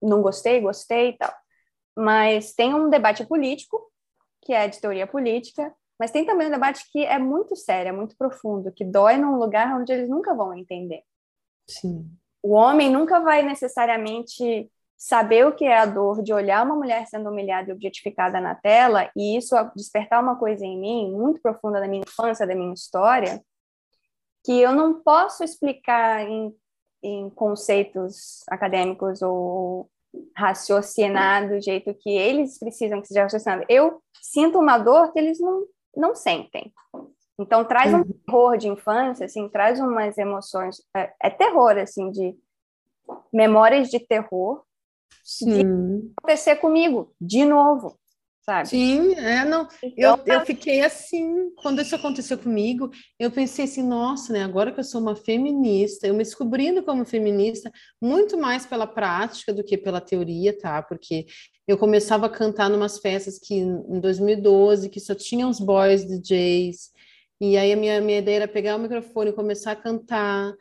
Não 0.00 0.22
gostei, 0.22 0.60
gostei 0.60 1.10
e 1.10 1.18
tal. 1.18 1.32
Mas 1.96 2.54
tem 2.54 2.74
um 2.74 2.88
debate 2.88 3.26
político, 3.26 3.90
que 4.42 4.52
é 4.52 4.68
de 4.68 4.80
teoria 4.80 5.06
política, 5.06 5.74
mas 5.98 6.10
tem 6.10 6.24
também 6.24 6.48
um 6.48 6.52
debate 6.52 6.84
que 6.90 7.04
é 7.04 7.18
muito 7.18 7.54
sério, 7.54 7.90
é 7.90 7.92
muito 7.92 8.16
profundo, 8.16 8.72
que 8.72 8.84
dói 8.84 9.16
num 9.16 9.36
lugar 9.36 9.78
onde 9.78 9.92
eles 9.92 10.08
nunca 10.08 10.34
vão 10.34 10.56
entender. 10.56 11.02
Sim 11.68 12.10
o 12.42 12.52
homem 12.52 12.90
nunca 12.90 13.20
vai 13.20 13.42
necessariamente 13.42 14.70
saber 15.00 15.46
o 15.46 15.52
que 15.54 15.64
é 15.64 15.78
a 15.78 15.86
dor 15.86 16.22
de 16.22 16.30
olhar 16.30 16.62
uma 16.62 16.76
mulher 16.76 17.06
sendo 17.06 17.30
humilhada 17.30 17.70
e 17.70 17.72
objetificada 17.72 18.38
na 18.38 18.54
tela 18.54 19.10
e 19.16 19.34
isso 19.34 19.56
despertar 19.74 20.22
uma 20.22 20.36
coisa 20.36 20.62
em 20.62 20.78
mim 20.78 21.10
muito 21.10 21.40
profunda 21.40 21.80
da 21.80 21.88
minha 21.88 22.02
infância, 22.02 22.46
da 22.46 22.54
minha 22.54 22.74
história, 22.74 23.42
que 24.44 24.60
eu 24.60 24.72
não 24.72 25.00
posso 25.00 25.42
explicar 25.42 26.28
em, 26.28 26.54
em 27.02 27.30
conceitos 27.30 28.42
acadêmicos 28.50 29.22
ou 29.22 29.90
raciocinar 30.36 31.48
do 31.48 31.58
jeito 31.62 31.94
que 31.94 32.10
eles 32.10 32.58
precisam 32.58 33.00
que 33.00 33.08
seja 33.08 33.22
raciocinado. 33.22 33.64
Eu 33.70 34.02
sinto 34.20 34.58
uma 34.58 34.76
dor 34.76 35.14
que 35.14 35.18
eles 35.18 35.40
não, 35.40 35.64
não 35.96 36.14
sentem. 36.14 36.70
Então 37.38 37.64
traz 37.64 37.94
um 37.94 37.98
uhum. 38.00 38.12
terror 38.26 38.58
de 38.58 38.68
infância, 38.68 39.24
assim, 39.24 39.48
traz 39.48 39.80
umas 39.80 40.18
emoções, 40.18 40.82
é, 40.94 41.10
é 41.22 41.30
terror, 41.30 41.78
assim, 41.78 42.10
de 42.10 42.36
memórias 43.32 43.88
de 43.88 43.98
terror 43.98 44.62
Sim. 45.22 46.12
acontecer 46.18 46.56
comigo 46.56 47.14
de 47.20 47.44
novo, 47.44 47.98
sabe? 48.42 48.68
Sim, 48.68 49.14
é, 49.14 49.44
não, 49.44 49.68
então, 49.82 50.18
eu, 50.26 50.34
eu 50.34 50.46
fiquei 50.46 50.82
assim, 50.82 51.50
quando 51.56 51.80
isso 51.80 51.94
aconteceu 51.94 52.38
comigo, 52.38 52.90
eu 53.18 53.30
pensei 53.30 53.64
assim, 53.64 53.82
nossa, 53.82 54.32
né, 54.32 54.42
agora 54.42 54.72
que 54.72 54.80
eu 54.80 54.84
sou 54.84 55.00
uma 55.00 55.16
feminista, 55.16 56.06
eu 56.06 56.14
me 56.14 56.22
descobrindo 56.22 56.82
como 56.82 57.04
feminista, 57.04 57.70
muito 58.00 58.36
mais 58.36 58.66
pela 58.66 58.86
prática 58.86 59.52
do 59.52 59.64
que 59.64 59.76
pela 59.76 60.00
teoria, 60.00 60.56
tá? 60.56 60.82
Porque 60.82 61.26
eu 61.66 61.78
começava 61.78 62.26
a 62.26 62.30
cantar 62.30 62.68
numas 62.68 62.98
festas 62.98 63.38
que 63.38 63.54
em 63.54 64.00
2012, 64.00 64.88
que 64.88 65.00
só 65.00 65.14
tinham 65.14 65.48
os 65.48 65.60
boys 65.60 66.04
DJs, 66.04 66.90
e 67.40 67.56
aí 67.56 67.72
a 67.72 67.76
minha, 67.76 68.00
minha 68.00 68.18
ideia 68.18 68.36
era 68.36 68.48
pegar 68.48 68.76
o 68.76 68.78
microfone 68.78 69.30
e 69.30 69.34
começar 69.34 69.72
a 69.72 69.76
cantar. 69.76 70.52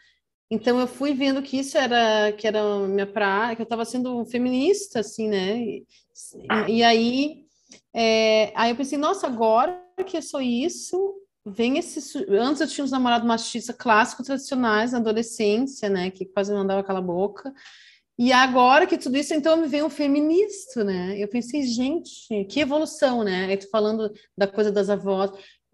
Então 0.52 0.80
eu 0.80 0.88
fui 0.88 1.14
vendo 1.14 1.44
que 1.44 1.60
isso 1.60 1.78
era 1.78 2.32
que 2.32 2.48
era 2.48 2.80
minha 2.88 3.06
praia, 3.06 3.56
que 3.56 3.62
eu 3.62 3.66
estava 3.66 3.86
sendo 3.86 4.26
feminista, 4.26 5.02
assim, 5.02 5.28
né? 5.28 5.60
E, 5.60 5.86
e 6.68 6.84
aí, 6.84 7.46
é, 7.94 8.52
aí 8.56 8.72
eu 8.72 8.76
pensei, 8.76 8.98
nossa, 8.98 9.28
agora 9.28 9.80
que 10.06 10.18
eu 10.18 10.22
sou 10.22 10.42
isso, 10.42 11.16
vem 11.46 11.78
esse. 11.78 12.26
Antes 12.30 12.62
eu 12.62 12.68
tinha 12.68 12.84
uns 12.84 12.92
namorados 12.92 13.28
machistas 13.28 13.76
clássicos, 13.76 14.26
tradicionais, 14.26 14.92
na 14.92 14.98
adolescência, 14.98 15.88
né? 15.88 16.10
Que 16.10 16.26
quase 16.26 16.52
mandava 16.52 16.82
aquela 16.82 17.02
boca. 17.02 17.54
E 18.18 18.34
agora 18.34 18.86
que 18.86 18.98
tudo 18.98 19.18
isso, 19.18 19.34
então 19.34 19.56
me 19.56 19.68
vem 19.68 19.84
um 19.84 19.90
feminista, 19.90 20.84
né? 20.84 21.16
Eu 21.18 21.28
pensei, 21.30 21.64
gente, 21.64 22.44
que 22.46 22.60
evolução, 22.60 23.24
né? 23.24 23.46
Aí 23.46 23.58
tô 23.58 23.70
falando 23.70 24.12
da 24.38 24.46
coisa 24.46 24.72
das 24.72 24.90
avós 24.90 25.32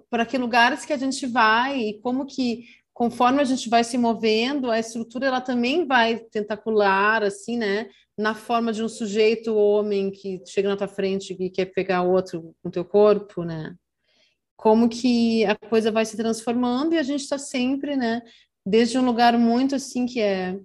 para 0.10 0.26
que 0.26 0.38
lugares 0.38 0.86
que 0.86 0.94
a 0.94 0.98
gente 0.98 1.26
vai 1.26 1.80
e 1.80 2.00
como 2.02 2.26
que 2.26 2.66
conforme 2.96 3.42
a 3.42 3.44
gente 3.44 3.70
vai 3.70 3.84
se 3.84 3.96
movendo, 3.96 4.72
a 4.72 4.80
estrutura 4.80 5.28
ela 5.28 5.42
também 5.42 5.86
vai 5.86 6.18
tentacular 6.18 7.22
assim, 7.22 7.58
né? 7.58 7.88
Na 8.18 8.34
forma 8.34 8.74
de 8.74 8.82
um 8.82 8.90
sujeito 8.90 9.56
homem 9.56 10.10
que 10.10 10.42
chega 10.48 10.70
na 10.70 10.78
tua 10.78 10.88
frente 10.88 11.38
e 11.40 11.50
quer 11.52 11.66
pegar 11.66 12.02
outro 12.02 12.56
com 12.64 12.72
teu 12.72 12.84
corpo, 12.84 13.44
né? 13.44 13.76
Como 14.58 14.90
que 14.90 15.46
a 15.46 15.56
coisa 15.56 15.92
vai 15.92 16.06
se 16.06 16.18
transformando 16.18 16.96
e 16.96 16.98
a 16.98 17.04
gente 17.04 17.22
está 17.22 17.38
sempre, 17.38 17.96
né? 17.96 18.24
desde 18.66 18.98
um 18.98 19.06
lugar 19.06 19.38
muito 19.38 19.76
assim 19.76 20.06
que 20.06 20.20
é 20.20 20.60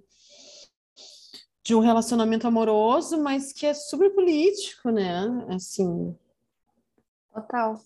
de 1.63 1.75
um 1.75 1.79
relacionamento 1.79 2.47
amoroso, 2.47 3.21
mas 3.21 3.53
que 3.53 3.67
é 3.67 3.73
super 3.73 4.09
político, 4.15 4.89
né? 4.89 5.27
Assim. 5.49 6.17
Total. 7.31 7.79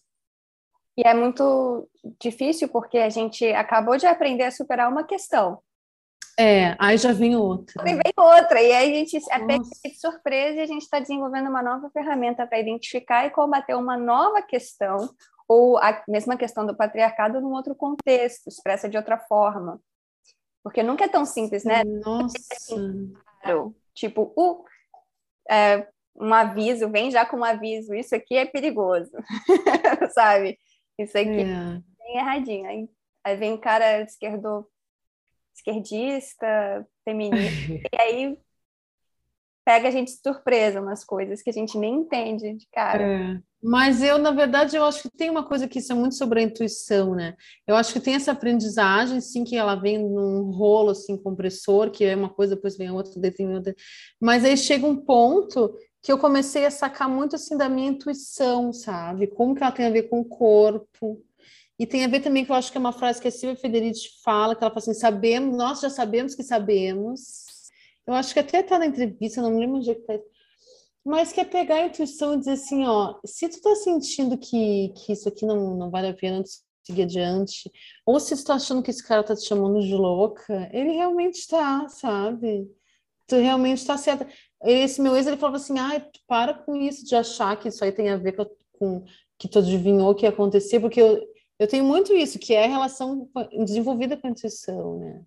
E 0.98 1.06
é 1.06 1.14
muito 1.14 1.90
difícil 2.20 2.70
porque 2.70 2.98
a 2.98 3.10
gente 3.10 3.46
acabou 3.54 3.98
de 3.98 4.06
aprender 4.06 4.44
a 4.44 4.52
superar 4.52 4.90
uma 4.90 5.04
questão. 5.04 5.60
É, 6.38 6.76
aí 6.78 6.98
já 6.98 7.14
vem 7.14 7.36
outra. 7.36 7.82
Aí 7.82 7.94
vem 7.94 8.14
outra, 8.18 8.62
e 8.62 8.72
aí 8.72 8.92
a 8.92 8.96
gente 8.96 9.18
é 9.32 9.90
de 9.90 10.00
surpresa 10.00 10.60
e 10.60 10.62
a 10.62 10.66
gente 10.66 10.82
está 10.82 11.00
desenvolvendo 11.00 11.50
uma 11.50 11.64
nova 11.64 11.90
ferramenta 11.92 12.46
para 12.46 12.60
identificar 12.60 13.26
e 13.26 13.32
combater 13.32 13.74
uma 13.74 13.98
nova 13.98 14.42
questão, 14.42 15.10
ou 15.48 15.78
a 15.78 16.04
mesma 16.08 16.36
questão 16.36 16.66
do 16.66 16.76
patriarcado 16.76 17.40
num 17.40 17.54
outro 17.54 17.74
contexto, 17.74 18.48
expressa 18.48 18.90
de 18.90 18.98
outra 18.98 19.18
forma. 19.18 19.80
Porque 20.62 20.84
nunca 20.84 21.06
é 21.06 21.08
tão 21.08 21.26
simples, 21.26 21.64
né? 21.64 21.84
Nossa. 21.84 22.76
Claro, 23.42 23.74
tipo, 23.94 24.34
uh, 24.36 24.66
é, 25.50 25.88
um 26.16 26.34
aviso, 26.34 26.90
vem 26.90 27.12
já 27.12 27.26
com 27.26 27.38
um 27.38 27.44
aviso, 27.44 27.94
isso 27.94 28.14
aqui 28.14 28.36
é 28.36 28.46
perigoso, 28.46 29.12
sabe? 30.14 30.58
Isso 30.98 31.18
aqui 31.18 31.42
é, 31.42 31.82
é 32.02 32.18
erradinho. 32.20 32.66
Aí, 32.68 32.90
aí 33.24 33.36
vem 33.36 33.54
o 33.54 33.60
cara 33.60 34.02
esquerdo 34.02 34.68
esquerdista, 35.56 36.88
feminista, 37.04 37.88
e 37.94 38.02
aí 38.02 38.38
pega 39.66 39.88
a 39.88 39.92
gente 39.92 40.12
de 40.12 40.22
surpresa 40.22 40.80
umas 40.80 41.04
coisas 41.04 41.42
que 41.42 41.50
a 41.50 41.54
gente 41.54 41.78
nem 41.78 41.96
entende 41.96 42.54
de 42.54 42.68
cara. 42.72 43.04
É. 43.04 43.42
Mas 43.64 44.04
eu, 44.04 44.20
na 44.20 44.30
verdade, 44.30 44.76
eu 44.76 44.86
acho 44.86 45.02
que 45.02 45.10
tem 45.10 45.28
uma 45.28 45.44
coisa 45.44 45.68
que 45.68 45.80
isso 45.80 45.92
é 45.92 45.96
muito 45.96 46.14
sobre 46.14 46.40
a 46.40 46.44
intuição, 46.44 47.16
né? 47.16 47.36
Eu 47.66 47.76
acho 47.76 47.92
que 47.92 48.00
tem 48.00 48.14
essa 48.14 48.32
aprendizagem, 48.32 49.20
sim, 49.20 49.44
que 49.44 49.56
ela 49.56 49.74
vem 49.74 49.98
num 49.98 50.52
rolo, 50.52 50.92
assim, 50.92 51.18
compressor, 51.18 51.90
que 51.90 52.06
é 52.06 52.16
uma 52.16 52.30
coisa, 52.30 52.56
depois 52.56 52.78
vem 52.78 52.92
outra, 52.92 53.20
depois 53.20 53.38
vem 53.38 53.56
outra. 53.56 53.74
Mas 54.22 54.46
aí 54.46 54.56
chega 54.56 54.86
um 54.86 54.96
ponto 54.96 55.76
que 56.06 56.12
eu 56.12 56.20
comecei 56.20 56.68
a 56.68 56.70
sacar 56.70 57.10
muito, 57.10 57.36
assim, 57.36 57.58
da 57.58 57.68
minha 57.68 57.90
intuição, 57.90 58.72
sabe? 58.72 59.26
Como 59.26 59.56
que 59.56 59.64
ela 59.64 59.72
tem 59.72 59.88
a 59.88 59.90
ver 59.90 60.04
com 60.04 60.20
o 60.20 60.26
corpo, 60.26 61.20
e 61.80 61.88
tem 61.88 62.06
a 62.06 62.08
ver 62.08 62.20
também 62.20 62.46
que 62.46 62.52
eu 62.52 62.56
acho 62.56 62.72
que 62.72 62.78
é 62.78 62.80
uma 62.80 62.94
frase 62.94 63.20
que 63.20 63.28
a 63.28 63.32
Silvia 63.32 63.60
Federici 63.60 64.22
fala, 64.24 64.56
que 64.56 64.64
ela 64.64 64.72
fala 64.72 64.82
assim, 64.84 64.94
sabemos, 64.94 65.58
nós 65.58 65.82
já 65.82 65.90
sabemos 65.90 66.36
que 66.36 66.44
sabemos. 66.44 67.44
Eu 68.06 68.14
acho 68.14 68.36
que 68.36 68.40
até 68.40 68.60
está 68.60 68.78
na 68.78 68.86
entrevista, 68.86 69.42
não 69.42 69.50
me 69.50 69.60
lembro 69.62 69.78
onde 69.78 69.90
é 69.90 69.96
que 69.96 70.02
está. 70.02 70.14
Mas 71.04 71.34
que 71.34 71.42
é 71.42 71.46
pegar 71.46 71.78
a 71.78 71.88
intuição 71.88 72.36
e 72.36 72.38
dizer 72.38 72.52
assim, 72.52 72.86
ó, 72.86 73.20
se 73.26 73.50
tu 73.50 73.60
tá 73.62 73.76
sentindo 73.76 74.38
que, 74.38 74.90
que 74.90 75.12
isso 75.12 75.28
aqui 75.28 75.44
não, 75.44 75.76
não 75.76 75.90
vale 75.90 76.10
a 76.10 76.14
pena 76.14 76.44
seguir 76.84 77.02
adiante, 77.02 77.72
ou 78.06 78.20
se 78.20 78.36
tu 78.36 78.46
tá 78.46 78.54
achando 78.54 78.84
que 78.84 78.92
esse 78.92 79.06
cara 79.06 79.24
tá 79.24 79.36
te 79.36 79.44
chamando 79.44 79.82
de 79.82 79.96
louca, 79.96 80.70
ele 80.72 80.92
realmente 80.92 81.40
está, 81.40 81.90
sabe? 81.90 82.72
Tu 83.28 83.38
realmente 83.38 83.80
está 83.80 83.98
certa. 83.98 84.28
Esse 84.66 85.02
meu 85.02 85.16
ex, 85.16 85.28
ele 85.28 85.38
falava 85.38 85.58
assim, 85.58 85.78
ai, 85.80 85.98
ah, 85.98 86.10
para 86.28 86.54
com 86.54 86.76
isso 86.76 87.06
de 87.06 87.16
achar 87.16 87.56
que 87.58 87.70
isso 87.70 87.84
aí 87.84 87.92
tem 87.92 88.10
a 88.10 88.18
ver 88.18 88.34
com, 88.34 88.46
com 88.78 89.06
que 89.38 89.48
tu 89.48 89.60
adivinhou 89.60 90.16
que 90.16 90.26
ia 90.26 90.30
acontecer, 90.30 90.80
porque 90.80 91.02
eu, 91.02 91.22
eu 91.60 91.68
tenho 91.68 91.84
muito 91.84 92.14
isso, 92.14 92.40
que 92.40 92.54
é 92.54 92.66
a 92.66 92.70
relação 92.70 93.30
desenvolvida 93.64 94.18
com 94.18 94.28
a 94.28 94.30
intuição, 94.32 95.00
né? 95.00 95.24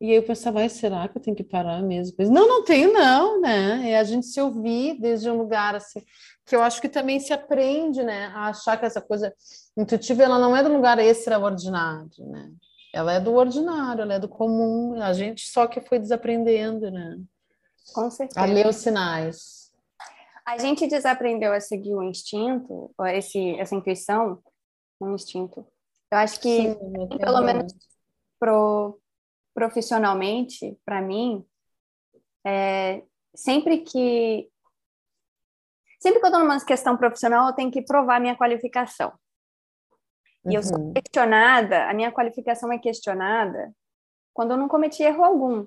E 0.00 0.10
aí 0.10 0.16
eu 0.16 0.22
pensava, 0.22 0.60
vai, 0.60 0.68
será 0.68 1.08
que 1.08 1.18
eu 1.18 1.22
tenho 1.22 1.36
que 1.36 1.42
parar 1.42 1.82
mesmo? 1.82 2.16
Não, 2.30 2.46
não 2.46 2.62
tenho, 2.62 2.92
não, 2.92 3.40
né? 3.40 3.90
É 3.90 3.98
a 3.98 4.04
gente 4.04 4.26
se 4.26 4.40
ouvir 4.40 4.96
desde 5.00 5.28
um 5.28 5.36
lugar 5.36 5.74
assim, 5.74 6.00
que 6.46 6.54
eu 6.54 6.62
acho 6.62 6.80
que 6.80 6.88
também 6.88 7.18
se 7.18 7.32
aprende, 7.32 8.04
né? 8.04 8.26
A 8.26 8.48
achar 8.48 8.76
que 8.76 8.86
essa 8.86 9.00
coisa 9.00 9.34
intuitiva, 9.76 10.22
ela 10.22 10.38
não 10.38 10.56
é 10.56 10.62
do 10.62 10.72
lugar 10.72 11.00
extraordinário, 11.00 12.26
né? 12.28 12.48
Ela 12.94 13.14
é 13.14 13.20
do 13.20 13.34
ordinário, 13.34 14.02
ela 14.02 14.14
é 14.14 14.18
do 14.20 14.28
comum, 14.28 14.94
a 15.02 15.12
gente 15.12 15.48
só 15.48 15.66
que 15.66 15.80
foi 15.80 15.98
desaprendendo, 15.98 16.90
né? 16.92 17.18
Com 17.94 18.10
certeza. 18.10 18.40
A 18.40 18.44
ler 18.44 18.66
os 18.66 18.76
sinais. 18.76 19.72
A 20.46 20.56
gente 20.58 20.86
desaprendeu 20.86 21.52
a 21.52 21.60
seguir 21.60 21.94
o 21.94 22.02
instinto, 22.02 22.94
esse, 23.08 23.58
essa 23.58 23.74
intuição, 23.74 24.42
um 25.00 25.14
instinto. 25.14 25.66
Eu 26.10 26.18
acho 26.18 26.40
que, 26.40 26.72
Sim, 26.72 27.08
pelo 27.18 27.42
menos 27.42 27.72
pro, 28.40 28.98
profissionalmente, 29.52 30.78
para 30.84 31.02
mim, 31.02 31.44
é, 32.46 33.02
sempre 33.34 33.78
que 33.78 34.50
sempre 36.00 36.20
que 36.20 36.26
eu 36.26 36.30
estou 36.30 36.44
numa 36.44 36.64
questão 36.64 36.96
profissional, 36.96 37.48
eu 37.48 37.54
tenho 37.54 37.70
que 37.70 37.82
provar 37.82 38.20
minha 38.20 38.36
qualificação. 38.36 39.12
E 40.46 40.54
eu 40.54 40.62
sou 40.62 40.78
uhum. 40.78 40.92
questionada, 40.94 41.90
a 41.90 41.92
minha 41.92 42.12
qualificação 42.12 42.72
é 42.72 42.78
questionada 42.78 43.72
quando 44.32 44.52
eu 44.52 44.56
não 44.56 44.68
cometi 44.68 45.02
erro 45.02 45.24
algum. 45.24 45.66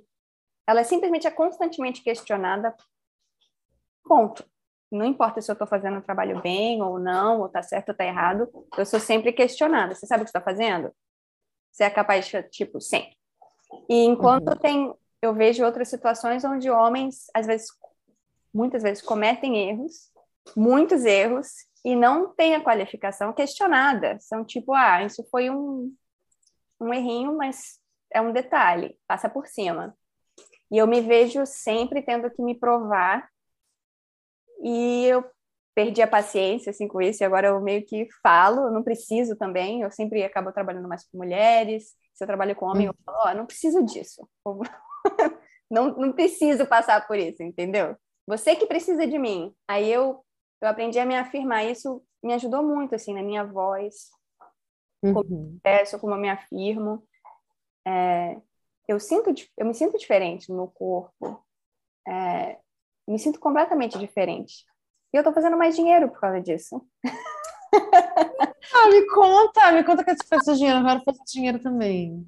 Ela 0.72 0.82
é 0.82 0.84
simplesmente 0.86 1.28
é 1.28 1.32
constantemente 1.32 2.02
questionada. 2.02 2.74
Ponto. 4.06 4.46
Não 4.90 5.06
importa 5.06 5.42
se 5.42 5.52
eu 5.52 5.54
estou 5.54 5.68
fazendo 5.68 6.00
o 6.00 6.02
trabalho 6.02 6.42
bem 6.42 6.82
ou 6.82 6.98
não, 6.98 7.40
ou 7.40 7.46
está 7.48 7.62
certo 7.62 7.90
ou 7.90 7.92
está 7.94 8.06
errado, 8.06 8.50
eu 8.78 8.86
sou 8.86 9.00
sempre 9.00 9.32
questionada. 9.34 9.94
Você 9.94 10.06
sabe 10.06 10.22
o 10.22 10.26
que 10.26 10.30
está 10.30 10.42
fazendo? 10.42 10.94
Você 11.72 11.84
é 11.84 11.90
capaz 11.90 12.26
de, 12.26 12.44
tipo, 12.44 12.80
sempre. 12.82 13.18
E 13.90 14.04
enquanto 14.06 14.50
uhum. 14.50 14.58
tem, 14.58 14.94
eu 15.22 15.34
vejo 15.34 15.64
outras 15.64 15.90
situações 15.90 16.44
onde 16.44 16.70
homens, 16.70 17.26
às 17.34 17.46
vezes, 17.46 17.68
muitas 18.54 18.84
vezes, 18.84 19.02
cometem 19.02 19.70
erros, 19.70 20.12
muitos 20.56 21.06
erros, 21.06 21.48
e 21.84 21.96
não 21.96 22.34
têm 22.34 22.56
a 22.56 22.64
qualificação 22.64 23.34
questionada. 23.34 24.18
São 24.20 24.46
tipo, 24.46 24.74
ah, 24.74 25.04
isso 25.04 25.24
foi 25.30 25.50
um, 25.50 25.94
um 26.80 26.94
errinho, 26.94 27.36
mas 27.36 27.80
é 28.12 28.22
um 28.22 28.32
detalhe, 28.32 28.98
passa 29.08 29.30
por 29.30 29.48
cima. 29.48 29.98
E 30.72 30.78
eu 30.78 30.88
me 30.88 31.02
vejo 31.02 31.46
sempre 31.46 32.02
tendo 32.02 32.30
que 32.32 32.42
me 32.42 32.58
provar 32.58 33.28
e 34.64 35.06
eu 35.06 35.24
perdi 35.74 36.02
a 36.02 36.08
paciência 36.08 36.70
assim 36.70 36.88
com 36.88 37.02
isso 37.02 37.24
e 37.24 37.26
agora 37.26 37.48
eu 37.48 37.62
meio 37.62 37.86
que 37.86 38.08
falo, 38.22 38.68
eu 38.68 38.72
não 38.72 38.84
preciso 38.84 39.36
também, 39.36 39.82
eu 39.82 39.92
sempre 39.92 40.24
acabo 40.24 40.52
trabalhando 40.52 40.88
mais 40.88 41.04
com 41.08 41.18
mulheres. 41.18 41.96
Se 42.14 42.24
eu 42.24 42.28
trabalho 42.28 42.56
com 42.56 42.66
homem, 42.66 42.88
eu 42.88 42.96
falo, 43.06 43.18
ó, 43.26 43.32
oh, 43.32 43.34
não 43.36 43.46
preciso 43.46 43.84
disso. 43.84 44.28
não, 45.70 45.96
não 45.96 46.12
preciso 46.14 46.66
passar 46.66 47.06
por 47.08 47.18
isso, 47.18 47.42
entendeu? 47.42 47.96
Você 48.28 48.56
que 48.56 48.66
precisa 48.66 49.08
de 49.08 49.18
mim. 49.18 49.54
Aí 49.68 49.92
eu 49.92 50.24
eu 50.62 50.68
aprendi 50.68 51.00
a 51.00 51.06
me 51.06 51.16
afirmar, 51.16 51.66
isso 51.66 52.04
me 52.24 52.34
ajudou 52.34 52.62
muito 52.62 52.94
assim 52.94 53.16
na 53.16 53.24
minha 53.24 53.44
voz, 53.44 54.12
uhum. 55.02 55.14
como 55.14 55.34
eu 55.34 55.60
peço, 55.64 56.00
como 56.00 56.14
eu 56.14 56.20
me 56.20 56.30
afirmo. 56.30 57.04
É, 57.86 58.40
eu 58.92 59.00
sinto 59.00 59.34
eu 59.58 59.66
me 59.66 59.74
sinto 59.74 59.98
diferente 59.98 60.50
no 60.50 60.56
meu 60.56 60.68
corpo. 60.68 61.44
É, 62.08 62.58
me 63.08 63.18
sinto 63.20 63.40
completamente 63.40 63.98
diferente. 63.98 64.66
E 65.14 65.18
eu 65.18 65.24
tô 65.24 65.34
fazendo 65.34 65.58
mais 65.58 65.76
dinheiro 65.76 66.10
por 66.10 66.20
causa 66.20 66.42
disso. 66.42 66.82
ah, 67.74 68.90
me 68.90 69.08
conta, 69.08 69.72
me 69.72 69.84
conta 69.84 70.04
que 70.04 70.16
você 70.16 70.28
faz 70.28 70.58
dinheiro, 70.58 70.80
agora 70.80 71.02
faz 71.04 71.18
dinheiro 71.32 71.60
também. 71.60 72.26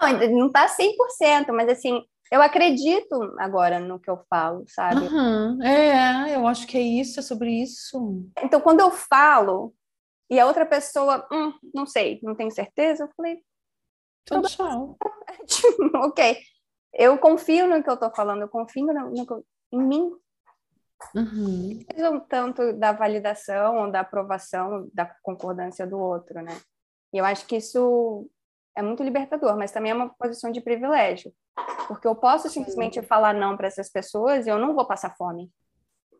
Não, 0.00 0.30
não 0.30 0.52
tá 0.52 0.68
100%, 0.68 1.52
mas 1.52 1.68
assim, 1.68 2.02
eu 2.30 2.42
acredito 2.42 3.34
agora 3.38 3.80
no 3.80 3.98
que 3.98 4.10
eu 4.10 4.18
falo, 4.28 4.64
sabe? 4.68 5.06
Uhum, 5.06 5.62
é, 5.62 6.36
eu 6.36 6.46
acho 6.46 6.66
que 6.66 6.76
é 6.76 6.82
isso, 6.82 7.18
é 7.18 7.22
sobre 7.22 7.50
isso. 7.50 8.24
Então, 8.42 8.60
quando 8.60 8.80
eu 8.80 8.90
falo 8.90 9.74
e 10.30 10.38
a 10.38 10.46
outra 10.46 10.66
pessoa, 10.66 11.26
hum, 11.32 11.52
não 11.74 11.86
sei, 11.86 12.20
não 12.22 12.34
tenho 12.34 12.50
certeza, 12.50 13.04
eu 13.04 13.10
falei. 13.16 13.42
Então, 14.28 14.42
tchau. 14.42 14.96
ok. 16.04 16.38
Eu 16.92 17.18
confio 17.18 17.66
no 17.66 17.82
que 17.82 17.90
eu 17.90 17.96
tô 17.96 18.10
falando, 18.10 18.42
eu 18.42 18.48
confio 18.48 18.86
no, 18.86 19.10
no, 19.10 19.44
em 19.72 19.82
mim. 19.82 20.12
Uhum. 21.14 21.84
Não 21.96 22.20
tanto 22.20 22.72
da 22.72 22.92
validação 22.92 23.78
ou 23.78 23.90
da 23.90 24.00
aprovação 24.00 24.88
da 24.92 25.06
concordância 25.22 25.86
do 25.86 25.98
outro, 25.98 26.42
né? 26.42 26.58
E 27.12 27.18
eu 27.18 27.24
acho 27.24 27.46
que 27.46 27.56
isso 27.56 28.28
é 28.76 28.82
muito 28.82 29.02
libertador, 29.02 29.56
mas 29.56 29.72
também 29.72 29.92
é 29.92 29.94
uma 29.94 30.08
posição 30.10 30.50
de 30.50 30.60
privilégio, 30.60 31.32
porque 31.86 32.06
eu 32.06 32.14
posso 32.14 32.48
simplesmente 32.48 33.00
falar 33.02 33.32
não 33.34 33.56
para 33.56 33.68
essas 33.68 33.90
pessoas 33.90 34.46
e 34.46 34.50
eu 34.50 34.58
não 34.58 34.74
vou 34.74 34.86
passar 34.86 35.14
fome. 35.16 35.50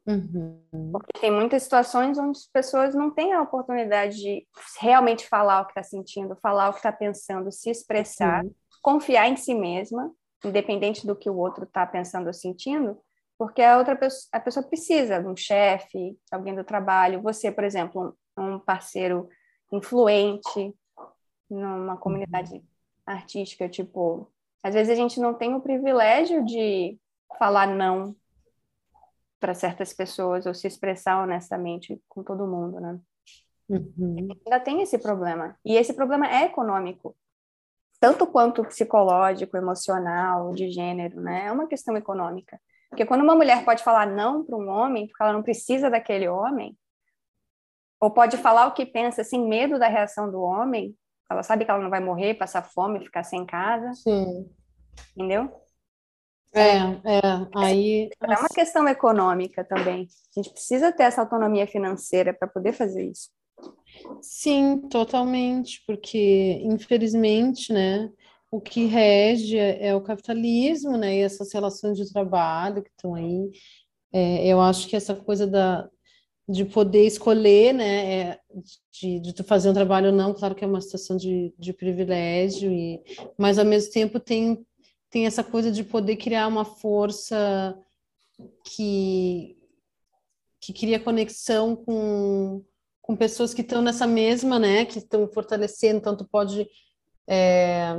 Uhum. 0.08 0.90
Porque 0.90 1.20
tem 1.20 1.30
muitas 1.30 1.64
situações 1.64 2.16
onde 2.16 2.38
as 2.38 2.46
pessoas 2.46 2.94
não 2.94 3.10
têm 3.10 3.34
a 3.34 3.42
oportunidade 3.42 4.16
de 4.16 4.46
realmente 4.80 5.28
falar 5.28 5.60
o 5.60 5.64
que 5.66 5.72
está 5.72 5.82
sentindo, 5.82 6.34
falar 6.36 6.70
o 6.70 6.72
que 6.72 6.78
está 6.78 6.90
pensando, 6.90 7.52
se 7.52 7.68
expressar, 7.68 8.42
uhum. 8.42 8.54
confiar 8.80 9.28
em 9.28 9.36
si 9.36 9.54
mesma, 9.54 10.10
independente 10.42 11.06
do 11.06 11.14
que 11.14 11.28
o 11.28 11.36
outro 11.36 11.64
está 11.64 11.86
pensando 11.86 12.28
ou 12.28 12.32
sentindo, 12.32 12.98
porque 13.36 13.60
a 13.60 13.76
outra 13.76 13.94
pessoa, 13.94 14.28
a 14.32 14.40
pessoa 14.40 14.66
precisa 14.66 15.20
de 15.20 15.28
um 15.28 15.36
chefe, 15.36 16.18
alguém 16.32 16.54
do 16.54 16.64
trabalho, 16.64 17.20
você, 17.20 17.52
por 17.52 17.64
exemplo, 17.64 18.16
um, 18.36 18.54
um 18.54 18.58
parceiro 18.58 19.28
influente 19.70 20.74
numa 21.50 21.98
comunidade 21.98 22.54
uhum. 22.54 22.62
artística, 23.04 23.68
tipo, 23.68 24.32
às 24.62 24.72
vezes 24.72 24.90
a 24.90 24.96
gente 24.96 25.20
não 25.20 25.34
tem 25.34 25.54
o 25.54 25.60
privilégio 25.60 26.42
de 26.46 26.98
falar 27.38 27.66
não 27.66 28.16
para 29.40 29.54
certas 29.54 29.92
pessoas 29.92 30.46
ou 30.46 30.54
se 30.54 30.66
expressar 30.66 31.22
honestamente 31.22 32.00
com 32.08 32.22
todo 32.22 32.46
mundo, 32.46 32.80
né? 32.80 32.98
Uhum. 33.68 34.28
Ainda 34.44 34.60
tem 34.60 34.82
esse 34.82 34.98
problema. 34.98 35.56
E 35.64 35.76
esse 35.76 35.92
problema 35.94 36.26
é 36.26 36.44
econômico. 36.46 37.14
tanto 38.00 38.26
quanto 38.26 38.64
psicológico, 38.64 39.56
emocional, 39.56 40.52
de 40.52 40.70
gênero, 40.70 41.20
né? 41.20 41.46
É 41.46 41.52
uma 41.52 41.66
questão 41.66 41.96
econômica. 41.96 42.60
Porque 42.88 43.04
quando 43.04 43.22
uma 43.22 43.34
mulher 43.34 43.64
pode 43.64 43.82
falar 43.82 44.06
não 44.06 44.44
para 44.44 44.56
um 44.56 44.68
homem, 44.68 45.06
porque 45.08 45.22
ela 45.22 45.32
não 45.32 45.42
precisa 45.42 45.90
daquele 45.90 46.28
homem, 46.28 46.76
ou 48.00 48.10
pode 48.10 48.36
falar 48.36 48.66
o 48.66 48.72
que 48.72 48.86
pensa 48.86 49.24
sem 49.24 49.46
medo 49.46 49.78
da 49.78 49.88
reação 49.88 50.30
do 50.30 50.40
homem, 50.40 50.96
ela 51.30 51.42
sabe 51.42 51.64
que 51.64 51.70
ela 51.70 51.82
não 51.82 51.90
vai 51.90 52.00
morrer, 52.00 52.34
passar 52.34 52.62
fome, 52.62 53.04
ficar 53.04 53.24
sem 53.24 53.44
casa. 53.44 53.92
Sim. 53.94 54.48
Entendeu? 55.16 55.52
É, 56.52 56.78
é, 56.78 57.20
aí... 57.54 58.10
É 58.20 58.38
uma 58.38 58.48
questão 58.48 58.88
econômica 58.88 59.64
também. 59.64 60.08
A 60.36 60.40
gente 60.40 60.52
precisa 60.52 60.90
ter 60.90 61.04
essa 61.04 61.20
autonomia 61.20 61.66
financeira 61.66 62.32
para 62.32 62.48
poder 62.48 62.72
fazer 62.72 63.10
isso. 63.10 63.30
Sim, 64.22 64.88
totalmente, 64.88 65.82
porque 65.86 66.60
infelizmente, 66.62 67.72
né, 67.72 68.08
o 68.50 68.60
que 68.60 68.86
rege 68.86 69.58
é, 69.58 69.94
o 69.94 70.00
capitalismo, 70.00 70.96
né, 70.96 71.16
e 71.16 71.20
essas 71.22 71.52
relações 71.52 71.96
de 71.98 72.10
trabalho 72.12 72.82
que 72.82 72.90
estão 72.90 73.14
aí. 73.14 73.50
É, 74.12 74.46
eu 74.46 74.60
acho 74.60 74.88
que 74.88 74.96
essa 74.96 75.14
coisa 75.14 75.46
da, 75.46 75.88
de 76.48 76.64
poder 76.64 77.06
escolher, 77.06 77.74
né, 77.74 78.20
é, 78.20 78.40
de, 78.90 79.20
de 79.20 79.34
tu 79.34 79.44
fazer 79.44 79.68
um 79.68 79.74
trabalho 79.74 80.06
ou 80.06 80.16
não, 80.16 80.32
claro 80.32 80.54
que 80.54 80.64
é 80.64 80.68
uma 80.68 80.80
situação 80.80 81.16
de, 81.16 81.52
de 81.58 81.72
privilégio, 81.74 82.72
e, 82.72 83.02
mas 83.36 83.58
ao 83.58 83.66
mesmo 83.66 83.92
tempo 83.92 84.18
tem, 84.18 84.64
tem 85.10 85.26
essa 85.26 85.42
coisa 85.42 85.70
de 85.70 85.82
poder 85.84 86.16
criar 86.16 86.46
uma 86.46 86.64
força 86.64 87.78
que, 88.64 89.56
que 90.60 90.72
cria 90.72 91.00
conexão 91.00 91.74
com 91.76 92.64
com 93.08 93.16
pessoas 93.16 93.54
que 93.54 93.62
estão 93.62 93.80
nessa 93.80 94.06
mesma, 94.06 94.58
né, 94.58 94.84
que 94.84 94.98
estão 94.98 95.26
fortalecendo, 95.28 96.14
tu 96.14 96.28
pode 96.28 96.68
é, 97.26 97.96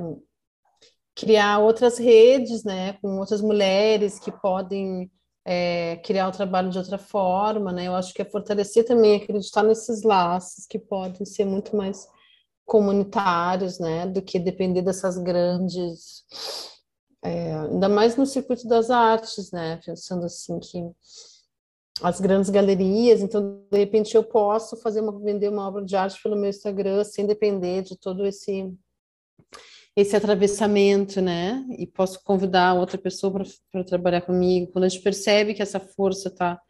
criar 1.15 1.57
outras 1.57 1.97
redes, 1.97 2.63
né, 2.63 2.93
com 3.01 3.17
outras 3.17 3.41
mulheres 3.41 4.19
que 4.19 4.31
podem 4.31 5.09
é, 5.43 5.95
criar 6.05 6.27
o 6.27 6.31
trabalho 6.31 6.69
de 6.69 6.77
outra 6.77 6.99
forma, 6.99 7.71
né, 7.71 7.87
eu 7.87 7.95
acho 7.95 8.13
que 8.13 8.21
é 8.21 8.25
fortalecer 8.25 8.85
também, 8.85 9.15
acreditar 9.15 9.63
nesses 9.63 10.03
laços 10.03 10.67
que 10.67 10.77
podem 10.77 11.25
ser 11.25 11.43
muito 11.43 11.75
mais 11.75 12.07
comunitários, 12.63 13.79
né, 13.79 14.05
do 14.05 14.21
que 14.21 14.37
depender 14.37 14.83
dessas 14.83 15.17
grandes, 15.17 16.23
é, 17.23 17.53
ainda 17.53 17.89
mais 17.89 18.15
no 18.15 18.25
circuito 18.25 18.67
das 18.67 18.89
artes, 18.89 19.51
né, 19.51 19.79
pensando 19.85 20.25
assim 20.25 20.59
que 20.59 20.79
as 22.01 22.21
grandes 22.21 22.49
galerias, 22.49 23.21
então 23.21 23.65
de 23.69 23.77
repente 23.77 24.15
eu 24.15 24.23
posso 24.23 24.77
fazer 24.77 25.01
uma 25.01 25.17
vender 25.19 25.49
uma 25.49 25.67
obra 25.67 25.83
de 25.83 25.95
arte 25.95 26.21
pelo 26.21 26.35
meu 26.35 26.49
Instagram 26.49 27.03
sem 27.03 27.25
depender 27.25 27.81
de 27.81 27.97
todo 27.97 28.25
esse 28.25 28.73
esse 29.95 30.15
atravessamento, 30.15 31.19
né? 31.19 31.65
E 31.77 31.85
posso 31.85 32.23
convidar 32.23 32.73
outra 32.75 32.97
pessoa 32.97 33.43
para 33.69 33.83
trabalhar 33.83 34.21
comigo. 34.21 34.71
Quando 34.71 34.85
a 34.85 34.87
gente 34.87 35.03
percebe 35.03 35.53
que 35.53 35.61
essa 35.61 35.79
força 35.79 36.29
tá 36.33 36.61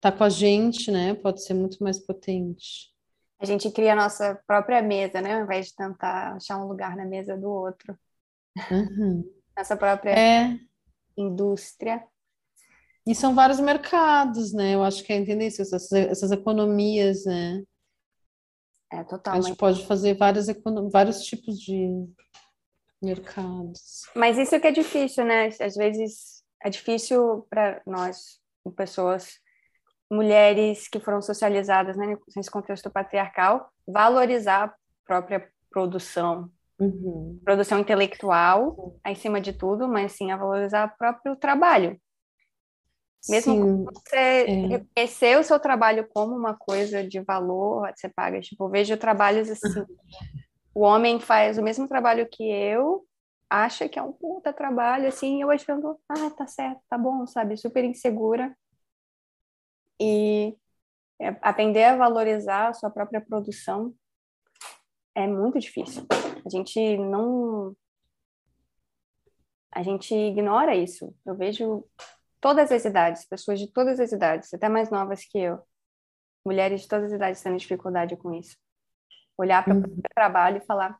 tá 0.00 0.12
com 0.12 0.22
a 0.22 0.28
gente, 0.28 0.90
né? 0.90 1.14
Pode 1.14 1.42
ser 1.42 1.54
muito 1.54 1.82
mais 1.82 1.98
potente. 1.98 2.94
A 3.40 3.44
gente 3.44 3.70
cria 3.70 3.92
a 3.92 3.96
nossa 3.96 4.40
própria 4.46 4.80
mesa, 4.82 5.20
né? 5.20 5.34
Ao 5.34 5.42
invés 5.42 5.66
de 5.66 5.74
tentar 5.74 6.36
achar 6.36 6.58
um 6.58 6.68
lugar 6.68 6.96
na 6.96 7.04
mesa 7.04 7.36
do 7.36 7.50
outro. 7.50 7.98
Uhum. 8.70 9.24
Nossa 9.56 9.76
própria 9.76 10.10
é. 10.10 10.58
indústria. 11.16 12.04
E 13.06 13.14
são 13.14 13.34
vários 13.34 13.60
mercados, 13.60 14.52
né? 14.52 14.74
Eu 14.74 14.82
acho 14.82 15.04
que 15.04 15.12
é 15.12 15.16
entender 15.16 15.46
isso, 15.46 15.62
essas, 15.62 15.90
essas 15.92 16.32
economias, 16.32 17.24
né? 17.24 17.62
É, 18.92 19.04
totalmente. 19.04 19.44
A 19.44 19.48
gente 19.48 19.58
pode 19.58 19.86
fazer 19.86 20.14
vários, 20.14 20.46
vários 20.90 21.22
tipos 21.24 21.58
de 21.58 21.88
mercados. 23.00 24.02
Mas 24.14 24.38
isso 24.38 24.58
que 24.58 24.66
é 24.66 24.72
difícil, 24.72 25.24
né? 25.24 25.48
Às 25.60 25.74
vezes 25.74 26.42
é 26.64 26.70
difícil 26.70 27.46
para 27.48 27.80
nós, 27.86 28.40
pessoas, 28.76 29.38
mulheres 30.10 30.88
que 30.88 31.00
foram 31.00 31.20
socializadas 31.20 31.96
né, 31.96 32.16
nesse 32.34 32.50
contexto 32.50 32.90
patriarcal, 32.90 33.70
valorizar 33.86 34.64
a 34.64 34.74
própria 35.04 35.48
produção. 35.70 36.50
Uhum. 36.78 37.40
Produção 37.44 37.78
intelectual, 37.78 38.98
em 39.06 39.14
cima 39.14 39.40
de 39.40 39.52
tudo, 39.52 39.88
mas 39.88 40.12
sim 40.12 40.30
a 40.30 40.36
valorizar 40.36 40.86
o 40.86 40.98
próprio 40.98 41.36
trabalho. 41.36 41.98
Mesmo 43.28 43.84
você 43.84 44.16
é. 44.16 44.66
reconhecer 44.66 45.38
o 45.38 45.42
seu 45.42 45.58
trabalho 45.58 46.06
como 46.08 46.36
uma 46.36 46.54
coisa 46.54 47.02
de 47.02 47.20
valor, 47.20 47.90
você 47.94 48.08
paga. 48.08 48.40
Tipo, 48.40 48.64
eu 48.64 48.68
vejo 48.68 48.96
trabalhos 48.96 49.50
assim. 49.50 49.84
o 50.74 50.82
homem 50.82 51.18
faz 51.18 51.58
o 51.58 51.62
mesmo 51.62 51.88
trabalho 51.88 52.28
que 52.30 52.44
eu, 52.44 53.04
acha 53.50 53.88
que 53.88 53.98
é 53.98 54.02
um 54.02 54.12
puta 54.12 54.52
trabalho, 54.52 55.08
assim, 55.08 55.38
e 55.38 55.40
eu 55.40 55.50
achando, 55.50 55.98
ah, 56.08 56.30
tá 56.30 56.46
certo, 56.46 56.80
tá 56.88 56.98
bom, 56.98 57.26
sabe? 57.26 57.56
Super 57.56 57.84
insegura. 57.84 58.56
E 60.00 60.56
é, 61.20 61.28
aprender 61.40 61.84
a 61.84 61.96
valorizar 61.96 62.68
a 62.68 62.74
sua 62.74 62.90
própria 62.90 63.20
produção 63.20 63.94
é 65.14 65.26
muito 65.26 65.58
difícil. 65.58 66.06
A 66.46 66.48
gente 66.48 66.96
não. 66.96 67.76
A 69.72 69.82
gente 69.82 70.14
ignora 70.14 70.76
isso. 70.76 71.12
Eu 71.26 71.34
vejo 71.34 71.84
todas 72.40 72.70
as 72.70 72.84
idades, 72.84 73.26
pessoas 73.26 73.58
de 73.58 73.66
todas 73.66 73.98
as 73.98 74.12
idades, 74.12 74.54
até 74.54 74.68
mais 74.68 74.88
novas 74.88 75.24
que 75.24 75.38
eu, 75.38 75.58
mulheres 76.44 76.82
de 76.82 76.88
todas 76.88 77.06
as 77.06 77.12
idades 77.12 77.42
tendo 77.42 77.58
dificuldade 77.58 78.16
com 78.16 78.32
isso. 78.32 78.56
Olhar 79.36 79.64
para 79.64 79.74
o 79.74 79.78
uhum. 79.78 80.00
trabalho 80.14 80.58
e 80.58 80.66
falar: 80.66 80.96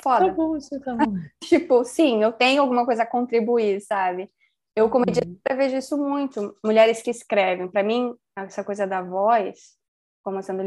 foda. 0.00 0.28
Tá 0.28 0.32
bom, 0.32 0.56
isso 0.56 0.80
tá 0.80 0.94
bom. 0.94 1.12
tipo, 1.44 1.84
sim, 1.84 2.22
eu 2.22 2.32
tenho 2.32 2.62
alguma 2.62 2.86
coisa 2.86 3.02
a 3.02 3.06
contribuir, 3.06 3.82
sabe? 3.82 4.32
Eu, 4.74 4.88
como 4.88 5.04
editora, 5.06 5.30
uhum. 5.50 5.56
vejo 5.56 5.76
isso 5.76 5.98
muito. 5.98 6.56
Mulheres 6.64 7.02
que 7.02 7.10
escrevem. 7.10 7.70
Para 7.70 7.82
mim, 7.82 8.16
essa 8.34 8.64
coisa 8.64 8.86
da 8.86 9.02
voz, 9.02 9.76
como 10.22 10.42
sendo 10.42 10.62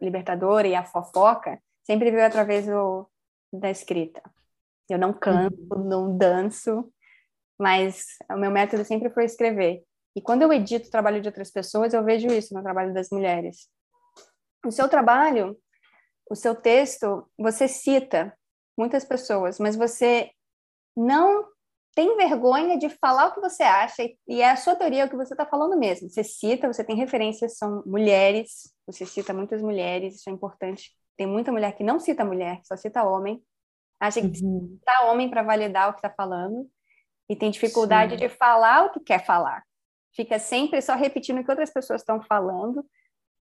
libertadora 0.00 0.66
e 0.66 0.74
a 0.74 0.84
fofoca, 0.84 1.60
sempre 1.84 2.10
veio 2.10 2.26
através 2.26 2.66
do, 2.66 3.08
da 3.52 3.70
escrita. 3.70 4.22
Eu 4.88 4.98
não 4.98 5.12
canto, 5.12 5.56
uhum. 5.74 5.84
não 5.84 6.16
danço, 6.16 6.92
mas 7.58 8.06
o 8.30 8.36
meu 8.36 8.50
método 8.50 8.84
sempre 8.84 9.10
foi 9.10 9.24
escrever. 9.24 9.82
E 10.16 10.20
quando 10.20 10.42
eu 10.42 10.52
edito 10.52 10.88
o 10.88 10.90
trabalho 10.90 11.20
de 11.20 11.28
outras 11.28 11.50
pessoas, 11.50 11.92
eu 11.92 12.04
vejo 12.04 12.28
isso 12.28 12.54
no 12.54 12.62
trabalho 12.62 12.92
das 12.92 13.10
mulheres. 13.10 13.68
O 14.64 14.70
seu 14.70 14.88
trabalho, 14.88 15.58
o 16.30 16.34
seu 16.34 16.54
texto, 16.54 17.28
você 17.38 17.66
cita 17.66 18.36
muitas 18.76 19.04
pessoas, 19.04 19.58
mas 19.58 19.76
você 19.76 20.30
não 20.96 21.46
tem 21.94 22.16
vergonha 22.16 22.76
de 22.76 22.88
falar 22.88 23.26
o 23.26 23.34
que 23.34 23.40
você 23.40 23.62
acha 23.62 24.02
e 24.26 24.42
é 24.42 24.50
a 24.50 24.56
sua 24.56 24.74
teoria 24.74 25.04
o 25.04 25.08
que 25.08 25.16
você 25.16 25.32
está 25.34 25.46
falando 25.46 25.78
mesmo. 25.78 26.08
Você 26.08 26.24
cita, 26.24 26.72
você 26.72 26.82
tem 26.82 26.96
referências, 26.96 27.56
são 27.56 27.82
mulheres, 27.86 28.72
você 28.86 29.06
cita 29.06 29.32
muitas 29.32 29.62
mulheres, 29.62 30.16
isso 30.16 30.28
é 30.28 30.32
importante. 30.32 30.92
Tem 31.16 31.26
muita 31.26 31.52
mulher 31.52 31.76
que 31.76 31.84
não 31.84 31.98
cita 31.98 32.24
mulher, 32.24 32.60
só 32.64 32.76
cita 32.76 33.04
homem. 33.04 33.42
Acha 34.00 34.20
que 34.20 34.44
uhum. 34.44 34.78
cita 34.78 35.04
homem 35.06 35.30
para 35.30 35.42
validar 35.42 35.88
o 35.88 35.92
que 35.92 35.98
está 35.98 36.10
falando 36.10 36.68
e 37.28 37.36
tem 37.36 37.50
dificuldade 37.50 38.12
Sim. 38.12 38.18
de 38.18 38.28
falar 38.28 38.86
o 38.86 38.90
que 38.90 39.00
quer 39.00 39.24
falar. 39.24 39.62
Fica 40.14 40.38
sempre 40.38 40.80
só 40.80 40.94
repetindo 40.94 41.40
o 41.40 41.44
que 41.44 41.50
outras 41.50 41.72
pessoas 41.72 42.00
estão 42.00 42.22
falando, 42.22 42.84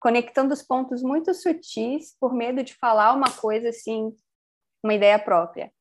conectando 0.00 0.52
os 0.52 0.62
pontos 0.62 1.02
muito 1.02 1.32
sutis 1.34 2.16
por 2.18 2.34
medo 2.34 2.62
de 2.62 2.74
falar 2.74 3.12
uma 3.14 3.30
coisa 3.30 3.68
assim, 3.68 4.12
uma 4.82 4.94
ideia 4.94 5.18
própria, 5.18 5.72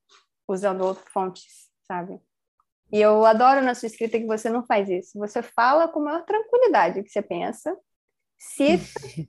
usando 0.48 0.84
outras 0.84 1.08
fontes, 1.12 1.70
sabe? 1.88 2.20
E 2.92 3.02
eu 3.02 3.26
adoro 3.26 3.62
na 3.62 3.76
sua 3.76 3.88
escrita 3.88 4.18
que 4.18 4.26
você 4.26 4.50
não 4.50 4.66
faz 4.66 4.90
isso. 4.90 5.18
Você 5.20 5.42
fala 5.42 5.88
com 5.88 6.00
maior 6.00 6.24
tranquilidade 6.24 7.00
o 7.00 7.04
que 7.04 7.10
você 7.10 7.22
pensa, 7.22 7.78
cita 8.38 8.86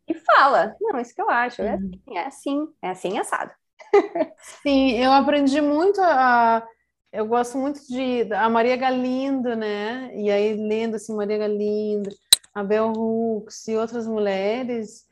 e 0.07 0.15
fala. 0.37 0.77
Não, 0.81 1.01
isso 1.01 1.15
que 1.15 1.23
eu 1.23 1.31
acho. 1.31 1.63
É 1.63 1.75
assim, 1.75 2.01
é 2.11 2.21
assim, 2.21 2.69
é 2.83 2.91
assim 2.91 3.19
assado. 3.19 3.51
Sim, 4.63 4.93
eu 4.99 5.13
aprendi 5.13 5.61
muito 5.61 6.01
a 6.01 6.67
eu 7.11 7.27
gosto 7.27 7.57
muito 7.57 7.81
de 7.89 8.33
a 8.35 8.49
Maria 8.51 8.77
Galindo, 8.77 9.57
né? 9.57 10.13
E 10.15 10.31
aí 10.31 10.55
lendo 10.55 10.97
assim 10.97 11.15
Maria 11.15 11.39
Galindo, 11.39 12.11
a 12.55 12.63
Hooks 12.63 13.67
e 13.69 13.77
outras 13.77 14.07
mulheres, 14.07 15.07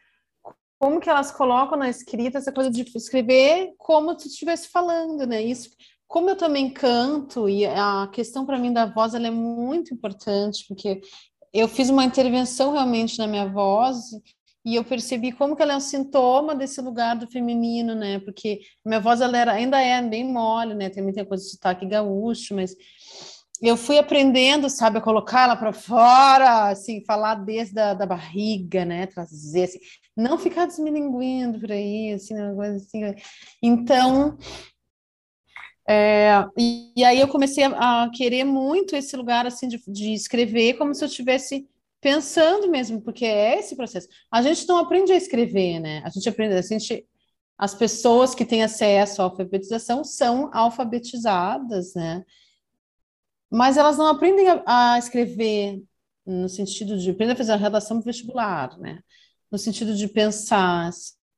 como 0.78 1.00
que 1.00 1.08
elas 1.08 1.30
colocam 1.30 1.78
na 1.78 1.88
escrita 1.88 2.38
essa 2.38 2.52
coisa 2.52 2.70
de 2.70 2.82
escrever 2.94 3.72
como 3.78 4.18
se 4.18 4.28
estivesse 4.28 4.68
falando, 4.68 5.26
né? 5.26 5.42
Isso, 5.42 5.70
como 6.06 6.28
eu 6.28 6.36
também 6.36 6.70
canto 6.70 7.48
e 7.48 7.64
a 7.64 8.08
questão 8.12 8.44
para 8.44 8.58
mim 8.58 8.72
da 8.72 8.86
voz 8.86 9.14
ela 9.14 9.26
é 9.26 9.30
muito 9.30 9.94
importante 9.94 10.64
porque 10.68 11.00
eu 11.58 11.68
fiz 11.68 11.88
uma 11.88 12.04
intervenção 12.04 12.72
realmente 12.72 13.18
na 13.18 13.26
minha 13.26 13.46
voz 13.46 13.96
e 14.64 14.74
eu 14.74 14.84
percebi 14.84 15.30
como 15.30 15.54
que 15.54 15.62
ela 15.62 15.74
é 15.74 15.76
um 15.76 15.80
sintoma 15.80 16.54
desse 16.54 16.80
lugar 16.80 17.16
do 17.16 17.26
feminino, 17.26 17.94
né? 17.94 18.18
Porque 18.18 18.60
minha 18.84 19.00
voz 19.00 19.20
ela 19.20 19.38
era, 19.38 19.52
ainda 19.52 19.80
é 19.80 20.02
bem 20.02 20.24
mole, 20.24 20.74
né? 20.74 20.90
Tem 20.90 21.02
muita 21.02 21.24
coisa 21.24 21.44
de 21.44 21.50
sotaque 21.50 21.86
gaúcho, 21.86 22.54
mas 22.54 22.74
eu 23.62 23.76
fui 23.76 23.96
aprendendo, 23.96 24.68
sabe, 24.68 24.98
a 24.98 25.00
colocar 25.00 25.44
ela 25.44 25.56
para 25.56 25.72
fora, 25.72 26.68
assim, 26.68 27.04
falar 27.06 27.36
desde 27.36 27.78
a, 27.78 27.94
da 27.94 28.04
barriga, 28.04 28.84
né? 28.84 29.06
Trazer, 29.06 29.64
assim, 29.64 29.78
não 30.16 30.36
ficar 30.36 30.66
desmilinguindo 30.66 31.60
por 31.60 31.70
aí, 31.72 32.12
assim, 32.12 32.34
uma 32.34 32.54
coisa 32.54 32.76
assim. 32.76 33.14
Então, 33.62 34.36
É, 35.88 36.44
e, 36.58 36.92
e, 36.96 37.04
aí 37.04 37.20
eu 37.20 37.28
comecei 37.28 37.62
a, 37.62 38.04
a, 38.04 38.10
querer 38.10 38.42
muito 38.44 38.96
esse 38.96 39.16
lugar 39.16 39.46
assim 39.46 39.68
de, 39.68 39.80
de 39.86 40.12
escrever 40.14 40.74
como 40.74 40.92
se 40.92 41.04
eu 41.04 41.08
estivesse 41.08 41.68
pensando 42.00 42.68
mesmo, 42.68 43.00
porque 43.00 43.24
é 43.24 43.58
esse 43.58 43.76
processo. 43.76 44.08
A 44.30 44.42
gente 44.42 44.66
não 44.66 44.78
aprende 44.78 45.12
a 45.12 45.16
escrever, 45.16 45.78
né? 45.80 46.02
A 46.04 46.10
gente 46.10 46.28
aprende, 46.28 46.54
a 46.54 46.62
gente, 46.62 47.06
as 47.56 47.74
pessoas 47.74 48.34
que 48.34 48.44
têm 48.44 48.64
acesso 48.64 49.22
à 49.22 49.26
alfabetização 49.26 50.02
são 50.02 50.50
alfabetizadas, 50.52 51.94
né? 51.94 52.24
Mas 53.50 53.76
elas 53.76 53.96
não 53.96 54.08
aprendem 54.08 54.48
a, 54.48 54.94
a 54.94 54.98
escrever 54.98 55.82
no 56.26 56.48
sentido 56.48 56.98
de 56.98 57.10
aprender 57.10 57.32
a 57.34 57.36
fazer 57.36 57.52
a 57.52 57.56
redação 57.56 58.00
vestibular, 58.00 58.76
né? 58.78 59.00
No 59.50 59.58
sentido 59.58 59.94
de 59.94 60.08
pensar 60.08 60.90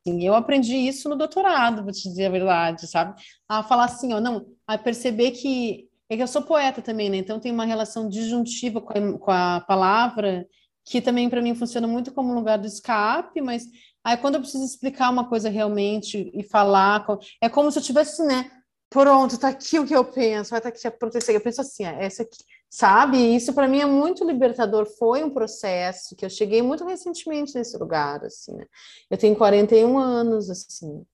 assim. 0.06 0.24
Eu 0.24 0.34
aprendi 0.34 0.76
isso 0.76 1.08
no 1.08 1.16
doutorado, 1.16 1.82
vou 1.82 1.92
te 1.92 2.08
dizer 2.08 2.26
a 2.26 2.30
verdade, 2.30 2.86
sabe? 2.86 3.20
A 3.48 3.62
falar 3.62 3.84
assim, 3.84 4.12
ó, 4.12 4.20
não, 4.20 4.46
a 4.66 4.78
perceber 4.78 5.32
que 5.32 5.88
é 6.10 6.16
que 6.16 6.22
eu 6.22 6.26
sou 6.26 6.42
poeta 6.42 6.80
também, 6.80 7.10
né? 7.10 7.18
Então 7.18 7.38
tem 7.38 7.52
uma 7.52 7.66
relação 7.66 8.08
disjuntiva 8.08 8.80
com 8.80 8.92
a, 8.98 9.18
com 9.18 9.30
a 9.30 9.60
palavra 9.60 10.46
que 10.84 11.02
também 11.02 11.28
para 11.28 11.42
mim 11.42 11.54
funciona 11.54 11.86
muito 11.86 12.12
como 12.12 12.32
lugar 12.32 12.58
de 12.58 12.66
escape, 12.66 13.42
mas 13.42 13.64
aí 14.02 14.16
quando 14.16 14.36
eu 14.36 14.40
preciso 14.40 14.64
explicar 14.64 15.10
uma 15.10 15.28
coisa 15.28 15.50
realmente 15.50 16.30
e 16.32 16.42
falar, 16.42 17.06
é 17.42 17.48
como 17.48 17.70
se 17.70 17.78
eu 17.78 17.82
tivesse, 17.82 18.24
né? 18.24 18.50
Pronto, 18.90 19.38
tá 19.38 19.48
aqui 19.48 19.78
o 19.78 19.86
que 19.86 19.94
eu 19.94 20.04
penso, 20.04 20.50
vai 20.50 20.60
tá 20.60 20.70
aqui 20.70 20.86
a. 20.86 20.92
Eu 21.32 21.40
penso 21.40 21.60
assim, 21.60 21.84
essa 21.84 22.22
aqui, 22.22 22.38
sabe? 22.70 23.18
Isso 23.36 23.52
para 23.52 23.68
mim 23.68 23.80
é 23.80 23.86
muito 23.86 24.24
libertador. 24.24 24.86
Foi 24.98 25.22
um 25.22 25.30
processo 25.30 26.16
que 26.16 26.24
eu 26.24 26.30
cheguei 26.30 26.62
muito 26.62 26.84
recentemente 26.86 27.54
nesse 27.54 27.76
lugar, 27.76 28.24
assim, 28.24 28.54
né? 28.54 28.64
Eu 29.10 29.18
tenho 29.18 29.36
41 29.36 29.98
anos, 29.98 30.48
assim. 30.48 31.04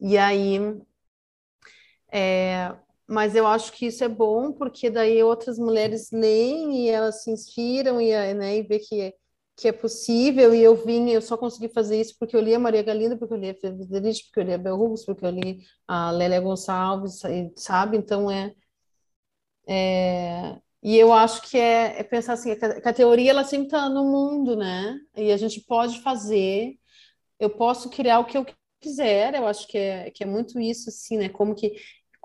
E 0.00 0.18
aí, 0.18 0.58
é, 2.12 2.74
mas 3.06 3.34
eu 3.36 3.46
acho 3.46 3.72
que 3.72 3.86
isso 3.86 4.02
é 4.02 4.08
bom 4.08 4.52
porque 4.52 4.90
daí 4.90 5.22
outras 5.22 5.58
mulheres 5.58 6.10
leem 6.10 6.86
e 6.86 6.88
elas 6.88 7.22
se 7.22 7.30
inspiram 7.30 8.00
e, 8.00 8.10
né, 8.34 8.56
e 8.58 8.62
vê 8.62 8.78
que 8.78 9.14
que 9.56 9.68
é 9.68 9.72
possível 9.72 10.54
e 10.54 10.62
eu 10.62 10.76
vim, 10.76 11.10
eu 11.10 11.22
só 11.22 11.36
consegui 11.36 11.68
fazer 11.68 12.00
isso 12.00 12.16
porque 12.18 12.36
eu 12.36 12.40
li 12.40 12.54
a 12.54 12.58
Maria 12.58 12.82
Galinda, 12.82 13.16
porque 13.16 13.34
eu 13.34 13.38
li 13.38 13.50
a 13.50 13.54
Federici, 13.54 14.24
porque 14.24 14.40
eu 14.40 14.44
li 14.44 14.52
a 14.52 14.58
Bel 14.58 14.78
Hughes, 14.78 15.04
porque 15.04 15.24
eu 15.24 15.30
li 15.30 15.60
a 15.88 16.10
Lélia 16.10 16.40
Gonçalves, 16.40 17.22
sabe? 17.56 17.96
Então 17.96 18.30
é, 18.30 18.54
é 19.66 20.58
e 20.82 20.96
eu 20.96 21.12
acho 21.12 21.42
que 21.42 21.58
é, 21.58 22.00
é 22.00 22.02
pensar 22.04 22.34
assim, 22.34 22.54
que 22.54 22.64
a, 22.64 22.90
a 22.90 22.92
teoria 22.92 23.30
ela 23.30 23.44
sempre 23.44 23.66
está 23.66 23.88
no 23.88 24.04
mundo, 24.04 24.56
né? 24.56 24.96
E 25.16 25.32
a 25.32 25.36
gente 25.36 25.60
pode 25.62 26.00
fazer, 26.00 26.78
eu 27.40 27.50
posso 27.50 27.90
criar 27.90 28.20
o 28.20 28.26
que 28.26 28.38
eu 28.38 28.46
quiser, 28.80 29.34
eu 29.34 29.46
acho 29.46 29.66
que 29.68 29.78
é, 29.78 30.10
que 30.12 30.22
é 30.22 30.26
muito 30.26 30.60
isso, 30.60 30.90
assim, 30.90 31.18
né? 31.18 31.28
Como 31.28 31.54
que 31.54 31.74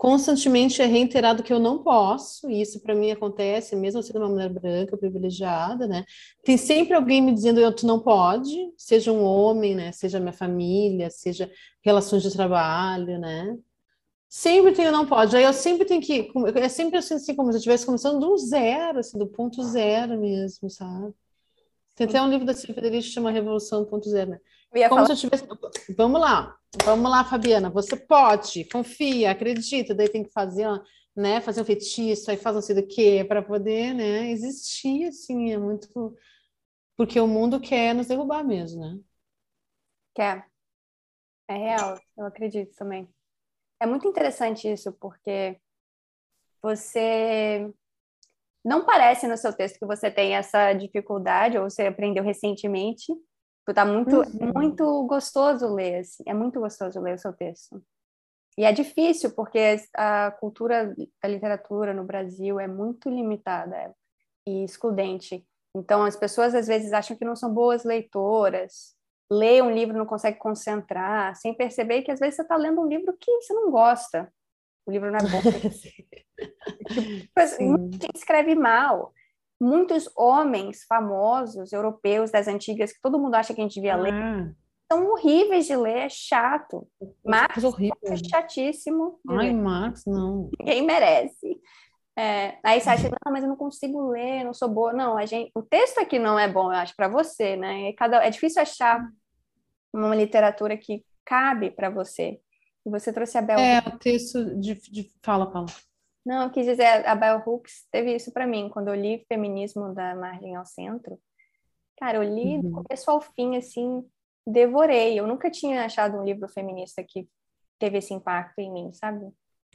constantemente 0.01 0.81
é 0.81 0.87
reiterado 0.87 1.43
que 1.43 1.53
eu 1.53 1.59
não 1.59 1.83
posso, 1.83 2.49
e 2.49 2.59
isso 2.59 2.79
para 2.81 2.95
mim 2.95 3.11
acontece, 3.11 3.75
mesmo 3.75 4.01
sendo 4.01 4.17
uma 4.17 4.29
mulher 4.29 4.49
branca, 4.49 4.97
privilegiada, 4.97 5.85
né? 5.85 6.03
Tem 6.43 6.57
sempre 6.57 6.95
alguém 6.95 7.21
me 7.21 7.31
dizendo 7.31 7.59
eu 7.59 7.71
tu 7.71 7.85
não 7.85 7.99
pode, 7.99 8.73
seja 8.75 9.11
um 9.11 9.23
homem, 9.23 9.75
né? 9.75 9.91
Seja 9.91 10.19
minha 10.19 10.33
família, 10.33 11.11
seja 11.11 11.51
relações 11.83 12.23
de 12.23 12.31
trabalho, 12.33 13.19
né? 13.19 13.55
Sempre 14.27 14.71
tem 14.71 14.87
o 14.87 14.91
não 14.91 15.05
pode. 15.05 15.37
Aí 15.37 15.43
eu 15.43 15.53
sempre 15.53 15.85
tenho 15.85 16.01
que. 16.01 16.31
É 16.55 16.67
sempre 16.67 16.97
assim, 16.97 17.13
assim 17.13 17.35
como 17.35 17.51
se 17.51 17.57
eu 17.57 17.59
estivesse 17.59 17.85
começando 17.85 18.19
do 18.19 18.35
zero, 18.37 18.97
assim, 18.97 19.19
do 19.19 19.27
ponto 19.27 19.61
zero 19.61 20.19
mesmo, 20.19 20.67
sabe? 20.67 21.13
Tem 21.95 22.07
até 22.07 22.19
um 22.19 22.27
livro 22.27 22.43
da 22.47 22.55
Silvia 22.55 22.73
Federici 22.73 23.09
que 23.09 23.13
chama 23.13 23.29
Revolução 23.29 23.85
Ponto 23.85 24.09
Zero, 24.09 24.31
né? 24.31 24.39
Como 24.71 24.89
falar... 24.89 25.05
se 25.05 25.11
eu 25.11 25.17
tivesse. 25.17 25.45
Vamos 25.95 26.21
lá, 26.21 26.57
vamos 26.85 27.11
lá, 27.11 27.25
Fabiana. 27.25 27.69
Você 27.69 27.97
pode, 27.97 28.63
confia, 28.65 29.31
acredita. 29.31 29.93
Daí 29.93 30.07
tem 30.07 30.23
que 30.23 30.31
fazer, 30.31 30.67
né? 31.15 31.41
Fazer 31.41 31.61
um 31.61 31.65
feitiço, 31.65 32.31
aí 32.31 32.37
faz 32.37 32.55
não 32.55 32.61
sei 32.61 32.75
do 32.75 32.87
que, 32.87 33.23
para 33.25 33.41
poder, 33.41 33.93
né? 33.93 34.31
Existir, 34.31 35.07
assim, 35.07 35.51
é 35.51 35.57
muito. 35.57 36.15
Porque 36.95 37.19
o 37.19 37.27
mundo 37.27 37.59
quer 37.59 37.93
nos 37.93 38.07
derrubar 38.07 38.43
mesmo, 38.43 38.81
né? 38.81 38.99
Quer. 40.15 40.45
É 41.49 41.57
real, 41.57 41.99
eu 42.17 42.25
acredito 42.25 42.73
também. 42.75 43.09
É 43.77 43.85
muito 43.85 44.07
interessante 44.07 44.71
isso, 44.71 44.93
porque 44.93 45.59
você 46.61 47.69
não 48.63 48.85
parece 48.85 49.27
no 49.27 49.35
seu 49.35 49.51
texto 49.51 49.79
que 49.79 49.85
você 49.85 50.09
tem 50.09 50.35
essa 50.35 50.71
dificuldade, 50.71 51.57
ou 51.57 51.69
você 51.69 51.87
aprendeu 51.87 52.23
recentemente, 52.23 53.11
tá 53.73 53.85
muito, 53.85 54.17
uhum. 54.17 54.51
muito 54.55 55.03
gostoso 55.05 55.73
ler, 55.73 55.99
assim. 55.99 56.23
É 56.27 56.33
muito 56.33 56.59
gostoso 56.59 56.99
ler 56.99 57.15
o 57.15 57.19
seu 57.19 57.33
texto. 57.33 57.81
E 58.57 58.65
é 58.65 58.71
difícil, 58.71 59.31
porque 59.31 59.77
a 59.95 60.31
cultura 60.31 60.93
da 61.21 61.29
literatura 61.29 61.93
no 61.93 62.03
Brasil 62.03 62.59
é 62.59 62.67
muito 62.67 63.09
limitada 63.09 63.95
e 64.47 64.63
excludente. 64.63 65.45
Então, 65.75 66.03
as 66.03 66.15
pessoas 66.15 66.53
às 66.53 66.67
vezes 66.67 66.91
acham 66.91 67.15
que 67.15 67.23
não 67.23 67.35
são 67.35 67.53
boas 67.53 67.83
leitoras, 67.85 68.95
lê 69.31 69.61
um 69.61 69.71
livro 69.71 69.97
não 69.97 70.05
consegue 70.05 70.37
concentrar, 70.37 71.33
sem 71.37 71.53
perceber 71.53 72.01
que 72.01 72.11
às 72.11 72.19
vezes 72.19 72.35
você 72.35 72.41
está 72.41 72.57
lendo 72.57 72.81
um 72.81 72.87
livro 72.87 73.15
que 73.17 73.31
você 73.35 73.53
não 73.53 73.71
gosta. 73.71 74.31
O 74.85 74.91
livro 74.91 75.09
não 75.09 75.19
é 75.19 75.21
bom. 75.21 75.41
tipo, 77.55 77.99
quem 77.99 78.09
escreve 78.13 78.55
mal 78.55 79.13
muitos 79.61 80.09
homens 80.17 80.83
famosos 80.87 81.71
europeus 81.71 82.31
das 82.31 82.47
antigas 82.47 82.91
que 82.91 83.01
todo 83.01 83.19
mundo 83.19 83.35
acha 83.35 83.53
que 83.53 83.61
a 83.61 83.63
gente 83.63 83.75
devia 83.75 83.93
ah. 83.93 83.97
ler 83.97 84.55
são 84.91 85.07
horríveis 85.07 85.67
de 85.67 85.75
ler, 85.75 85.99
é 85.99 86.09
chato. 86.09 86.85
Marx 87.25 87.63
é 88.03 88.17
chatíssimo. 88.17 89.21
Ai, 89.29 89.53
Marx, 89.53 90.03
não. 90.05 90.49
Ninguém 90.59 90.85
merece. 90.85 91.61
É, 92.19 92.57
aí 92.61 92.81
você 92.81 92.89
acha, 92.89 93.09
não, 93.09 93.31
mas 93.31 93.41
eu 93.41 93.49
não 93.49 93.55
consigo 93.55 94.09
ler, 94.09 94.43
não 94.43 94.53
sou 94.53 94.67
boa. 94.67 94.91
Não, 94.91 95.17
a 95.17 95.25
gente, 95.25 95.49
o 95.55 95.61
texto 95.61 95.99
aqui 95.99 96.19
não 96.19 96.37
é 96.37 96.51
bom, 96.51 96.73
eu 96.73 96.77
acho, 96.77 96.93
para 96.93 97.07
você, 97.07 97.55
né? 97.55 97.87
É, 97.87 97.93
cada, 97.93 98.17
é 98.17 98.29
difícil 98.29 98.61
achar 98.61 99.01
uma 99.93 100.13
literatura 100.13 100.75
que 100.75 101.05
cabe 101.23 101.71
para 101.71 101.89
você. 101.89 102.41
E 102.85 102.89
você 102.89 103.13
trouxe 103.13 103.37
a 103.37 103.41
Bel. 103.41 103.59
É, 103.59 103.79
o 103.79 103.97
texto 103.97 104.59
de, 104.59 104.75
de... 104.75 105.09
Fala, 105.23 105.49
Paula. 105.49 105.69
Não, 106.25 106.43
eu 106.43 106.49
quis 106.51 106.65
dizer, 106.65 106.85
a 107.07 107.15
Bell 107.15 107.41
Hooks 107.45 107.87
teve 107.91 108.15
isso 108.15 108.31
para 108.31 108.45
mim, 108.45 108.69
quando 108.69 108.89
eu 108.89 108.95
li 108.95 109.25
Feminismo 109.27 109.93
da 109.93 110.15
Margem 110.15 110.55
ao 110.55 110.65
Centro. 110.65 111.19
Cara, 111.97 112.17
eu 112.17 112.23
li 112.23 112.57
uhum. 112.57 112.61
do 112.61 112.71
começo 112.71 113.09
ao 113.09 113.21
fim, 113.21 113.57
assim, 113.57 114.03
devorei. 114.45 115.19
Eu 115.19 115.27
nunca 115.27 115.49
tinha 115.49 115.85
achado 115.85 116.17
um 116.17 116.23
livro 116.23 116.47
feminista 116.47 117.03
que 117.03 117.27
teve 117.79 117.97
esse 117.97 118.13
impacto 118.13 118.59
em 118.59 118.71
mim, 118.71 118.93
sabe? 118.93 119.27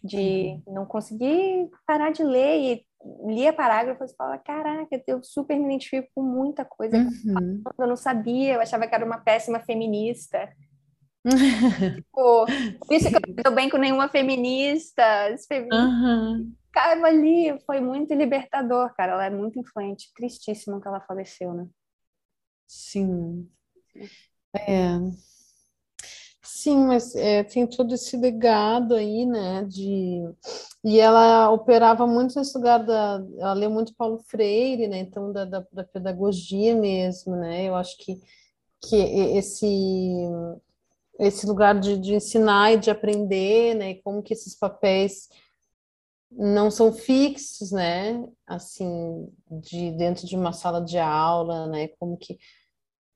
De 0.03 0.61
uhum. 0.67 0.75
não 0.75 0.87
conseguir 0.87 1.69
parar 1.87 2.11
de 2.11 2.23
ler 2.23 2.59
e 2.59 2.87
lia 3.27 3.53
parágrafos 3.53 4.13
e 4.13 4.17
falava, 4.17 4.39
caraca, 4.39 5.03
eu 5.07 5.23
super 5.23 5.59
me 5.59 5.67
identifico 5.67 6.09
com 6.15 6.23
muita 6.23 6.65
coisa. 6.65 6.97
Uhum. 6.97 7.63
Eu 7.79 7.87
não 7.87 7.97
sabia, 7.97 8.55
eu 8.55 8.61
achava 8.61 8.87
que 8.87 8.95
era 8.95 9.05
uma 9.05 9.19
péssima 9.19 9.61
feminista 9.61 10.49
tipo, 11.95 12.47
por 12.87 12.95
isso 12.95 13.09
que 13.09 13.17
eu 13.17 13.21
não 13.27 13.35
dou 13.43 13.55
bem 13.55 13.69
com 13.69 13.77
nenhuma 13.77 14.09
feminista. 14.09 15.03
Uhum. 15.73 16.53
Cara, 16.73 17.07
ali 17.07 17.59
foi 17.65 17.81
muito 17.81 18.15
libertador, 18.15 18.95
cara. 18.95 19.13
Ela 19.13 19.27
é 19.27 19.31
muito 19.31 19.59
influente. 19.59 20.13
Tristíssimo 20.15 20.81
que 20.81 20.87
ela 20.87 21.01
faleceu, 21.01 21.55
né? 21.55 21.67
Sim. 22.67 23.49
É. 24.55 24.99
Sim, 26.43 26.87
mas 26.87 27.15
é, 27.15 27.45
tem 27.45 27.67
todo 27.67 27.95
esse 27.95 28.17
legado 28.17 28.95
aí, 28.95 29.25
né? 29.25 29.65
De... 29.65 30.23
E 30.85 31.01
ela 31.01 31.51
operava 31.51 32.07
muito 32.07 32.39
nesse 32.39 32.57
lugar 32.57 32.85
da. 32.85 33.25
Ela 33.39 33.53
leu 33.53 33.71
muito 33.71 33.95
Paulo 33.95 34.19
Freire, 34.19 34.87
né? 34.87 34.99
Então, 34.99 35.33
da, 35.33 35.45
da, 35.45 35.67
da 35.73 35.85
pedagogia 35.85 36.75
mesmo, 36.75 37.37
né? 37.37 37.65
Eu 37.65 37.75
acho 37.75 37.97
que, 37.99 38.21
que 38.83 38.97
esse 38.97 39.67
esse 41.19 41.47
lugar 41.47 41.79
de, 41.79 41.99
de 41.99 42.15
ensinar 42.15 42.73
e 42.73 42.79
de 42.79 42.91
aprender, 42.91 43.75
né? 43.75 43.91
E 43.91 44.03
como 44.03 44.23
que 44.23 44.33
esses 44.33 44.55
papéis 44.55 45.29
não 46.31 46.71
são 46.71 46.93
fixos, 46.93 47.73
né? 47.73 48.25
Assim, 48.47 49.29
de 49.51 49.93
dentro 49.93 50.27
de 50.27 50.37
uma 50.37 50.53
sala 50.53 50.83
de 50.85 50.99
aula, 50.99 51.67
né? 51.67 51.89
Como 51.99 52.17
que 52.17 52.39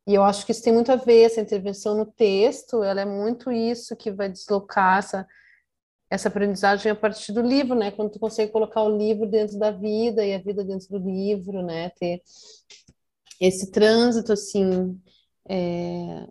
e 0.06 0.14
eu 0.14 0.24
acho 0.24 0.44
que 0.44 0.52
isso 0.52 0.62
tem 0.62 0.72
muito 0.72 0.90
a 0.90 0.96
ver 0.96 1.22
essa 1.22 1.40
intervenção 1.40 1.96
no 1.96 2.06
texto, 2.06 2.82
ela 2.82 3.00
é 3.02 3.04
muito 3.04 3.52
isso 3.52 3.94
que 3.96 4.10
vai 4.10 4.28
deslocar 4.28 4.98
essa 4.98 5.26
essa 6.10 6.28
aprendizagem 6.28 6.90
a 6.90 6.96
partir 6.96 7.32
do 7.32 7.40
livro, 7.40 7.76
né? 7.76 7.92
Quando 7.92 8.10
tu 8.10 8.18
consegue 8.18 8.50
colocar 8.50 8.82
o 8.82 8.96
livro 8.96 9.28
dentro 9.28 9.56
da 9.58 9.70
vida 9.70 10.26
e 10.26 10.34
a 10.34 10.38
vida 10.38 10.64
dentro 10.64 10.88
do 10.88 10.98
livro, 10.98 11.62
né? 11.62 11.90
Ter 11.90 12.20
esse 13.40 13.70
trânsito 13.70 14.32
assim 14.32 15.00
é, 15.48 16.26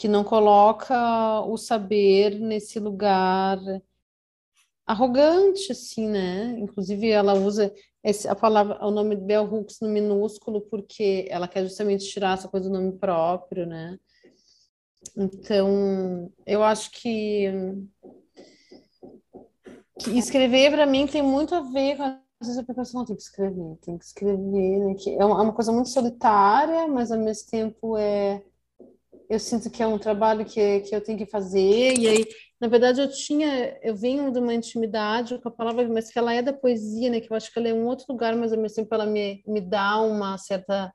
que 0.00 0.08
não 0.08 0.24
coloca 0.24 1.42
o 1.42 1.58
saber 1.58 2.40
nesse 2.40 2.80
lugar 2.80 3.58
arrogante, 4.86 5.70
assim, 5.70 6.08
né? 6.08 6.58
Inclusive, 6.58 7.10
ela 7.10 7.34
usa 7.34 7.70
esse, 8.02 8.26
a 8.26 8.34
palavra, 8.34 8.82
o 8.82 8.90
nome 8.90 9.14
de 9.14 9.20
Bell 9.20 9.44
Hooks 9.44 9.78
no 9.82 9.90
minúsculo, 9.90 10.62
porque 10.62 11.26
ela 11.28 11.46
quer 11.46 11.64
justamente 11.64 12.08
tirar 12.08 12.38
essa 12.38 12.48
coisa 12.48 12.70
do 12.70 12.72
nome 12.72 12.96
próprio, 12.96 13.66
né? 13.66 13.98
Então, 15.14 16.32
eu 16.46 16.62
acho 16.62 16.90
que 16.92 17.52
que 19.98 20.18
escrever 20.18 20.70
para 20.70 20.86
mim 20.86 21.06
tem 21.06 21.20
muito 21.20 21.54
a 21.54 21.60
ver 21.60 21.98
com 21.98 22.04
às 22.04 22.48
vezes 22.48 22.94
não 22.94 23.04
tem 23.04 23.16
que 23.16 23.22
escrever, 23.22 23.76
tem 23.82 23.98
que 23.98 24.04
escrever, 24.06 24.78
né? 24.78 24.94
Que 24.94 25.10
é 25.10 25.24
uma, 25.26 25.40
é 25.40 25.42
uma 25.42 25.52
coisa 25.52 25.70
muito 25.70 25.90
solitária, 25.90 26.88
mas 26.88 27.12
ao 27.12 27.18
mesmo 27.18 27.50
tempo 27.50 27.98
é 27.98 28.42
eu 29.30 29.38
sinto 29.38 29.70
que 29.70 29.80
é 29.80 29.86
um 29.86 29.96
trabalho 29.96 30.44
que, 30.44 30.80
que 30.80 30.94
eu 30.94 31.00
tenho 31.00 31.16
que 31.16 31.24
fazer, 31.24 31.96
e 31.96 32.08
aí, 32.08 32.26
na 32.60 32.66
verdade, 32.66 33.00
eu 33.00 33.08
tinha, 33.08 33.78
eu 33.80 33.94
venho 33.94 34.32
de 34.32 34.40
uma 34.40 34.52
intimidade 34.52 35.38
com 35.38 35.48
a 35.48 35.52
palavra, 35.52 35.88
mas 35.88 36.10
que 36.10 36.18
ela 36.18 36.34
é 36.34 36.42
da 36.42 36.52
poesia, 36.52 37.08
né, 37.08 37.20
que 37.20 37.32
eu 37.32 37.36
acho 37.36 37.52
que 37.52 37.58
ela 37.58 37.68
é 37.68 37.72
um 37.72 37.86
outro 37.86 38.06
lugar, 38.08 38.34
mas 38.34 38.52
ao 38.52 38.58
mesmo 38.58 38.74
tempo 38.74 38.92
ela 38.92 39.06
me, 39.06 39.40
me 39.46 39.60
dá 39.60 40.00
uma 40.00 40.36
certa 40.36 40.92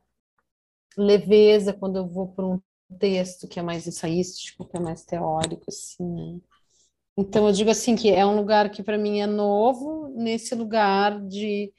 leveza 0.97 1.71
quando 1.71 1.95
eu 1.95 2.07
vou 2.07 2.27
para 2.27 2.45
um 2.45 2.59
texto 2.99 3.47
que 3.47 3.57
é 3.57 3.63
mais 3.63 3.87
ensaístico, 3.87 4.67
que 4.67 4.75
é 4.75 4.81
mais 4.81 5.05
teórico, 5.05 5.63
assim, 5.69 6.03
né? 6.03 6.39
Então, 7.17 7.47
eu 7.47 7.53
digo 7.53 7.69
assim 7.71 7.95
que 7.95 8.11
é 8.11 8.25
um 8.25 8.35
lugar 8.35 8.69
que 8.69 8.83
para 8.83 8.97
mim 8.97 9.21
é 9.21 9.27
novo, 9.27 10.09
nesse 10.09 10.53
lugar 10.53 11.21
de, 11.25 11.71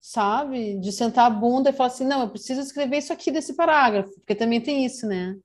sabe, 0.00 0.78
de 0.78 0.90
sentar 0.90 1.26
a 1.26 1.30
bunda 1.30 1.68
e 1.68 1.72
falar 1.74 1.88
assim, 1.88 2.06
não, 2.06 2.22
eu 2.22 2.30
preciso 2.30 2.62
escrever 2.62 2.96
isso 2.96 3.12
aqui 3.12 3.30
desse 3.30 3.54
parágrafo, 3.54 4.10
porque 4.14 4.34
também 4.34 4.58
tem 4.58 4.86
isso, 4.86 5.06
né? 5.06 5.36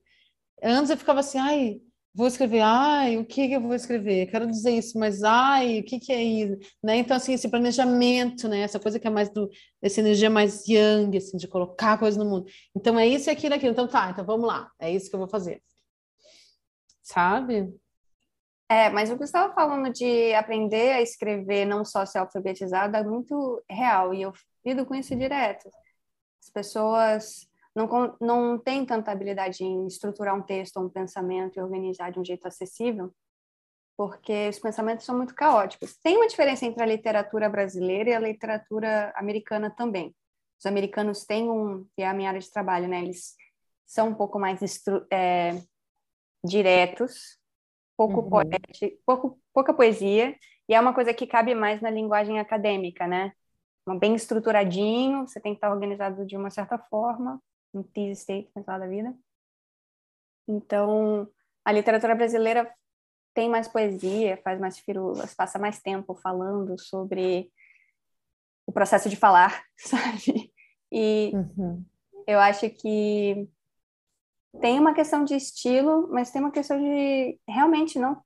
Antes 0.65 0.89
eu 0.89 0.97
ficava 0.97 1.19
assim, 1.19 1.37
ai, 1.37 1.79
vou 2.13 2.27
escrever, 2.27 2.61
ai, 2.61 3.17
o 3.17 3.25
que 3.25 3.47
que 3.47 3.53
eu 3.53 3.61
vou 3.61 3.75
escrever? 3.75 4.25
Quero 4.27 4.47
dizer 4.47 4.71
isso, 4.71 4.97
mas 4.97 5.21
ai, 5.23 5.79
o 5.79 5.83
que 5.83 5.99
que 5.99 6.11
é 6.11 6.23
isso? 6.23 6.57
Né? 6.83 6.97
Então, 6.97 7.15
assim, 7.15 7.33
esse 7.33 7.49
planejamento, 7.49 8.47
né? 8.47 8.61
Essa 8.61 8.79
coisa 8.79 8.99
que 8.99 9.05
é 9.05 9.09
mais 9.09 9.29
do, 9.29 9.49
essa 9.81 9.99
energia 9.99 10.29
mais 10.29 10.65
yang, 10.67 11.15
assim, 11.17 11.37
de 11.37 11.47
colocar 11.47 11.93
a 11.93 11.97
coisa 11.97 12.17
no 12.17 12.29
mundo. 12.29 12.45
Então, 12.75 12.97
é 12.97 13.05
isso 13.05 13.29
e 13.29 13.31
aquilo, 13.31 13.53
aquilo. 13.53 13.73
Então, 13.73 13.87
tá, 13.87 14.09
então 14.09 14.25
vamos 14.25 14.47
lá, 14.47 14.71
é 14.79 14.91
isso 14.91 15.09
que 15.09 15.15
eu 15.15 15.19
vou 15.19 15.29
fazer. 15.29 15.61
Sabe? 17.03 17.71
É, 18.67 18.89
mas 18.89 19.11
o 19.11 19.17
que 19.17 19.23
estava 19.23 19.53
falando 19.53 19.91
de 19.93 20.33
aprender 20.33 20.93
a 20.93 21.01
escrever, 21.01 21.65
não 21.65 21.85
só 21.85 22.05
ser 22.05 22.17
alfabetizado, 22.19 22.97
é 22.97 23.03
muito 23.03 23.63
real, 23.69 24.13
e 24.13 24.23
eu 24.23 24.33
lido 24.65 24.85
com 24.85 24.95
isso 24.95 25.15
direto. 25.15 25.69
As 26.41 26.49
pessoas 26.49 27.47
não, 27.75 28.17
não 28.21 28.57
tem 28.57 28.85
tanta 28.85 29.11
habilidade 29.11 29.63
em 29.63 29.85
estruturar 29.85 30.33
um 30.33 30.41
texto 30.41 30.77
ou 30.77 30.85
um 30.85 30.89
pensamento 30.89 31.57
e 31.57 31.61
organizar 31.61 32.11
de 32.11 32.19
um 32.19 32.25
jeito 32.25 32.47
acessível, 32.47 33.13
porque 33.97 34.49
os 34.49 34.59
pensamentos 34.59 35.05
são 35.05 35.17
muito 35.17 35.35
caóticos. 35.35 35.97
Tem 36.01 36.15
uma 36.15 36.27
diferença 36.27 36.65
entre 36.65 36.81
a 36.81 36.85
literatura 36.85 37.49
brasileira 37.49 38.11
e 38.11 38.13
a 38.13 38.19
literatura 38.19 39.13
americana 39.15 39.69
também. 39.69 40.15
Os 40.57 40.65
americanos 40.65 41.25
têm 41.25 41.49
um, 41.49 41.85
e 41.97 42.03
é 42.03 42.07
a 42.07 42.13
minha 42.13 42.29
área 42.29 42.39
de 42.39 42.49
trabalho, 42.49 42.87
né? 42.87 43.01
Eles 43.01 43.35
são 43.85 44.09
um 44.09 44.15
pouco 44.15 44.39
mais 44.39 44.59
é, 45.11 45.61
diretos, 46.43 47.37
pouco 47.97 48.21
uhum. 48.21 48.29
poético, 48.29 48.97
pouco, 49.05 49.39
pouca 49.53 49.73
poesia, 49.73 50.35
e 50.67 50.73
é 50.73 50.79
uma 50.79 50.93
coisa 50.93 51.13
que 51.13 51.27
cabe 51.27 51.53
mais 51.53 51.81
na 51.81 51.89
linguagem 51.89 52.39
acadêmica, 52.39 53.05
né? 53.05 53.33
Bem 53.99 54.15
estruturadinho, 54.15 55.27
você 55.27 55.39
tem 55.39 55.53
que 55.53 55.57
estar 55.57 55.71
organizado 55.71 56.25
de 56.25 56.35
uma 56.35 56.49
certa 56.49 56.77
forma, 56.77 57.39
um 57.77 57.83
tease 57.83 58.21
statement 58.21 58.63
lá 58.67 58.79
da 58.79 58.87
vida. 58.87 59.15
Então, 60.47 61.29
a 61.63 61.71
literatura 61.71 62.15
brasileira 62.15 62.71
tem 63.33 63.49
mais 63.49 63.67
poesia, 63.67 64.37
faz 64.43 64.59
mais 64.59 64.79
firulas, 64.79 65.33
passa 65.33 65.59
mais 65.59 65.81
tempo 65.81 66.15
falando 66.15 66.79
sobre 66.79 67.51
o 68.65 68.71
processo 68.71 69.09
de 69.09 69.15
falar, 69.15 69.63
sabe? 69.77 70.53
E 70.91 71.31
uhum. 71.33 71.83
eu 72.25 72.39
acho 72.39 72.69
que 72.69 73.47
tem 74.61 74.79
uma 74.79 74.93
questão 74.93 75.25
de 75.25 75.35
estilo, 75.35 76.07
mas 76.11 76.31
tem 76.31 76.41
uma 76.41 76.51
questão 76.51 76.79
de 76.79 77.39
realmente 77.47 77.99
não 77.99 78.23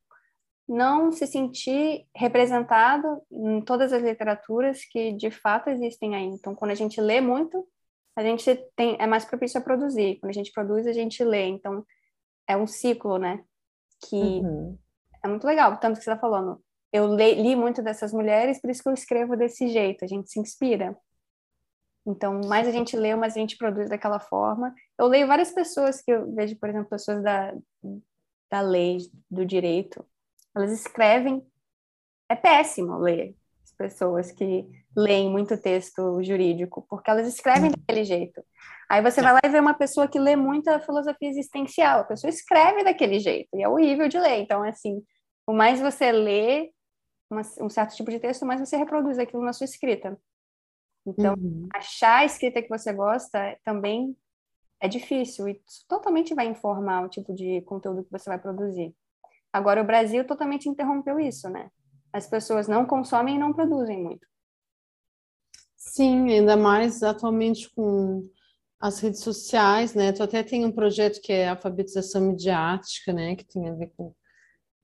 não 0.71 1.11
se 1.11 1.25
sentir 1.25 2.05
representado 2.15 3.23
em 3.31 3.59
todas 3.59 3.91
as 3.91 4.03
literaturas 4.03 4.85
que 4.85 5.11
de 5.13 5.31
fato 5.31 5.67
existem 5.71 6.15
aí. 6.15 6.25
Então, 6.25 6.53
quando 6.53 6.69
a 6.69 6.75
gente 6.75 7.01
lê 7.01 7.19
muito, 7.19 7.67
a 8.15 8.23
gente 8.23 8.55
tem, 8.75 8.97
é 8.99 9.07
mais 9.07 9.25
propício 9.25 9.59
a 9.59 9.63
produzir. 9.63 10.19
Quando 10.19 10.31
a 10.31 10.33
gente 10.33 10.51
produz, 10.51 10.85
a 10.87 10.93
gente 10.93 11.23
lê. 11.23 11.47
Então, 11.47 11.85
é 12.47 12.57
um 12.57 12.67
ciclo, 12.67 13.17
né? 13.17 13.43
Que 14.07 14.15
uhum. 14.15 14.77
é 15.23 15.27
muito 15.27 15.45
legal. 15.45 15.77
Tanto 15.77 15.97
que 15.97 16.03
você 16.03 16.11
está 16.11 16.19
falando. 16.19 16.61
Eu 16.91 17.15
li, 17.15 17.35
li 17.35 17.55
muito 17.55 17.81
dessas 17.81 18.11
mulheres, 18.11 18.59
por 18.59 18.69
isso 18.69 18.81
que 18.81 18.89
eu 18.89 18.93
escrevo 18.93 19.37
desse 19.37 19.67
jeito. 19.67 20.03
A 20.03 20.07
gente 20.07 20.29
se 20.29 20.39
inspira. 20.39 20.97
Então, 22.05 22.41
mais 22.47 22.67
a 22.67 22.71
gente 22.71 22.97
lê, 22.97 23.15
mais 23.15 23.35
a 23.35 23.39
gente 23.39 23.57
produz 23.57 23.89
daquela 23.89 24.19
forma. 24.19 24.73
Eu 24.97 25.07
leio 25.07 25.27
várias 25.27 25.51
pessoas 25.51 26.01
que 26.01 26.11
eu 26.11 26.33
vejo, 26.33 26.57
por 26.57 26.69
exemplo, 26.69 26.89
pessoas 26.89 27.21
da, 27.21 27.53
da 28.49 28.61
lei, 28.61 28.97
do 29.29 29.45
direito. 29.45 30.03
Elas 30.55 30.71
escrevem. 30.71 31.45
É 32.27 32.35
péssimo 32.35 32.97
ler 32.97 33.35
pessoas 33.79 34.29
que 34.33 34.67
leem 34.95 35.29
muito 35.29 35.57
texto 35.57 36.21
jurídico, 36.21 36.85
porque 36.89 37.09
elas 37.09 37.25
escrevem 37.25 37.71
daquele 37.71 38.03
jeito. 38.03 38.43
Aí 38.89 39.01
você 39.01 39.21
vai 39.21 39.31
lá 39.31 39.39
e 39.41 39.49
vê 39.49 39.57
uma 39.57 39.73
pessoa 39.73 40.07
que 40.07 40.19
lê 40.19 40.35
muita 40.35 40.81
filosofia 40.81 41.29
existencial, 41.29 42.01
a 42.01 42.03
pessoa 42.03 42.29
escreve 42.29 42.83
daquele 42.83 43.19
jeito, 43.19 43.47
e 43.55 43.63
é 43.63 43.69
horrível 43.69 44.09
de 44.09 44.19
ler. 44.19 44.41
Então, 44.41 44.61
assim, 44.63 45.01
o 45.47 45.53
mais 45.53 45.79
você 45.79 46.11
lê 46.11 46.71
uma, 47.31 47.41
um 47.61 47.69
certo 47.69 47.95
tipo 47.95 48.11
de 48.11 48.19
texto, 48.19 48.45
mais 48.45 48.59
você 48.59 48.75
reproduz 48.75 49.17
aquilo 49.17 49.43
na 49.43 49.53
sua 49.53 49.65
escrita. 49.65 50.19
Então, 51.07 51.35
uhum. 51.35 51.69
achar 51.73 52.19
a 52.19 52.25
escrita 52.25 52.61
que 52.61 52.69
você 52.69 52.91
gosta 52.91 53.57
também 53.63 54.13
é 54.81 54.87
difícil 54.89 55.47
e 55.47 55.61
totalmente 55.87 56.35
vai 56.35 56.47
informar 56.47 57.05
o 57.05 57.09
tipo 57.09 57.33
de 57.33 57.61
conteúdo 57.61 58.03
que 58.03 58.11
você 58.11 58.29
vai 58.29 58.39
produzir. 58.39 58.93
Agora, 59.53 59.81
o 59.81 59.85
Brasil 59.85 60.25
totalmente 60.27 60.67
interrompeu 60.67 61.19
isso, 61.19 61.49
né? 61.49 61.69
As 62.11 62.27
pessoas 62.27 62.67
não 62.67 62.85
consomem 62.85 63.35
e 63.35 63.39
não 63.39 63.53
produzem 63.53 64.01
muito. 64.01 64.27
Sim, 65.75 66.29
ainda 66.31 66.57
mais 66.57 67.03
atualmente 67.03 67.69
com 67.73 68.29
as 68.79 68.99
redes 68.99 69.21
sociais, 69.21 69.93
né? 69.93 70.11
Tu 70.11 70.23
até 70.23 70.41
tem 70.41 70.65
um 70.65 70.71
projeto 70.71 71.21
que 71.21 71.33
é 71.33 71.49
alfabetização 71.49 72.21
midiática, 72.21 73.11
né? 73.11 73.35
Que 73.35 73.45
tem 73.45 73.67
a 73.69 73.73
ver 73.73 73.91
com, 73.95 74.13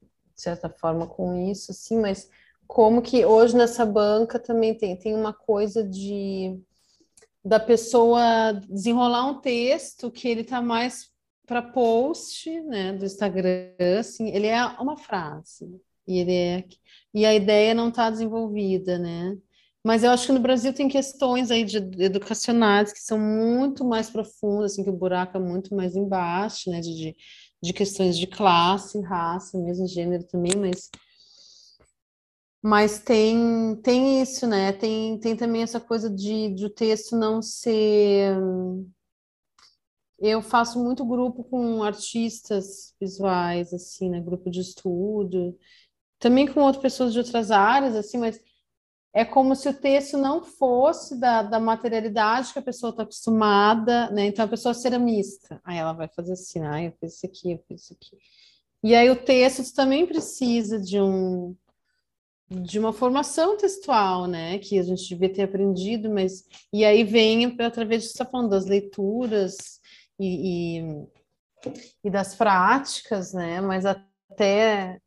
de 0.02 0.42
certa 0.42 0.70
forma, 0.70 1.08
com 1.08 1.50
isso, 1.50 1.72
assim, 1.72 2.00
mas 2.00 2.30
como 2.68 3.02
que 3.02 3.26
hoje 3.26 3.56
nessa 3.56 3.86
banca 3.86 4.40
também 4.40 4.76
tem, 4.76 4.98
tem 4.98 5.14
uma 5.16 5.34
coisa 5.34 5.84
de 5.84 6.60
da 7.44 7.60
pessoa 7.60 8.54
desenrolar 8.68 9.28
um 9.28 9.40
texto 9.40 10.10
que 10.10 10.28
ele 10.28 10.44
tá 10.44 10.64
mais 10.64 11.12
para 11.46 11.62
post, 11.62 12.50
né, 12.62 12.92
do 12.92 13.06
Instagram, 13.06 13.70
assim, 14.00 14.30
ele 14.30 14.48
é 14.48 14.66
uma 14.80 14.98
frase 14.98 15.80
é 16.08 16.66
e 17.14 17.26
a 17.26 17.34
ideia 17.34 17.74
não 17.74 17.90
está 17.90 18.10
desenvolvida, 18.10 19.00
né? 19.00 19.38
Mas 19.84 20.04
eu 20.04 20.12
acho 20.12 20.26
que 20.26 20.32
no 20.34 20.40
Brasil 20.40 20.74
tem 20.74 20.90
questões 20.90 21.52
aí 21.52 21.64
de 21.64 21.78
educacionais 22.04 22.92
que 22.92 23.00
são 23.00 23.20
muito 23.20 23.86
mais 23.86 24.10
profundas, 24.10 24.74
assim, 24.74 24.84
que 24.84 24.90
o 24.90 24.98
buraco 24.98 25.38
é 25.38 25.40
muito 25.40 25.76
mais 25.76 25.96
embaixo, 25.96 26.70
né? 26.70 26.82
De, 26.82 27.16
de 27.62 27.74
questões 27.74 28.18
de 28.18 28.28
classe, 28.28 29.00
raça, 29.02 29.58
mesmo 29.60 29.88
gênero 29.88 30.24
também, 30.26 30.54
mas 30.58 30.90
mas 32.62 33.00
tem 33.00 33.76
tem 33.84 34.22
isso, 34.22 34.48
né? 34.48 34.74
Tem, 34.74 35.20
tem 35.20 35.36
também 35.36 35.62
essa 35.62 35.80
coisa 35.80 36.10
de, 36.10 36.50
de 36.56 36.66
o 36.66 36.70
texto 36.70 37.16
não 37.16 37.42
ser 37.42 38.36
eu 40.20 40.42
faço 40.42 40.84
muito 40.84 41.06
grupo 41.06 41.44
com 41.44 41.84
artistas 41.84 42.96
visuais, 43.00 43.74
assim, 43.74 44.10
né? 44.10 44.20
Grupo 44.22 44.50
de 44.50 44.62
estudo, 44.62 45.58
também 46.20 46.48
com 46.48 46.62
outras 46.62 46.82
pessoas 46.82 47.14
de 47.14 47.20
outras 47.20 47.52
áreas, 47.52 47.96
assim, 47.96 48.18
mas 48.18 48.40
é 49.14 49.24
como 49.24 49.56
se 49.56 49.70
o 49.70 49.74
texto 49.74 50.18
não 50.18 50.44
fosse 50.44 51.18
da, 51.18 51.42
da 51.42 51.58
materialidade 51.60 52.52
que 52.52 52.60
a 52.60 52.62
pessoa 52.62 52.90
está 52.90 53.04
acostumada, 53.04 54.10
né? 54.12 54.26
Então 54.26 54.44
a 54.44 54.48
pessoa 54.48 54.72
é 54.72 54.76
ceramista, 54.76 55.62
aí 55.64 55.78
ela 55.78 55.94
vai 55.94 56.10
fazer 56.10 56.34
assim, 56.34 56.62
ah, 56.66 56.84
eu 56.84 56.92
fiz 57.00 57.16
isso 57.16 57.26
aqui, 57.26 57.52
eu 57.54 57.64
fiz 57.66 57.84
isso 57.84 57.94
aqui. 57.94 58.18
E 58.84 58.94
aí 58.94 59.10
o 59.10 59.16
texto 59.16 59.74
também 59.74 60.06
precisa 60.06 60.80
de 60.80 61.00
um 61.00 61.56
de 62.48 62.78
uma 62.78 62.94
formação 62.94 63.58
textual, 63.58 64.28
né, 64.28 64.60
que 64.60 64.78
a 64.78 64.84
gente 64.84 65.08
devia 65.10 65.34
ter 65.34 65.44
aprendido, 65.44 66.12
mas 66.12 66.46
e 66.72 66.86
aí 66.86 67.04
vem 67.04 67.56
através 67.60 68.04
de 68.04 68.10
está 68.10 68.24
falando 68.24 68.52
das 68.52 68.66
leituras 68.66 69.80
e, 70.20 70.78
e, 70.78 71.08
e, 72.04 72.10
das 72.10 72.36
práticas, 72.36 73.34
né, 73.34 73.62
mas 73.62 73.84
até 73.86 75.00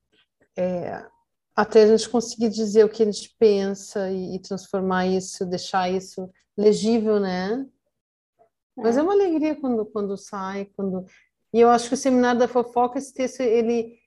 é, 0.58 1.06
até 1.54 1.84
a 1.84 1.86
gente 1.86 2.08
conseguir 2.08 2.48
dizer 2.48 2.84
o 2.84 2.88
que 2.88 3.02
a 3.02 3.06
gente 3.06 3.34
pensa 3.38 4.10
e, 4.10 4.34
e 4.34 4.38
transformar 4.40 5.06
isso, 5.06 5.46
deixar 5.46 5.88
isso 5.88 6.28
legível, 6.56 7.20
né? 7.20 7.64
É. 8.76 8.82
Mas 8.82 8.96
é 8.96 9.02
uma 9.02 9.12
alegria 9.12 9.54
quando, 9.54 9.86
quando 9.86 10.16
sai, 10.16 10.66
quando... 10.76 11.06
E 11.52 11.60
eu 11.60 11.70
acho 11.70 11.88
que 11.88 11.94
o 11.94 11.96
Seminário 11.96 12.40
da 12.40 12.48
Fofoca, 12.48 12.98
esse 12.98 13.14
texto, 13.14 13.40
ele, 13.40 13.98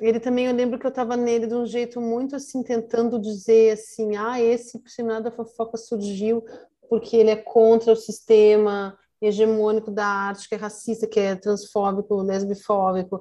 ele 0.00 0.20
também, 0.20 0.46
eu 0.46 0.54
lembro 0.54 0.78
que 0.78 0.84
eu 0.84 0.90
estava 0.90 1.16
nele 1.16 1.46
de 1.46 1.54
um 1.54 1.64
jeito 1.64 2.00
muito 2.00 2.34
assim, 2.34 2.62
tentando 2.62 3.20
dizer 3.20 3.72
assim, 3.72 4.16
ah, 4.16 4.40
esse 4.40 4.82
Seminário 4.86 5.24
da 5.24 5.30
Fofoca 5.30 5.76
surgiu 5.76 6.44
porque 6.88 7.16
ele 7.16 7.30
é 7.30 7.36
contra 7.36 7.92
o 7.92 7.96
sistema 7.96 8.98
hegemônico 9.20 9.90
da 9.90 10.06
arte, 10.06 10.48
que 10.48 10.54
é 10.54 10.58
racista, 10.58 11.06
que 11.06 11.18
é 11.18 11.36
transfóbico, 11.36 12.22
lesbifóbico, 12.22 13.20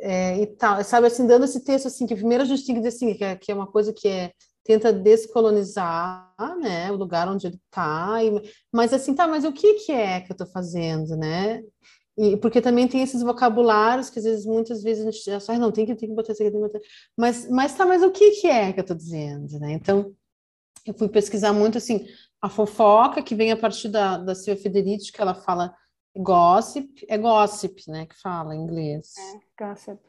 é, 0.00 0.40
e 0.40 0.46
tal. 0.46 0.82
Sabe, 0.84 1.06
assim, 1.06 1.26
dando 1.26 1.44
esse 1.44 1.64
texto, 1.64 1.86
assim, 1.86 2.06
que 2.06 2.14
primeiro 2.14 2.42
a 2.42 2.46
gente 2.46 2.64
tem 2.64 2.74
que 2.74 2.80
dizer, 2.80 2.96
assim, 2.96 3.14
que 3.14 3.24
é, 3.24 3.36
que 3.36 3.52
é 3.52 3.54
uma 3.54 3.66
coisa 3.66 3.92
que 3.92 4.08
é 4.08 4.32
tenta 4.64 4.92
descolonizar, 4.92 6.30
né, 6.60 6.92
o 6.92 6.96
lugar 6.96 7.26
onde 7.26 7.46
ele 7.46 7.56
está, 7.56 8.18
mas 8.70 8.92
assim, 8.92 9.14
tá, 9.14 9.26
mas 9.26 9.42
o 9.42 9.50
que 9.50 9.74
que 9.74 9.92
é 9.92 10.20
que 10.20 10.30
eu 10.30 10.34
estou 10.34 10.46
fazendo, 10.46 11.16
né? 11.16 11.62
E, 12.18 12.36
porque 12.36 12.60
também 12.60 12.86
tem 12.86 13.00
esses 13.00 13.22
vocabulários 13.22 14.10
que 14.10 14.18
às 14.18 14.26
vezes, 14.26 14.44
muitas 14.44 14.82
vezes 14.82 15.06
a 15.06 15.10
gente 15.10 15.24
já 15.24 15.40
só, 15.40 15.54
não, 15.54 15.72
tem 15.72 15.86
que, 15.86 15.94
tem 15.94 16.08
que 16.08 16.14
botar 16.14 16.32
isso 16.32 16.42
aqui, 16.42 16.50
tem 16.50 16.60
que 16.60 16.66
botar... 16.66 16.80
Mas, 17.16 17.48
mas 17.48 17.74
tá, 17.74 17.86
mas 17.86 18.02
o 18.02 18.10
que 18.10 18.32
que 18.32 18.46
é 18.46 18.72
que 18.72 18.80
eu 18.80 18.82
estou 18.82 18.96
dizendo, 18.96 19.58
né? 19.58 19.72
Então, 19.72 20.12
eu 20.86 20.94
fui 20.94 21.08
pesquisar 21.08 21.52
muito, 21.52 21.78
assim, 21.78 22.06
a 22.40 22.48
fofoca, 22.48 23.22
que 23.22 23.34
vem 23.34 23.52
a 23.52 23.56
partir 23.56 23.88
da, 23.88 24.18
da 24.18 24.34
Silvia 24.34 24.62
Federici, 24.62 25.12
que 25.12 25.20
ela 25.20 25.34
fala 25.34 25.74
gossip, 26.16 27.04
é 27.08 27.16
gossip, 27.18 27.88
né, 27.88 28.06
que 28.06 28.16
fala 28.16 28.54
em 28.54 28.60
inglês. 28.60 29.14
É, 29.16 29.64
gossip. 29.64 30.00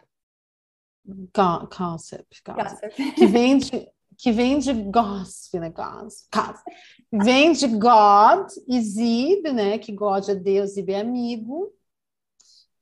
Go 1.05 1.67
gossip, 1.67 2.25
gossip. 2.45 2.87
gossip. 2.87 3.11
Que 3.13 3.25
vem 3.25 3.57
de 3.57 3.91
que 4.19 4.33
vem 4.33 4.59
de 4.59 4.73
gossip, 4.73 5.57
né? 5.59 5.69
Gossip, 5.69 6.27
gossip. 6.35 6.63
Vem 7.09 7.53
de 7.53 7.67
God 7.67 8.49
e 8.67 8.81
Zib, 8.81 9.49
né? 9.53 9.79
Que 9.79 9.93
God 9.93 10.27
é 10.27 10.35
Deus, 10.35 10.71
Zib 10.71 10.91
é 10.91 10.99
amigo. 10.99 11.73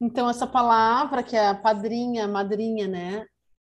Então, 0.01 0.27
essa 0.27 0.47
palavra 0.47 1.21
que 1.21 1.35
é 1.35 1.47
a 1.47 1.55
padrinha, 1.55 2.27
madrinha, 2.27 2.87
né? 2.87 3.27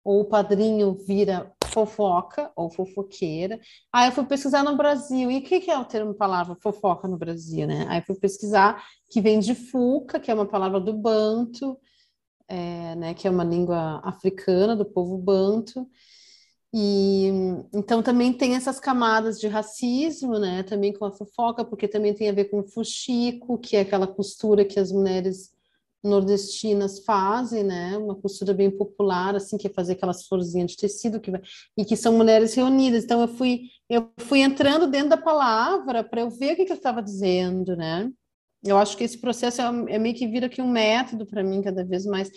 Ou 0.05 0.21
o 0.21 0.25
padrinho 0.25 0.93
vira 1.05 1.53
fofoca 1.69 2.51
ou 2.55 2.69
fofoqueira. 2.69 3.59
Aí 3.91 4.09
eu 4.09 4.11
fui 4.11 4.25
pesquisar 4.25 4.63
no 4.63 4.75
Brasil. 4.75 5.29
E 5.31 5.37
o 5.37 5.41
que, 5.41 5.59
que 5.59 5.71
é 5.71 5.77
o 5.77 5.85
termo 5.85 6.13
palavra 6.13 6.55
fofoca 6.55 7.07
no 7.07 7.17
Brasil, 7.17 7.67
né? 7.67 7.85
Aí 7.89 8.01
fui 8.01 8.15
pesquisar 8.15 8.83
que 9.09 9.21
vem 9.21 9.39
de 9.39 9.55
fuca, 9.55 10.19
que 10.19 10.31
é 10.31 10.33
uma 10.33 10.45
palavra 10.45 10.79
do 10.79 10.93
banto, 10.93 11.77
é, 12.47 12.95
né? 12.95 13.13
Que 13.13 13.27
é 13.27 13.31
uma 13.31 13.43
língua 13.43 14.01
africana 14.03 14.75
do 14.75 14.85
povo 14.85 15.17
banto. 15.17 15.87
E 16.73 17.27
então 17.73 18.03
também 18.03 18.31
tem 18.31 18.55
essas 18.55 18.79
camadas 18.79 19.39
de 19.39 19.47
racismo, 19.47 20.37
né? 20.37 20.63
Também 20.63 20.93
com 20.93 21.05
a 21.05 21.11
fofoca, 21.11 21.65
porque 21.65 21.87
também 21.87 22.13
tem 22.13 22.29
a 22.29 22.33
ver 22.33 22.45
com 22.45 22.59
o 22.59 22.67
fuxico, 22.67 23.57
que 23.57 23.75
é 23.75 23.81
aquela 23.81 24.07
costura 24.07 24.65
que 24.65 24.79
as 24.79 24.91
mulheres 24.91 25.51
nordestinas 26.03 27.03
fazem, 27.03 27.63
né? 27.63 27.97
Uma 27.97 28.15
costura 28.15 28.53
bem 28.53 28.71
popular, 28.71 29.35
assim, 29.35 29.57
que 29.57 29.67
é 29.67 29.73
fazer 29.73 29.93
aquelas 29.93 30.25
florzinhas 30.25 30.71
de 30.71 30.77
tecido 30.77 31.19
que 31.19 31.31
vai... 31.31 31.41
e 31.77 31.85
que 31.85 31.95
são 31.95 32.13
mulheres 32.13 32.53
reunidas. 32.53 33.03
Então 33.03 33.21
eu 33.21 33.27
fui 33.27 33.63
eu 33.89 34.11
fui 34.19 34.39
entrando 34.41 34.87
dentro 34.87 35.09
da 35.09 35.17
palavra 35.17 36.03
para 36.03 36.21
eu 36.21 36.29
ver 36.29 36.53
o 36.53 36.55
que, 36.55 36.65
que 36.65 36.71
eu 36.71 36.77
estava 36.77 37.01
dizendo, 37.01 37.75
né? 37.75 38.09
Eu 38.63 38.77
acho 38.77 38.95
que 38.97 39.03
esse 39.03 39.17
processo 39.17 39.61
é, 39.61 39.95
é 39.95 39.99
meio 39.99 40.15
que 40.15 40.27
vira 40.27 40.47
aqui 40.47 40.61
um 40.61 40.69
método 40.69 41.25
para 41.25 41.43
mim 41.43 41.61
cada 41.61 41.83
vez 41.83 42.05
mais. 42.05 42.29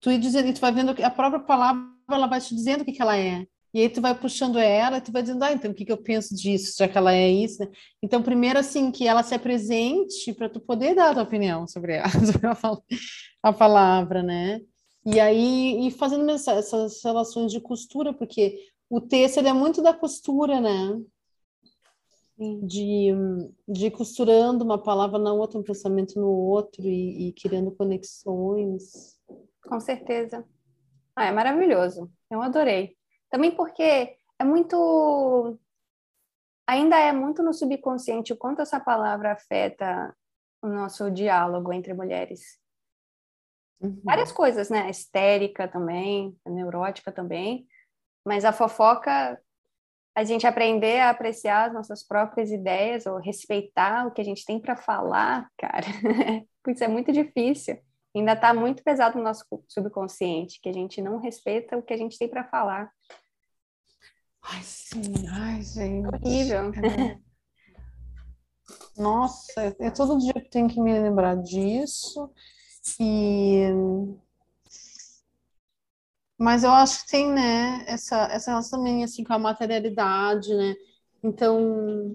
Tu 0.00 0.10
ir 0.10 0.18
dizendo, 0.18 0.52
tu 0.54 0.60
vai 0.60 0.72
vendo 0.72 0.94
que 0.94 1.02
a 1.02 1.10
própria 1.10 1.40
palavra 1.40 1.82
ela 2.10 2.26
vai 2.26 2.40
te 2.40 2.54
dizendo 2.54 2.82
o 2.82 2.84
que, 2.84 2.92
que 2.92 3.02
ela 3.02 3.16
é. 3.16 3.46
E 3.74 3.80
aí 3.80 3.88
tu 3.88 4.00
vai 4.00 4.16
puxando 4.16 4.56
ela 4.56 4.98
e 4.98 5.00
tu 5.00 5.10
vai 5.10 5.20
dizendo, 5.20 5.42
ah, 5.42 5.52
então 5.52 5.72
o 5.72 5.74
que, 5.74 5.84
que 5.84 5.90
eu 5.90 5.96
penso 5.96 6.32
disso, 6.32 6.76
já 6.78 6.86
que 6.86 6.96
ela 6.96 7.12
é 7.12 7.28
isso, 7.28 7.60
né? 7.60 7.68
Então, 8.00 8.22
primeiro, 8.22 8.56
assim, 8.56 8.92
que 8.92 9.04
ela 9.04 9.24
se 9.24 9.34
apresente 9.34 10.32
para 10.32 10.48
tu 10.48 10.60
poder 10.60 10.94
dar 10.94 11.10
a 11.10 11.14
tua 11.14 11.24
opinião 11.24 11.66
sobre, 11.66 11.94
ela, 11.94 12.08
sobre 12.24 12.46
a, 13.42 13.52
palavra, 13.52 14.22
né? 14.22 14.60
E 15.04 15.18
aí, 15.18 15.88
e 15.88 15.90
fazendo 15.90 16.30
essas 16.30 17.02
relações 17.02 17.50
de 17.50 17.60
costura, 17.60 18.14
porque 18.14 18.60
o 18.88 19.00
texto, 19.00 19.38
ele 19.38 19.48
é 19.48 19.52
muito 19.52 19.82
da 19.82 19.92
costura, 19.92 20.60
né? 20.60 21.02
De, 22.62 23.12
de 23.66 23.90
costurando 23.90 24.64
uma 24.64 24.78
palavra 24.78 25.18
na 25.18 25.32
outra, 25.32 25.58
um 25.58 25.64
pensamento 25.64 26.20
no 26.20 26.28
outro 26.28 26.86
e, 26.86 27.28
e 27.28 27.32
criando 27.32 27.72
conexões. 27.72 29.18
Com 29.64 29.80
certeza. 29.80 30.44
Ah, 31.16 31.26
é 31.26 31.32
maravilhoso. 31.32 32.08
Eu 32.30 32.40
adorei. 32.40 32.96
Também 33.34 33.50
porque 33.50 34.16
é 34.38 34.44
muito. 34.44 35.58
Ainda 36.68 36.96
é 37.00 37.10
muito 37.10 37.42
no 37.42 37.52
subconsciente 37.52 38.32
o 38.32 38.36
quanto 38.36 38.62
essa 38.62 38.78
palavra 38.78 39.32
afeta 39.32 40.16
o 40.62 40.68
nosso 40.68 41.10
diálogo 41.10 41.72
entre 41.72 41.92
mulheres. 41.92 42.60
Uhum. 43.80 44.00
Várias 44.04 44.30
coisas, 44.30 44.70
né? 44.70 44.88
Histérica 44.88 45.66
também, 45.66 46.38
neurótica 46.46 47.10
também. 47.10 47.66
Mas 48.24 48.44
a 48.44 48.52
fofoca, 48.52 49.36
a 50.14 50.22
gente 50.22 50.46
aprender 50.46 51.00
a 51.00 51.10
apreciar 51.10 51.66
as 51.66 51.74
nossas 51.74 52.04
próprias 52.04 52.52
ideias 52.52 53.04
ou 53.04 53.18
respeitar 53.18 54.06
o 54.06 54.12
que 54.12 54.20
a 54.20 54.24
gente 54.24 54.44
tem 54.44 54.60
para 54.60 54.76
falar, 54.76 55.50
cara, 55.58 55.86
isso 56.68 56.84
é 56.84 56.88
muito 56.88 57.10
difícil. 57.10 57.82
Ainda 58.14 58.34
está 58.34 58.54
muito 58.54 58.84
pesado 58.84 59.18
no 59.18 59.24
nosso 59.24 59.44
subconsciente, 59.66 60.60
que 60.60 60.68
a 60.68 60.72
gente 60.72 61.02
não 61.02 61.18
respeita 61.18 61.76
o 61.76 61.82
que 61.82 61.92
a 61.92 61.96
gente 61.96 62.16
tem 62.16 62.28
para 62.28 62.44
falar. 62.44 62.92
Ai, 64.44 64.62
sim, 64.62 65.26
ai, 65.28 65.62
gente. 65.62 66.06
Horrível. 66.06 66.72
Nossa, 68.96 69.60
é, 69.60 69.86
é 69.86 69.90
todo 69.90 70.18
dia 70.18 70.34
que 70.34 70.50
tenho 70.50 70.68
que 70.68 70.80
me 70.80 70.92
lembrar 70.98 71.36
disso. 71.36 72.30
E 73.00 73.64
mas 76.36 76.64
eu 76.64 76.70
acho 76.70 77.04
que 77.04 77.10
tem, 77.12 77.30
né, 77.32 77.84
essa, 77.86 78.24
essa 78.24 78.50
relação 78.50 78.78
também, 78.78 79.04
assim, 79.04 79.22
com 79.22 79.32
a 79.32 79.38
materialidade, 79.38 80.52
né, 80.52 80.74
então, 81.22 82.12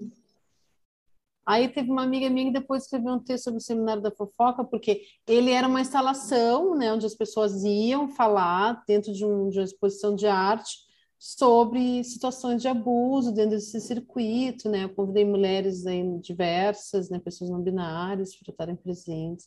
aí 1.44 1.68
teve 1.68 1.90
uma 1.90 2.02
amiga 2.02 2.28
minha 2.30 2.46
que 2.52 2.60
depois 2.60 2.84
escreveu 2.84 3.14
um 3.14 3.18
texto 3.18 3.44
sobre 3.44 3.58
o 3.58 3.62
Seminário 3.62 4.02
da 4.02 4.10
Fofoca, 4.10 4.62
porque 4.62 5.02
ele 5.26 5.50
era 5.50 5.66
uma 5.66 5.80
instalação, 5.80 6.76
né, 6.76 6.92
onde 6.92 7.06
as 7.06 7.14
pessoas 7.14 7.64
iam 7.64 8.08
falar 8.08 8.84
dentro 8.86 9.12
de, 9.12 9.24
um, 9.24 9.48
de 9.48 9.58
uma 9.58 9.64
exposição 9.64 10.14
de 10.14 10.26
arte, 10.26 10.89
sobre 11.22 12.02
situações 12.02 12.62
de 12.62 12.68
abuso 12.68 13.30
dentro 13.30 13.50
desse 13.50 13.78
circuito, 13.78 14.70
né? 14.70 14.84
Eu 14.84 14.88
convidei 14.88 15.22
mulheres 15.22 15.84
diversas, 16.22 17.10
né? 17.10 17.18
Pessoas 17.18 17.50
não 17.50 17.60
binárias 17.60 18.34
para 18.34 18.50
estarem 18.50 18.74
presentes. 18.74 19.46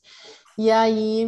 E 0.55 0.69
aí 0.69 1.27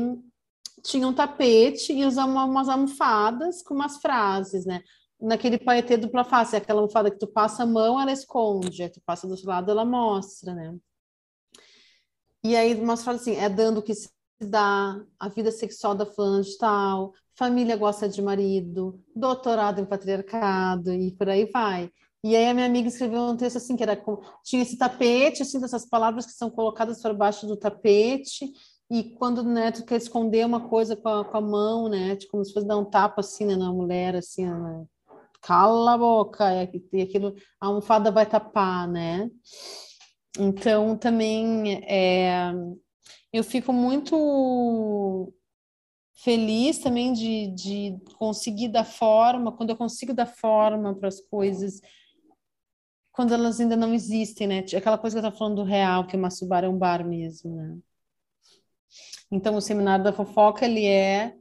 tinha 0.84 1.08
um 1.08 1.14
tapete 1.14 1.92
e 1.92 2.06
usava 2.06 2.32
umas 2.32 2.70
almofadas 2.70 3.64
com 3.64 3.74
umas 3.74 3.98
frases, 3.98 4.68
né? 4.68 4.84
Naquele 5.20 5.58
paetê 5.58 5.98
dupla 5.98 6.24
face, 6.24 6.56
aquela 6.56 6.80
almofada 6.80 7.10
que 7.10 7.18
tu 7.18 7.26
passa 7.26 7.64
a 7.64 7.66
mão, 7.66 8.00
ela 8.00 8.12
esconde, 8.12 8.84
aí 8.84 8.90
tu 8.90 9.02
passa 9.04 9.26
do 9.26 9.32
outro 9.32 9.48
lado, 9.48 9.72
ela 9.72 9.84
mostra, 9.84 10.54
né? 10.54 10.78
E 12.44 12.56
aí 12.56 12.80
umas 12.80 13.04
frases 13.04 13.22
assim, 13.24 13.36
é 13.36 13.50
dando 13.50 13.82
que 13.82 13.96
se 13.96 14.15
dá, 14.40 15.00
a 15.20 15.30
vida 15.30 15.52
sexual 15.52 15.96
da 15.96 16.06
fulana 16.06 16.44
tal, 16.60 17.14
família 17.36 17.76
gosta 17.76 18.08
de 18.08 18.22
marido, 18.22 19.00
doutorado 19.16 19.80
em 19.80 19.86
patriarcado 19.86 20.94
e 20.94 21.12
por 21.12 21.30
aí 21.30 21.50
vai. 21.52 21.90
E 22.24 22.36
aí 22.36 22.48
a 22.48 22.54
minha 22.54 22.66
amiga 22.66 22.88
escreveu 22.88 23.22
um 23.22 23.38
texto 23.38 23.58
assim 23.58 23.76
que 23.76 23.84
era 23.84 23.96
com, 23.96 24.20
tinha 24.44 24.62
esse 24.64 24.78
tapete, 24.78 25.44
assim, 25.44 25.60
dessas 25.60 25.88
palavras 25.88 26.26
que 26.26 26.32
são 26.32 26.50
colocadas 26.50 27.02
para 27.02 27.14
baixo 27.14 27.46
do 27.46 27.56
tapete, 27.56 28.52
e 28.90 29.16
quando 29.16 29.44
né, 29.44 29.72
tu 29.72 29.84
quer 29.84 29.98
esconder 29.98 30.46
uma 30.46 30.68
coisa 30.68 30.96
com 30.96 31.10
a, 31.10 31.26
com 31.26 31.38
a 31.38 31.42
mão, 31.42 31.90
né, 31.90 32.16
tipo, 32.16 32.32
como 32.32 32.46
se 32.46 32.54
fosse 32.54 32.68
dar 32.68 32.78
um 32.78 32.86
tapa 32.86 33.22
assim 33.22 33.46
né, 33.46 33.56
na 33.56 33.72
mulher, 33.72 34.16
assim, 34.16 34.46
né, 34.46 34.86
cala 35.42 35.94
a 35.94 35.98
boca, 35.98 36.46
e 36.94 37.02
aquilo, 37.02 37.36
a 37.60 37.68
almofada 37.68 38.12
vai 38.12 38.26
tapar, 38.26 38.88
né? 38.88 39.30
Então 40.40 40.98
também 40.98 41.84
é, 41.86 42.52
eu 43.36 43.44
fico 43.44 43.74
muito 43.74 45.34
feliz 46.14 46.80
também 46.80 47.12
de, 47.12 47.48
de 47.48 48.00
conseguir 48.18 48.70
dar 48.70 48.86
forma, 48.86 49.52
quando 49.52 49.72
eu 49.72 49.76
consigo 49.76 50.14
dar 50.14 50.26
forma 50.26 50.96
para 50.96 51.10
as 51.10 51.20
coisas, 51.20 51.82
quando 53.12 53.34
elas 53.34 53.60
ainda 53.60 53.76
não 53.76 53.94
existem, 53.94 54.48
né? 54.48 54.60
Aquela 54.76 54.98
coisa 54.98 55.16
que 55.16 55.18
eu 55.18 55.28
estava 55.28 55.38
falando 55.38 55.58
do 55.58 55.64
real, 55.64 56.08
que 56.08 56.16
o 56.16 56.20
Massubar 56.20 56.64
é 56.64 56.70
um 56.70 56.78
bar 56.78 57.06
mesmo, 57.06 57.56
né? 57.56 57.78
Então, 59.30 59.56
o 59.56 59.62
Seminário 59.62 60.06
da 60.06 60.14
Fofoca, 60.14 60.66
ele 60.66 60.86
é 60.86 61.36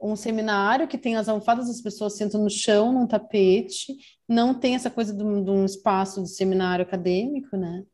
um 0.00 0.16
seminário 0.16 0.86
que 0.86 0.98
tem 0.98 1.16
as 1.16 1.28
almofadas, 1.28 1.68
as 1.68 1.80
pessoas 1.80 2.16
sentam 2.16 2.42
no 2.42 2.50
chão, 2.50 2.92
num 2.92 3.06
tapete, 3.06 3.96
não 4.28 4.58
tem 4.58 4.74
essa 4.74 4.90
coisa 4.90 5.14
de 5.14 5.22
um 5.22 5.64
espaço 5.64 6.22
de 6.22 6.28
seminário 6.28 6.84
acadêmico, 6.84 7.56
né? 7.56 7.84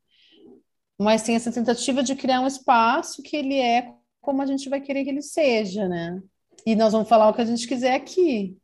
Mas 1.01 1.23
tem 1.23 1.35
essa 1.35 1.51
tentativa 1.51 2.03
de 2.03 2.15
criar 2.15 2.43
um 2.43 2.47
espaço 2.47 3.23
que 3.23 3.35
ele 3.35 3.59
é 3.59 3.91
como 4.21 4.43
a 4.43 4.47
gente 4.47 4.69
vai 4.69 4.83
querer 4.83 5.03
que 5.03 5.09
ele 5.09 5.23
seja, 5.23 5.89
né? 5.89 6.23
E 6.67 6.77
nós 6.77 6.93
vamos 6.93 7.09
falar 7.09 7.31
o 7.31 7.33
que 7.33 7.41
a 7.41 7.45
gente 7.47 7.67
quiser 7.67 7.95
aqui. 7.95 8.55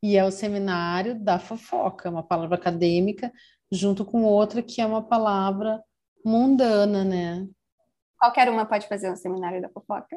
E 0.00 0.16
é 0.16 0.24
o 0.24 0.30
seminário 0.30 1.18
da 1.18 1.40
fofoca, 1.40 2.08
uma 2.08 2.22
palavra 2.22 2.54
acadêmica, 2.54 3.32
junto 3.72 4.04
com 4.04 4.22
outra 4.22 4.62
que 4.62 4.80
é 4.80 4.86
uma 4.86 5.02
palavra 5.02 5.82
mundana, 6.24 7.02
né? 7.02 7.44
Qualquer 8.16 8.48
uma 8.48 8.64
pode 8.64 8.86
fazer 8.86 9.10
um 9.10 9.16
seminário 9.16 9.60
da 9.60 9.68
fofoca? 9.68 10.16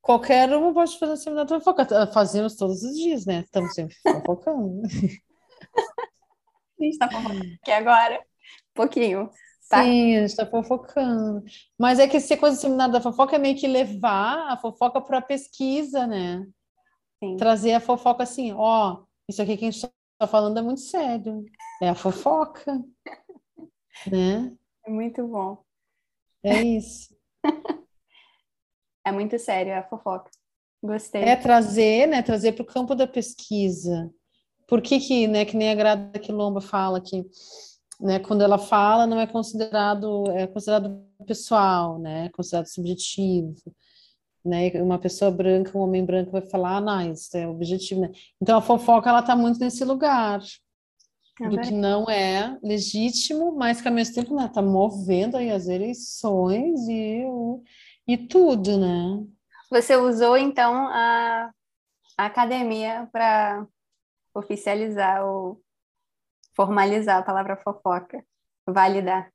Qualquer 0.00 0.48
uma 0.56 0.72
pode 0.72 0.98
fazer 0.98 1.12
um 1.12 1.16
seminário 1.16 1.50
da 1.50 1.60
fofoca. 1.60 2.06
Fazemos 2.06 2.56
todos 2.56 2.82
os 2.82 2.96
dias, 2.96 3.26
né? 3.26 3.40
Estamos 3.40 3.74
sempre 3.74 3.94
fofocando. 4.02 4.80
a 4.80 4.88
gente 6.82 6.94
está 6.94 7.10
fofocando 7.10 7.44
aqui 7.60 7.70
agora, 7.70 8.18
um 8.18 8.74
pouquinho. 8.74 9.30
Tá? 9.72 9.84
Sim, 9.84 10.16
a 10.16 10.20
gente 10.20 10.28
está 10.28 10.44
fofocando. 10.44 11.42
Mas 11.78 11.98
é 11.98 12.06
que 12.06 12.20
ser 12.20 12.36
coisa 12.36 12.58
seminário 12.58 12.92
da 12.92 13.00
fofoca 13.00 13.36
é 13.36 13.38
meio 13.38 13.56
que 13.56 13.66
levar 13.66 14.52
a 14.52 14.56
fofoca 14.58 15.00
para 15.00 15.16
a 15.16 15.22
pesquisa, 15.22 16.06
né? 16.06 16.46
Sim. 17.18 17.38
Trazer 17.38 17.72
a 17.72 17.80
fofoca 17.80 18.22
assim, 18.22 18.52
ó, 18.52 19.02
isso 19.26 19.40
aqui 19.40 19.56
que 19.56 19.64
a 19.64 19.70
gente 19.70 19.76
está 19.76 20.26
falando 20.26 20.58
é 20.58 20.62
muito 20.62 20.82
sério. 20.82 21.42
É 21.80 21.88
a 21.88 21.94
fofoca, 21.94 22.84
né? 24.12 24.52
É 24.86 24.90
muito 24.90 25.26
bom. 25.26 25.64
É 26.44 26.60
isso. 26.60 27.16
é 29.06 29.10
muito 29.10 29.38
sério 29.38 29.74
a 29.74 29.82
fofoca. 29.84 30.30
Gostei. 30.82 31.22
É 31.22 31.34
trazer, 31.34 32.08
né? 32.08 32.20
Trazer 32.20 32.52
para 32.52 32.62
o 32.62 32.66
campo 32.66 32.94
da 32.94 33.06
pesquisa. 33.06 34.12
Por 34.68 34.82
que 34.82 35.00
que, 35.00 35.26
né, 35.26 35.46
que 35.46 35.56
nem 35.56 35.70
a 35.70 35.74
Grada 35.74 36.18
Quilomba 36.18 36.60
fala 36.60 37.00
que 37.00 37.24
né, 38.02 38.18
quando 38.18 38.42
ela 38.42 38.58
fala, 38.58 39.06
não 39.06 39.20
é 39.20 39.26
considerado, 39.26 40.30
é 40.32 40.46
considerado 40.46 41.04
pessoal, 41.26 41.98
né, 41.98 42.26
é 42.26 42.28
considerado 42.28 42.66
subjetivo, 42.66 43.54
né, 44.44 44.70
uma 44.82 44.98
pessoa 44.98 45.30
branca, 45.30 45.76
um 45.78 45.82
homem 45.82 46.04
branco 46.04 46.32
vai 46.32 46.42
falar, 46.42 46.78
ah, 46.78 46.80
não, 46.80 47.12
isso 47.12 47.36
é 47.36 47.46
objetivo, 47.46 48.00
né, 48.00 48.10
então 48.40 48.58
a 48.58 48.62
fofoca, 48.62 49.08
ela 49.08 49.20
está 49.20 49.36
muito 49.36 49.60
nesse 49.60 49.84
lugar, 49.84 50.40
é 51.40 51.48
do 51.48 51.60
que 51.60 51.70
não 51.70 52.10
é 52.10 52.58
legítimo, 52.62 53.52
mas 53.52 53.80
que 53.80 53.88
ao 53.88 53.94
mesmo 53.94 54.14
tempo, 54.14 54.34
né, 54.34 54.50
tá 54.52 54.60
movendo 54.60 55.36
aí 55.36 55.50
as 55.50 55.68
eleições 55.68 56.80
e, 56.88 57.24
e 58.06 58.18
tudo, 58.18 58.78
né. 58.78 59.24
Você 59.70 59.96
usou, 59.96 60.36
então, 60.36 60.74
a, 60.88 61.50
a 62.18 62.26
academia 62.26 63.08
para 63.10 63.66
oficializar 64.34 65.24
o 65.24 65.58
formalizar 66.54 67.18
a 67.18 67.22
palavra 67.22 67.56
fofoca, 67.56 68.24
validar. 68.66 69.30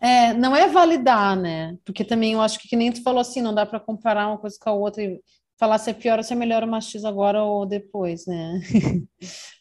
É, 0.00 0.32
não 0.32 0.54
é 0.54 0.68
validar, 0.68 1.36
né? 1.36 1.76
Porque 1.84 2.04
também 2.04 2.34
eu 2.34 2.40
acho 2.40 2.58
que, 2.60 2.68
que 2.68 2.76
nem 2.76 2.92
tu 2.92 3.02
falou 3.02 3.20
assim, 3.20 3.42
não 3.42 3.54
dá 3.54 3.66
para 3.66 3.80
comparar 3.80 4.28
uma 4.28 4.38
coisa 4.38 4.56
com 4.60 4.70
a 4.70 4.72
outra 4.72 5.02
e 5.02 5.20
falar 5.58 5.78
se 5.78 5.90
é 5.90 5.92
pior 5.92 6.18
ou 6.18 6.24
se 6.24 6.32
é 6.32 6.36
melhor 6.36 6.62
o 6.62 6.68
machismo 6.68 7.08
agora 7.08 7.42
ou 7.42 7.66
depois, 7.66 8.24
né? 8.26 8.60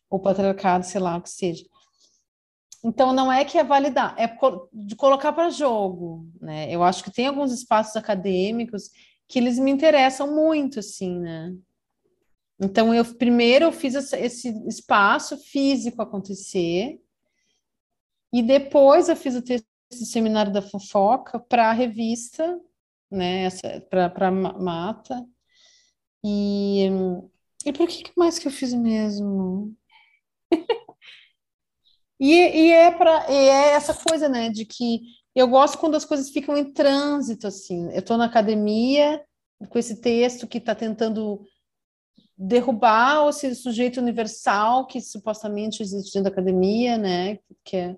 o 0.09 0.19
patriarcado, 0.19 0.85
sei 0.85 1.01
lá, 1.01 1.17
o 1.17 1.21
que 1.21 1.29
seja. 1.29 1.63
Então, 2.83 3.11
não 3.11 3.31
é 3.31 3.43
que 3.43 3.57
é 3.57 3.63
validar, 3.63 4.15
é 4.17 4.27
de 4.71 4.95
colocar 4.95 5.33
para 5.33 5.49
jogo, 5.49 6.29
né? 6.39 6.71
Eu 6.71 6.83
acho 6.83 7.03
que 7.03 7.11
tem 7.11 7.27
alguns 7.27 7.51
espaços 7.51 7.95
acadêmicos 7.95 8.91
que 9.27 9.39
eles 9.39 9.57
me 9.57 9.71
interessam 9.71 10.33
muito, 10.33 10.79
assim, 10.79 11.19
né? 11.19 11.53
Então, 12.59 12.93
eu 12.93 13.05
primeiro 13.15 13.65
eu 13.65 13.71
fiz 13.71 13.93
esse 14.13 14.49
espaço 14.67 15.37
físico 15.37 16.01
acontecer, 16.01 16.99
e 18.33 18.41
depois 18.43 19.09
eu 19.09 19.15
fiz 19.15 19.35
o 19.35 19.41
texto 19.41 19.65
do 19.91 20.05
seminário 20.05 20.51
da 20.51 20.61
fofoca 20.61 21.39
para 21.39 21.69
a 21.69 21.73
revista, 21.73 22.59
né, 23.09 23.49
para 23.89 24.31
Mata. 24.31 25.25
E, 26.23 26.87
e 27.65 27.73
por 27.73 27.87
que 27.87 28.11
mais 28.17 28.37
que 28.37 28.47
eu 28.47 28.51
fiz 28.51 28.73
mesmo? 28.73 29.73
e, 32.19 32.33
e, 32.33 32.71
é 32.71 32.91
para 32.91 33.31
é 33.31 33.71
essa 33.73 33.93
coisa, 33.93 34.27
né, 34.27 34.49
de 34.49 34.65
que 34.65 35.01
eu 35.35 35.47
gosto 35.47 35.77
quando 35.77 35.95
as 35.95 36.05
coisas 36.05 36.29
ficam 36.29 36.57
em 36.57 36.73
trânsito, 36.73 37.47
assim. 37.47 37.91
Eu 37.91 37.99
estou 37.99 38.17
na 38.17 38.25
academia 38.25 39.23
com 39.69 39.79
esse 39.79 40.01
texto 40.01 40.47
que 40.47 40.57
está 40.57 40.75
tentando 40.75 41.41
derrubar 42.37 43.27
esse 43.29 43.55
sujeito 43.55 43.99
universal 43.99 44.85
que 44.85 45.01
supostamente 45.01 45.81
existe 45.81 46.13
dentro 46.13 46.29
da 46.29 46.29
academia, 46.29 46.97
né? 46.97 47.39
Que 47.63 47.77
é, 47.77 47.95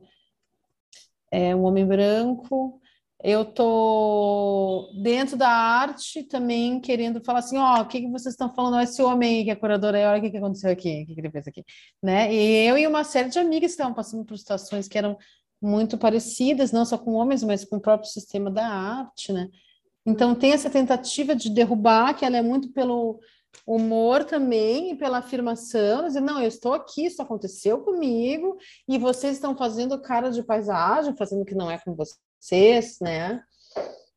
é 1.31 1.55
um 1.55 1.63
homem 1.63 1.85
branco. 1.85 2.79
Eu 3.21 3.43
tô 3.43 4.89
dentro 5.03 5.35
da 5.35 5.49
arte 5.49 6.23
também 6.23 6.79
querendo 6.79 7.21
falar 7.21 7.39
assim, 7.39 7.57
ó, 7.57 7.79
oh, 7.79 7.81
o 7.81 7.85
que, 7.85 7.99
que 7.99 8.09
vocês 8.09 8.33
estão 8.33 8.53
falando? 8.53 8.81
Esse 8.81 9.01
homem 9.01 9.39
aí 9.39 9.43
que 9.43 9.51
é 9.51 9.55
curador 9.55 9.93
aí, 9.93 10.05
olha 10.05 10.19
o 10.19 10.21
que, 10.21 10.31
que 10.31 10.37
aconteceu 10.37 10.71
aqui, 10.71 11.03
o 11.03 11.07
que, 11.07 11.15
que 11.15 11.19
ele 11.19 11.31
fez 11.31 11.45
aqui, 11.45 11.65
né? 12.01 12.33
E 12.33 12.65
eu 12.65 12.77
e 12.77 12.87
uma 12.87 13.03
série 13.03 13.27
de 13.27 13.37
amigas 13.37 13.71
estavam 13.71 13.93
passando 13.93 14.23
por 14.23 14.37
situações 14.37 14.87
que 14.87 14.97
eram 14.97 15.17
muito 15.61 15.97
parecidas, 15.97 16.71
não 16.71 16.85
só 16.85 16.97
com 16.97 17.11
homens, 17.11 17.43
mas 17.43 17.65
com 17.65 17.75
o 17.75 17.81
próprio 17.81 18.09
sistema 18.09 18.49
da 18.49 18.65
arte, 18.65 19.33
né? 19.33 19.49
Então 20.05 20.33
tem 20.33 20.53
essa 20.53 20.69
tentativa 20.69 21.35
de 21.35 21.49
derrubar, 21.49 22.13
que 22.15 22.23
ela 22.23 22.37
é 22.37 22.41
muito 22.41 22.71
pelo 22.71 23.19
humor 23.65 24.23
também 24.23 24.91
e 24.91 24.95
pela 24.95 25.19
afirmação, 25.19 26.07
dizer, 26.07 26.21
não, 26.21 26.41
eu 26.41 26.47
estou 26.47 26.73
aqui, 26.73 27.05
isso 27.05 27.21
aconteceu 27.21 27.79
comigo, 27.79 28.57
e 28.87 28.97
vocês 28.97 29.35
estão 29.35 29.55
fazendo 29.55 30.01
cara 30.01 30.29
de 30.29 30.43
paisagem, 30.43 31.15
fazendo 31.15 31.45
que 31.45 31.55
não 31.55 31.69
é 31.69 31.77
com 31.77 31.95
vocês, 31.95 32.97
né? 33.01 33.43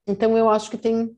Então 0.07 0.37
eu 0.37 0.49
acho 0.49 0.71
que 0.71 0.79
tem 0.79 1.17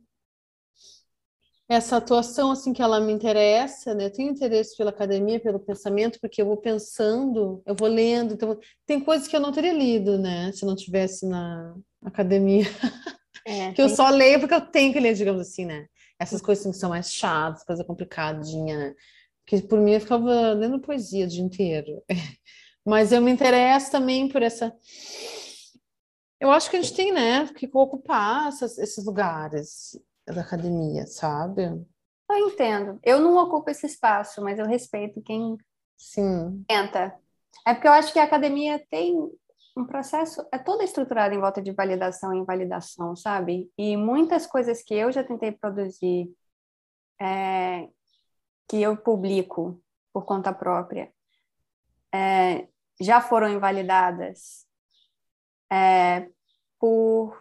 essa 1.68 1.96
atuação 1.96 2.50
assim 2.50 2.72
que 2.72 2.82
ela 2.82 3.00
me 3.00 3.12
interessa, 3.12 3.94
né? 3.94 4.06
Eu 4.06 4.12
tenho 4.12 4.30
interesse 4.30 4.76
pela 4.76 4.90
academia, 4.90 5.40
pelo 5.40 5.58
pensamento, 5.58 6.18
porque 6.20 6.42
eu 6.42 6.46
vou 6.46 6.56
pensando, 6.56 7.62
eu 7.64 7.74
vou 7.74 7.88
lendo, 7.88 8.34
então 8.34 8.58
tem 8.86 9.00
coisas 9.00 9.26
que 9.26 9.34
eu 9.34 9.40
não 9.40 9.52
teria 9.52 9.72
lido, 9.72 10.18
né? 10.18 10.52
Se 10.52 10.66
não 10.66 10.76
tivesse 10.76 11.26
na 11.26 11.74
academia. 12.04 12.66
É, 13.46 13.72
que 13.72 13.80
eu 13.80 13.88
só 13.88 14.10
leio 14.10 14.40
porque 14.40 14.54
eu 14.54 14.60
tenho 14.60 14.92
que 14.92 15.00
ler, 15.00 15.14
digamos 15.14 15.40
assim, 15.40 15.64
né? 15.64 15.86
Essas 16.18 16.40
coisas 16.40 16.64
que 16.64 16.78
são 16.78 16.90
mais 16.90 17.12
chatas, 17.12 17.64
coisa 17.64 17.84
complicadinha, 17.84 18.78
né? 18.78 18.94
Que 19.46 19.60
por 19.62 19.78
mim 19.78 19.92
eu 19.92 20.00
ficava 20.00 20.52
lendo 20.52 20.80
poesia 20.80 21.26
o 21.26 21.28
dia 21.28 21.42
inteiro. 21.42 22.02
Mas 22.84 23.12
eu 23.12 23.20
me 23.20 23.30
interesso 23.30 23.90
também 23.90 24.28
por 24.28 24.42
essa. 24.42 24.74
Eu 26.38 26.50
acho 26.50 26.70
que 26.70 26.76
a 26.76 26.82
gente 26.82 26.94
tem, 26.94 27.12
né, 27.12 27.46
que 27.54 27.68
ocupar 27.72 28.48
essas, 28.48 28.76
esses 28.76 29.04
lugares 29.04 29.98
da 30.26 30.42
academia, 30.42 31.06
sabe? 31.06 31.64
Eu 32.30 32.48
entendo. 32.48 32.98
Eu 33.02 33.20
não 33.20 33.36
ocupo 33.36 33.70
esse 33.70 33.86
espaço, 33.86 34.42
mas 34.42 34.58
eu 34.58 34.66
respeito 34.66 35.22
quem 35.22 35.56
Sim. 35.96 36.64
tenta. 36.66 37.14
É 37.66 37.72
porque 37.72 37.88
eu 37.88 37.92
acho 37.92 38.12
que 38.12 38.18
a 38.18 38.24
academia 38.24 38.84
tem 38.90 39.16
um 39.76 39.84
processo 39.84 40.46
é 40.52 40.58
toda 40.58 40.84
estruturado 40.84 41.34
em 41.34 41.40
volta 41.40 41.60
de 41.60 41.72
validação 41.72 42.32
e 42.32 42.38
invalidação, 42.38 43.16
sabe? 43.16 43.70
E 43.76 43.96
muitas 43.96 44.46
coisas 44.46 44.82
que 44.82 44.94
eu 44.94 45.10
já 45.10 45.24
tentei 45.24 45.50
produzir, 45.50 46.32
é, 47.20 47.88
que 48.68 48.80
eu 48.80 48.96
publico 48.96 49.82
por 50.12 50.24
conta 50.24 50.52
própria, 50.52 51.12
é, 52.14 52.68
já 53.00 53.20
foram 53.20 53.48
invalidadas 53.48 54.64
é, 55.70 56.28
por 56.78 57.36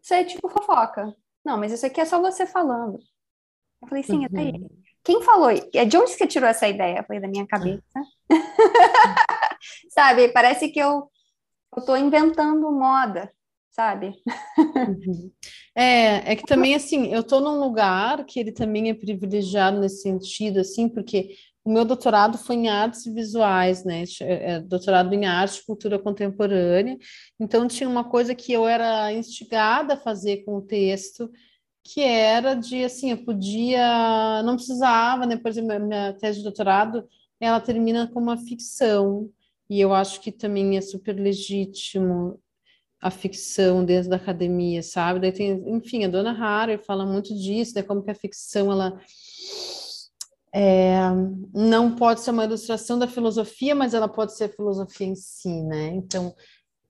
ser 0.00 0.24
tipo 0.24 0.48
fofoca. 0.48 1.14
Não, 1.44 1.58
mas 1.58 1.72
isso 1.72 1.84
aqui 1.84 2.00
é 2.00 2.06
só 2.06 2.20
você 2.20 2.46
falando. 2.46 2.98
Eu 3.82 3.88
falei, 3.88 4.02
sim, 4.02 4.20
uhum. 4.20 4.24
até 4.24 4.38
aí. 4.38 4.66
Quem 5.04 5.22
falou? 5.22 5.50
É 5.50 5.84
de 5.84 5.96
onde 5.96 6.12
você 6.12 6.26
tirou 6.26 6.48
essa 6.48 6.66
ideia? 6.66 6.98
Eu 6.98 7.04
falei, 7.04 7.20
da 7.20 7.28
minha 7.28 7.46
cabeça. 7.46 7.82
Sabe, 9.90 10.28
parece 10.30 10.68
que 10.70 10.80
eu 10.80 11.08
eu 11.76 11.80
estou 11.80 11.96
inventando 11.96 12.72
moda, 12.72 13.30
sabe? 13.70 14.14
Uhum. 14.58 15.30
É, 15.74 16.32
é 16.32 16.36
que 16.36 16.44
também 16.44 16.74
assim, 16.74 17.12
eu 17.12 17.20
estou 17.20 17.38
num 17.38 17.60
lugar 17.60 18.24
que 18.24 18.40
ele 18.40 18.50
também 18.50 18.88
é 18.88 18.94
privilegiado 18.94 19.78
nesse 19.78 20.00
sentido, 20.00 20.60
assim, 20.60 20.88
porque 20.88 21.36
o 21.62 21.70
meu 21.70 21.84
doutorado 21.84 22.38
foi 22.38 22.56
em 22.56 22.68
artes 22.68 23.04
visuais, 23.04 23.84
né? 23.84 24.04
É, 24.22 24.52
é, 24.52 24.60
doutorado 24.60 25.12
em 25.12 25.26
arte 25.26 25.58
e 25.58 25.66
cultura 25.66 25.98
contemporânea. 25.98 26.96
Então 27.38 27.66
tinha 27.66 27.88
uma 27.88 28.04
coisa 28.04 28.34
que 28.34 28.52
eu 28.52 28.66
era 28.66 29.12
instigada 29.12 29.94
a 29.94 29.98
fazer 29.98 30.44
com 30.44 30.56
o 30.56 30.62
texto, 30.62 31.28
que 31.84 32.00
era 32.00 32.54
de 32.54 32.84
assim, 32.84 33.10
eu 33.10 33.24
podia, 33.24 34.42
não 34.44 34.56
precisava, 34.56 35.26
né? 35.26 35.36
Por 35.36 35.48
exemplo, 35.48 35.86
minha 35.86 36.14
tese 36.14 36.38
de 36.38 36.44
doutorado, 36.44 37.06
ela 37.40 37.60
termina 37.60 38.06
com 38.06 38.20
uma 38.20 38.36
ficção. 38.38 39.28
E 39.68 39.80
eu 39.80 39.92
acho 39.92 40.20
que 40.20 40.30
também 40.30 40.76
é 40.76 40.80
super 40.80 41.14
legítimo 41.14 42.40
a 43.00 43.10
ficção 43.10 43.84
dentro 43.84 44.10
da 44.10 44.16
academia, 44.16 44.82
sabe? 44.82 45.20
Daí 45.20 45.32
tem, 45.32 45.62
enfim, 45.68 46.04
a 46.04 46.08
dona 46.08 46.32
Harry 46.32 46.78
fala 46.78 47.04
muito 47.04 47.34
disso, 47.34 47.74
né? 47.74 47.82
Como 47.82 48.02
que 48.02 48.10
a 48.10 48.14
ficção 48.14 48.72
ela 48.72 48.98
é, 50.54 50.98
não 51.52 51.94
pode 51.94 52.20
ser 52.20 52.30
uma 52.30 52.44
ilustração 52.44 52.98
da 52.98 53.06
filosofia, 53.06 53.74
mas 53.74 53.92
ela 53.92 54.08
pode 54.08 54.34
ser 54.34 54.44
a 54.44 54.48
filosofia 54.48 55.06
em 55.06 55.14
si, 55.14 55.62
né? 55.62 55.88
Então, 55.88 56.34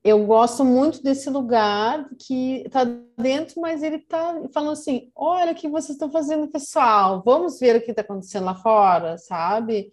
eu 0.04 0.24
gosto 0.24 0.64
muito 0.64 1.02
desse 1.02 1.28
lugar 1.28 2.08
que 2.16 2.62
está 2.64 2.84
dentro, 3.18 3.60
mas 3.60 3.82
ele 3.82 3.96
está 3.96 4.40
falando 4.54 4.72
assim: 4.72 5.10
olha 5.16 5.50
o 5.50 5.54
que 5.54 5.68
vocês 5.68 5.96
estão 5.96 6.10
fazendo, 6.12 6.46
pessoal, 6.46 7.22
vamos 7.26 7.58
ver 7.58 7.74
o 7.74 7.82
que 7.82 7.90
está 7.90 8.02
acontecendo 8.02 8.44
lá 8.44 8.54
fora, 8.54 9.18
sabe? 9.18 9.90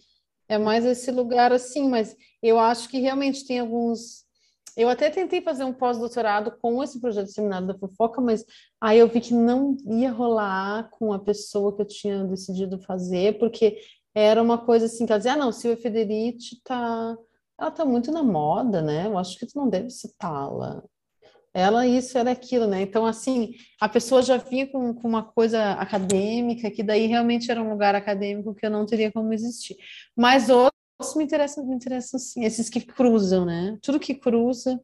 É 0.54 0.58
mais 0.60 0.86
esse 0.86 1.10
lugar 1.10 1.52
assim, 1.52 1.90
mas 1.90 2.16
eu 2.42 2.60
acho 2.60 2.88
que 2.88 3.00
realmente 3.00 3.44
tem 3.44 3.60
alguns. 3.60 4.24
Eu 4.78 4.88
até 4.88 5.10
tentei 5.10 5.42
fazer 5.42 5.64
um 5.64 5.74
pós-doutorado 5.74 6.52
com 6.62 6.84
esse 6.84 7.02
projeto 7.02 7.26
de 7.26 7.34
seminário 7.34 7.68
da 7.68 7.78
fofoca, 7.78 8.22
mas 8.22 8.46
aí 8.80 9.00
eu 9.00 9.08
vi 9.08 9.20
que 9.20 9.34
não 9.34 9.76
ia 9.86 10.12
rolar 10.12 10.92
com 10.92 11.12
a 11.12 11.18
pessoa 11.18 11.76
que 11.76 11.82
eu 11.82 11.88
tinha 11.88 12.24
decidido 12.26 12.80
fazer, 12.80 13.40
porque 13.40 13.80
era 14.14 14.42
uma 14.42 14.60
coisa 14.64 14.86
assim, 14.86 15.08
que 15.08 15.12
ela 15.12 15.18
dizia, 15.20 15.34
ah, 15.34 15.38
não, 15.38 15.52
Silvia 15.52 15.82
Federici 15.82 16.62
tá, 16.64 17.18
ela 17.60 17.72
tá 17.72 17.84
muito 17.84 18.12
na 18.12 18.22
moda, 18.22 18.80
né? 18.80 19.08
Eu 19.08 19.18
acho 19.18 19.40
que 19.40 19.48
tu 19.48 19.58
não 19.58 19.68
deve 19.68 19.90
citá-la. 19.90 20.84
Ela 21.54 21.86
isso, 21.86 22.18
ela 22.18 22.32
aquilo, 22.32 22.68
né? 22.68 22.82
Então, 22.82 23.06
assim, 23.06 23.54
a 23.80 23.88
pessoa 23.88 24.22
já 24.22 24.38
vinha 24.38 24.68
com, 24.68 24.94
com 24.94 25.08
uma 25.08 25.24
coisa 25.24 25.74
acadêmica, 25.74 26.72
que 26.72 26.82
daí 26.82 27.06
realmente 27.06 27.52
era 27.52 27.62
um 27.62 27.70
lugar 27.70 27.94
acadêmico 27.96 28.56
que 28.56 28.66
eu 28.66 28.72
não 28.72 28.86
teria 28.86 29.12
como 29.12 29.34
existir. 29.34 29.78
Mas 30.18 30.50
outros 30.50 31.16
me 31.16 31.24
interessam, 31.24 31.66
me 31.66 31.76
interessam 31.76 32.20
sim, 32.20 32.44
esses 32.44 32.70
que 32.70 32.82
cruzam, 32.82 33.46
né? 33.46 33.78
Tudo 33.82 34.00
que 34.00 34.16
cruza 34.16 34.80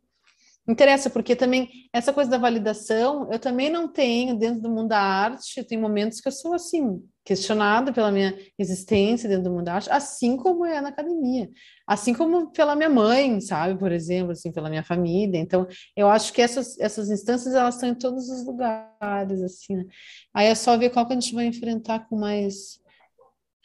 interessa, 0.72 1.09
porque 1.09 1.36
também 1.36 1.70
essa 1.91 2.13
coisa 2.13 2.30
da 2.30 2.38
validação, 2.38 3.28
eu 3.32 3.39
também 3.39 3.70
não 3.70 3.88
tenho 3.88 4.38
dentro 4.38 4.61
do 4.61 4.70
mundo 4.70 4.89
da 4.89 4.99
arte, 4.99 5.63
tem 5.63 5.78
momentos 5.78 6.22
que 6.22 6.28
eu 6.28 6.32
sou 6.32 6.53
assim, 6.53 7.03
questionada 7.24 7.91
pela 7.91 8.11
minha 8.11 8.38
existência 8.57 9.28
dentro 9.28 9.45
do 9.45 9.51
mundo 9.51 9.65
da 9.65 9.76
arte, 9.76 9.89
assim 9.89 10.38
como 10.38 10.65
é 10.65 10.80
na 10.80 10.89
academia, 10.89 11.49
assim 11.88 12.13
como 12.13 12.51
pela 12.51 12.76
minha 12.76 12.89
mãe, 12.89 13.41
sabe, 13.41 13.80
por 13.80 13.91
exemplo, 13.91 14.32
assim, 14.32 14.51
pela 14.51 14.70
minha 14.70 14.84
família. 14.84 15.39
Então, 15.39 15.67
eu 15.95 16.07
acho 16.07 16.32
que 16.32 16.41
essas, 16.41 16.80
essas 16.80 17.09
instâncias, 17.09 17.53
elas 17.55 17.76
estão 17.76 17.89
em 17.89 17.95
todos 17.95 18.30
os 18.30 18.45
lugares, 18.45 19.41
assim, 19.41 19.76
né? 19.76 19.86
Aí 20.34 20.47
é 20.47 20.55
só 20.55 20.78
ver 20.78 20.91
qual 20.91 21.07
que 21.07 21.13
a 21.13 21.20
gente 21.20 21.34
vai 21.34 21.45
enfrentar 21.45 22.07
com 22.07 22.17
mais 22.17 22.80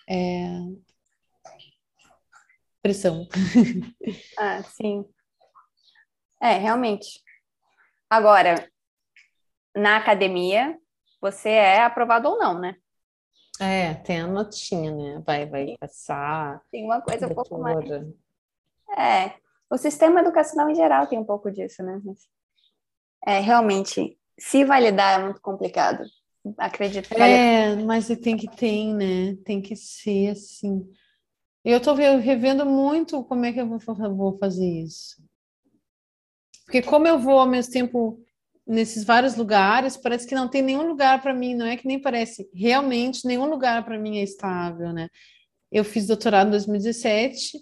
é, 0.08 0.58
pressão. 2.82 3.26
Ah, 4.38 4.62
sim. 4.62 5.04
É, 6.44 6.58
realmente. 6.58 7.22
Agora, 8.10 8.70
na 9.74 9.96
academia, 9.96 10.78
você 11.18 11.48
é 11.48 11.82
aprovado 11.82 12.28
ou 12.28 12.38
não, 12.38 12.60
né? 12.60 12.76
É, 13.58 13.94
tem 13.94 14.20
a 14.20 14.26
notinha, 14.26 14.92
né? 14.92 15.22
Vai, 15.24 15.46
vai 15.46 15.74
passar. 15.80 16.60
Tem 16.70 16.84
uma 16.84 17.00
coisa 17.00 17.26
um 17.26 17.34
pouco 17.34 17.58
mais. 17.58 17.88
É, 18.94 19.32
o 19.70 19.78
sistema 19.78 20.20
educacional 20.20 20.68
em 20.68 20.74
geral 20.74 21.06
tem 21.06 21.18
um 21.18 21.24
pouco 21.24 21.50
disso, 21.50 21.82
né? 21.82 21.98
Mas, 22.04 22.28
é, 23.26 23.40
realmente, 23.40 24.18
se 24.38 24.66
validar 24.66 25.18
é 25.18 25.24
muito 25.24 25.40
complicado. 25.40 26.04
Acredito 26.58 27.08
que 27.08 27.14
É, 27.22 27.74
mas 27.76 28.08
tem 28.08 28.36
que 28.36 28.54
ter, 28.54 28.92
né? 28.92 29.34
Tem 29.46 29.62
que 29.62 29.74
ser 29.74 30.32
assim. 30.32 30.86
Eu 31.64 31.80
tô 31.80 31.94
revendo 31.94 32.66
muito 32.66 33.24
como 33.24 33.46
é 33.46 33.52
que 33.54 33.62
eu 33.62 33.66
vou 34.14 34.38
fazer 34.38 34.68
isso. 34.68 35.24
Porque 36.64 36.82
como 36.82 37.06
eu 37.06 37.18
vou 37.18 37.38
ao 37.38 37.46
mesmo 37.46 37.72
tempo 37.72 38.20
nesses 38.66 39.04
vários 39.04 39.36
lugares, 39.36 39.96
parece 39.96 40.26
que 40.26 40.34
não 40.34 40.48
tem 40.48 40.62
nenhum 40.62 40.86
lugar 40.86 41.20
para 41.20 41.34
mim, 41.34 41.54
não 41.54 41.66
é 41.66 41.76
que 41.76 41.86
nem 41.86 42.00
parece, 42.00 42.48
realmente 42.54 43.26
nenhum 43.26 43.46
lugar 43.46 43.84
para 43.84 43.98
mim 43.98 44.18
é 44.18 44.22
estável, 44.22 44.92
né? 44.92 45.08
Eu 45.70 45.84
fiz 45.84 46.06
doutorado 46.06 46.48
em 46.48 46.52
2017, 46.52 47.58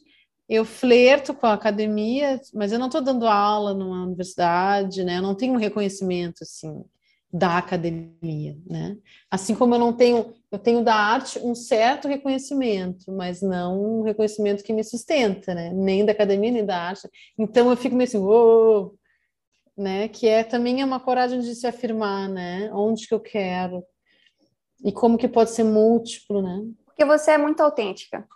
eu 0.49 0.65
flerto 0.65 1.35
com 1.35 1.47
a 1.47 1.55
academia, 1.55 2.41
mas 2.55 2.73
eu 2.73 2.79
não 2.79 2.87
estou 2.87 3.01
dando 3.01 3.27
aula 3.27 3.75
numa 3.75 4.05
universidade, 4.05 5.03
né? 5.03 5.19
Eu 5.19 5.23
não 5.23 5.35
tenho 5.35 5.55
um 5.55 5.59
reconhecimento 5.59 6.43
assim 6.43 6.85
da 7.33 7.57
academia, 7.57 8.59
né? 8.67 8.99
Assim 9.31 9.55
como 9.55 9.75
eu 9.75 9.79
não 9.79 9.93
tenho, 9.93 10.35
eu 10.51 10.59
tenho 10.59 10.85
da 10.85 10.95
arte 10.95 11.39
um 11.39 11.55
certo 11.55 12.07
reconhecimento, 12.07 13.11
mas 13.11 13.41
não 13.41 14.01
um 14.01 14.03
reconhecimento 14.03 14.63
que 14.63 14.73
me 14.73 14.85
sustenta, 14.85 15.55
né? 15.55 15.71
Nem 15.73 16.05
da 16.05 16.13
academia 16.13 16.51
nem 16.51 16.67
da 16.67 16.79
arte. 16.79 17.09
Então 17.39 17.71
eu 17.71 17.77
fico 17.77 17.97
meio 17.97 18.07
assim, 18.07 18.19
uou, 18.19 18.95
né? 19.75 20.09
Que 20.09 20.29
é 20.29 20.45
também 20.45 20.83
é 20.83 20.85
uma 20.85 21.01
coragem 21.01 21.41
de 21.41 21.55
se 21.55 21.67
afirmar, 21.67 22.29
né? 22.29 22.71
Onde 22.75 23.09
que 23.09 23.15
eu 23.15 23.21
quero 23.21 23.83
e 24.85 24.93
como 24.93 25.17
que 25.17 25.29
pode 25.29 25.53
ser 25.53 25.65
múltiplo, 25.65 26.43
né? 26.43 26.63
Porque 26.85 27.05
você 27.05 27.31
é 27.31 27.39
muito 27.39 27.63
autêntica. 27.63 28.29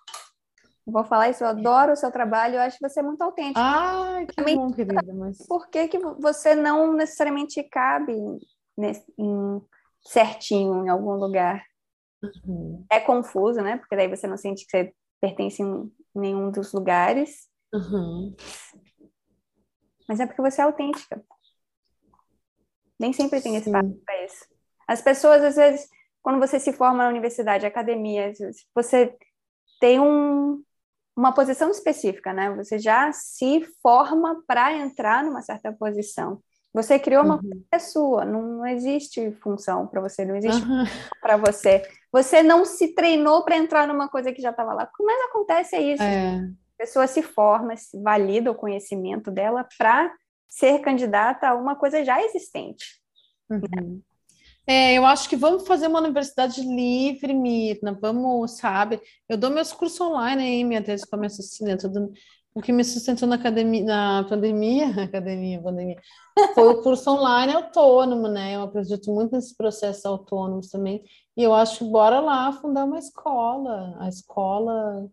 Vou 0.87 1.05
falar 1.05 1.29
isso, 1.29 1.43
eu 1.43 1.49
adoro 1.49 1.93
o 1.93 1.97
seu 1.97 2.13
trabalho, 2.13 2.55
eu 2.55 2.61
acho 2.61 2.79
que 2.79 2.89
você 2.89 3.01
é 3.01 3.03
muito 3.03 3.21
autêntica. 3.21 3.61
Ai, 3.61 4.25
que 4.25 4.37
Também, 4.37 4.57
bom, 4.57 4.71
querida. 4.71 5.03
Mas... 5.13 5.45
Por 5.47 5.69
que, 5.69 5.89
que 5.89 5.99
você 5.99 6.55
não 6.55 6.95
necessariamente 6.95 7.61
cabe 7.65 8.15
nesse, 8.77 9.05
em, 9.18 9.61
certinho 10.03 10.85
em 10.85 10.89
algum 10.89 11.14
lugar. 11.14 11.64
Uhum. 12.22 12.85
É 12.91 13.01
confuso, 13.01 13.61
né? 13.61 13.77
Porque 13.79 13.97
daí 13.97 14.09
você 14.09 14.27
não 14.27 14.37
sente 14.37 14.64
que 14.64 14.70
você 14.70 14.95
pertence 15.20 15.62
em 15.62 15.93
nenhum 16.14 16.51
dos 16.51 16.72
lugares. 16.72 17.49
Uhum. 17.72 18.35
Mas 20.09 20.20
é 20.20 20.27
porque 20.27 20.43
você 20.43 20.61
é 20.61 20.64
autêntica. 20.64 21.22
Nem 22.99 23.12
sempre 23.12 23.41
tem 23.41 23.57
espaço 23.57 24.01
para 24.05 24.24
isso. 24.24 24.47
As 24.89 25.03
pessoas, 25.03 25.43
às 25.43 25.57
vezes, 25.57 25.89
quando 26.22 26.39
você 26.39 26.59
se 26.59 26.72
forma 26.72 27.03
na 27.03 27.09
universidade, 27.09 27.66
academia, 27.66 28.33
você 28.74 29.16
tem 29.81 30.01
um, 30.01 30.62
uma 31.14 31.33
posição 31.33 31.70
específica, 31.70 32.33
né? 32.33 32.55
Você 32.57 32.79
já 32.79 33.12
se 33.12 33.62
forma 33.83 34.43
para 34.47 34.72
entrar 34.72 35.24
numa 35.24 35.43
certa 35.43 35.72
posição. 35.72 36.43
Você 36.77 36.99
criou 36.99 37.24
uma 37.24 37.37
uhum. 37.37 37.64
coisa 37.70 37.87
sua, 37.87 38.27
não 38.27 38.66
existe 38.66 39.33
função 39.41 39.87
para 39.87 39.99
você, 40.03 40.27
não 40.27 40.37
existe 40.37 40.62
uhum. 40.62 40.85
para 41.22 41.39
você. 41.39 41.83
Você 42.12 42.43
não 42.43 42.66
se 42.66 42.95
treinou 42.95 43.43
para 43.47 43.57
entrar 43.57 43.89
numa 43.89 44.11
coisa 44.11 44.31
que 44.31 44.43
já 44.43 44.51
estava 44.51 44.74
lá. 44.74 44.87
Mais 45.01 45.24
acontece 45.31 45.74
é 45.74 45.81
isso. 45.81 46.03
É. 46.03 46.37
A 46.37 46.77
pessoa 46.77 47.07
se 47.07 47.22
forma, 47.22 47.74
se 47.79 47.99
valida 48.03 48.51
o 48.51 48.55
conhecimento 48.55 49.31
dela 49.31 49.66
para 49.79 50.12
ser 50.47 50.81
candidata 50.81 51.49
a 51.49 51.55
uma 51.55 51.77
coisa 51.77 52.05
já 52.05 52.22
existente. 52.22 52.85
Uhum. 53.49 54.03
É, 54.66 54.93
eu 54.99 55.07
acho 55.07 55.31
que 55.31 55.37
vamos 55.37 55.66
fazer 55.66 55.87
uma 55.87 56.01
universidade 56.01 56.61
livre, 56.61 57.33
Mirna, 57.33 57.97
vamos, 57.99 58.59
sabe? 58.59 59.01
Eu 59.27 59.39
dou 59.39 59.49
meus 59.49 59.72
cursos 59.72 59.99
online 59.99 60.43
aí, 60.43 60.64
minha 60.64 60.83
tese 60.83 61.09
começa 61.09 61.41
assim, 61.41 61.64
né? 61.64 61.77
Tudo 61.79 62.12
o 62.57 62.63
que 62.63 62.73
me 62.73 62.83
sustentou 62.83 63.29
na 63.29 63.35
academia, 63.35 63.85
na 63.85 64.25
pandemia, 64.27 64.87
academia, 65.05 65.61
pandemia, 65.61 66.01
foi 66.55 66.69
o 66.69 66.83
curso 66.83 67.11
online 67.11 67.53
autônomo, 67.53 68.29
né? 68.29 68.57
Eu 68.57 68.63
acredito 68.63 69.13
muito 69.13 69.33
nesses 69.33 69.55
processos 69.55 70.07
autônomos 70.07 70.71
também. 70.71 71.05
E 71.37 71.43
eu 71.43 71.53
acho 71.55 71.81
que 71.81 71.85
bora 71.85 72.19
lá 72.19 72.51
fundar 72.53 72.87
uma 72.87 72.99
escola, 72.99 73.95
a 74.01 74.09
escola 74.09 75.07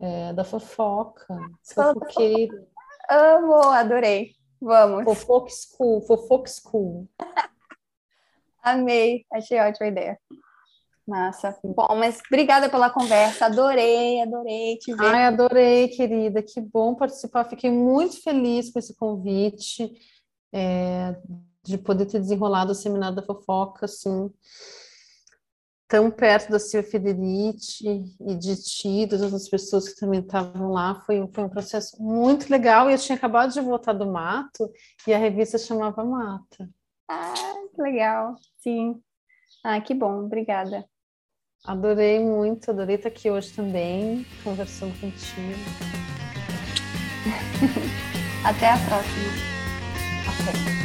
é, 0.00 0.32
da 0.32 0.44
fofoca, 0.44 1.38
fofoqueira. 1.62 2.66
Amo, 3.10 3.54
adorei. 3.68 4.32
Vamos. 4.58 5.04
Fofoca 5.04 5.50
School, 5.50 6.00
Fofoca 6.00 6.48
School. 6.50 7.06
Amei, 8.64 9.26
achei 9.30 9.60
ótima 9.60 9.88
ideia. 9.88 10.18
Massa. 11.06 11.58
Bom, 11.64 11.96
mas 11.96 12.20
obrigada 12.26 12.68
pela 12.68 12.90
conversa. 12.90 13.46
Adorei, 13.46 14.22
adorei 14.22 14.76
te 14.78 14.94
ver. 14.94 15.04
Ai, 15.04 15.24
adorei, 15.24 15.88
querida. 15.88 16.42
Que 16.42 16.60
bom 16.60 16.94
participar. 16.94 17.44
Fiquei 17.44 17.70
muito 17.70 18.22
feliz 18.22 18.70
com 18.70 18.78
esse 18.78 18.94
convite, 18.96 19.92
é, 20.52 21.16
de 21.64 21.76
poder 21.78 22.06
ter 22.06 22.20
desenrolado 22.20 22.72
o 22.72 22.74
seminário 22.74 23.16
da 23.16 23.22
fofoca, 23.22 23.86
assim, 23.86 24.30
tão 25.88 26.10
perto 26.10 26.50
da 26.50 26.58
Silvia 26.58 26.90
Federici 26.90 28.04
e 28.26 28.34
de 28.34 28.56
ti, 28.62 29.04
das 29.04 29.20
outras 29.20 29.48
pessoas 29.48 29.88
que 29.88 30.00
também 30.00 30.20
estavam 30.20 30.70
lá. 30.70 30.94
Foi, 31.04 31.28
foi 31.34 31.44
um 31.44 31.48
processo 31.48 32.02
muito 32.02 32.48
legal. 32.48 32.88
E 32.88 32.94
eu 32.94 32.98
tinha 32.98 33.16
acabado 33.16 33.52
de 33.52 33.60
voltar 33.60 33.92
do 33.92 34.10
Mato 34.10 34.70
e 35.06 35.12
a 35.12 35.18
revista 35.18 35.58
chamava 35.58 36.04
Mata. 36.04 36.70
Ah, 37.08 37.34
que 37.74 37.82
legal. 37.82 38.36
Sim. 38.58 39.02
Ah, 39.62 39.80
que 39.80 39.92
bom. 39.92 40.24
Obrigada. 40.24 40.84
Adorei 41.64 42.18
muito, 42.18 42.72
adorei 42.72 42.96
estar 42.96 43.08
aqui 43.08 43.30
hoje 43.30 43.52
também, 43.52 44.26
conversando 44.42 44.98
contigo. 45.00 45.60
Até 48.44 48.70
a 48.70 48.78
próxima. 48.78 49.32
Até. 50.26 50.81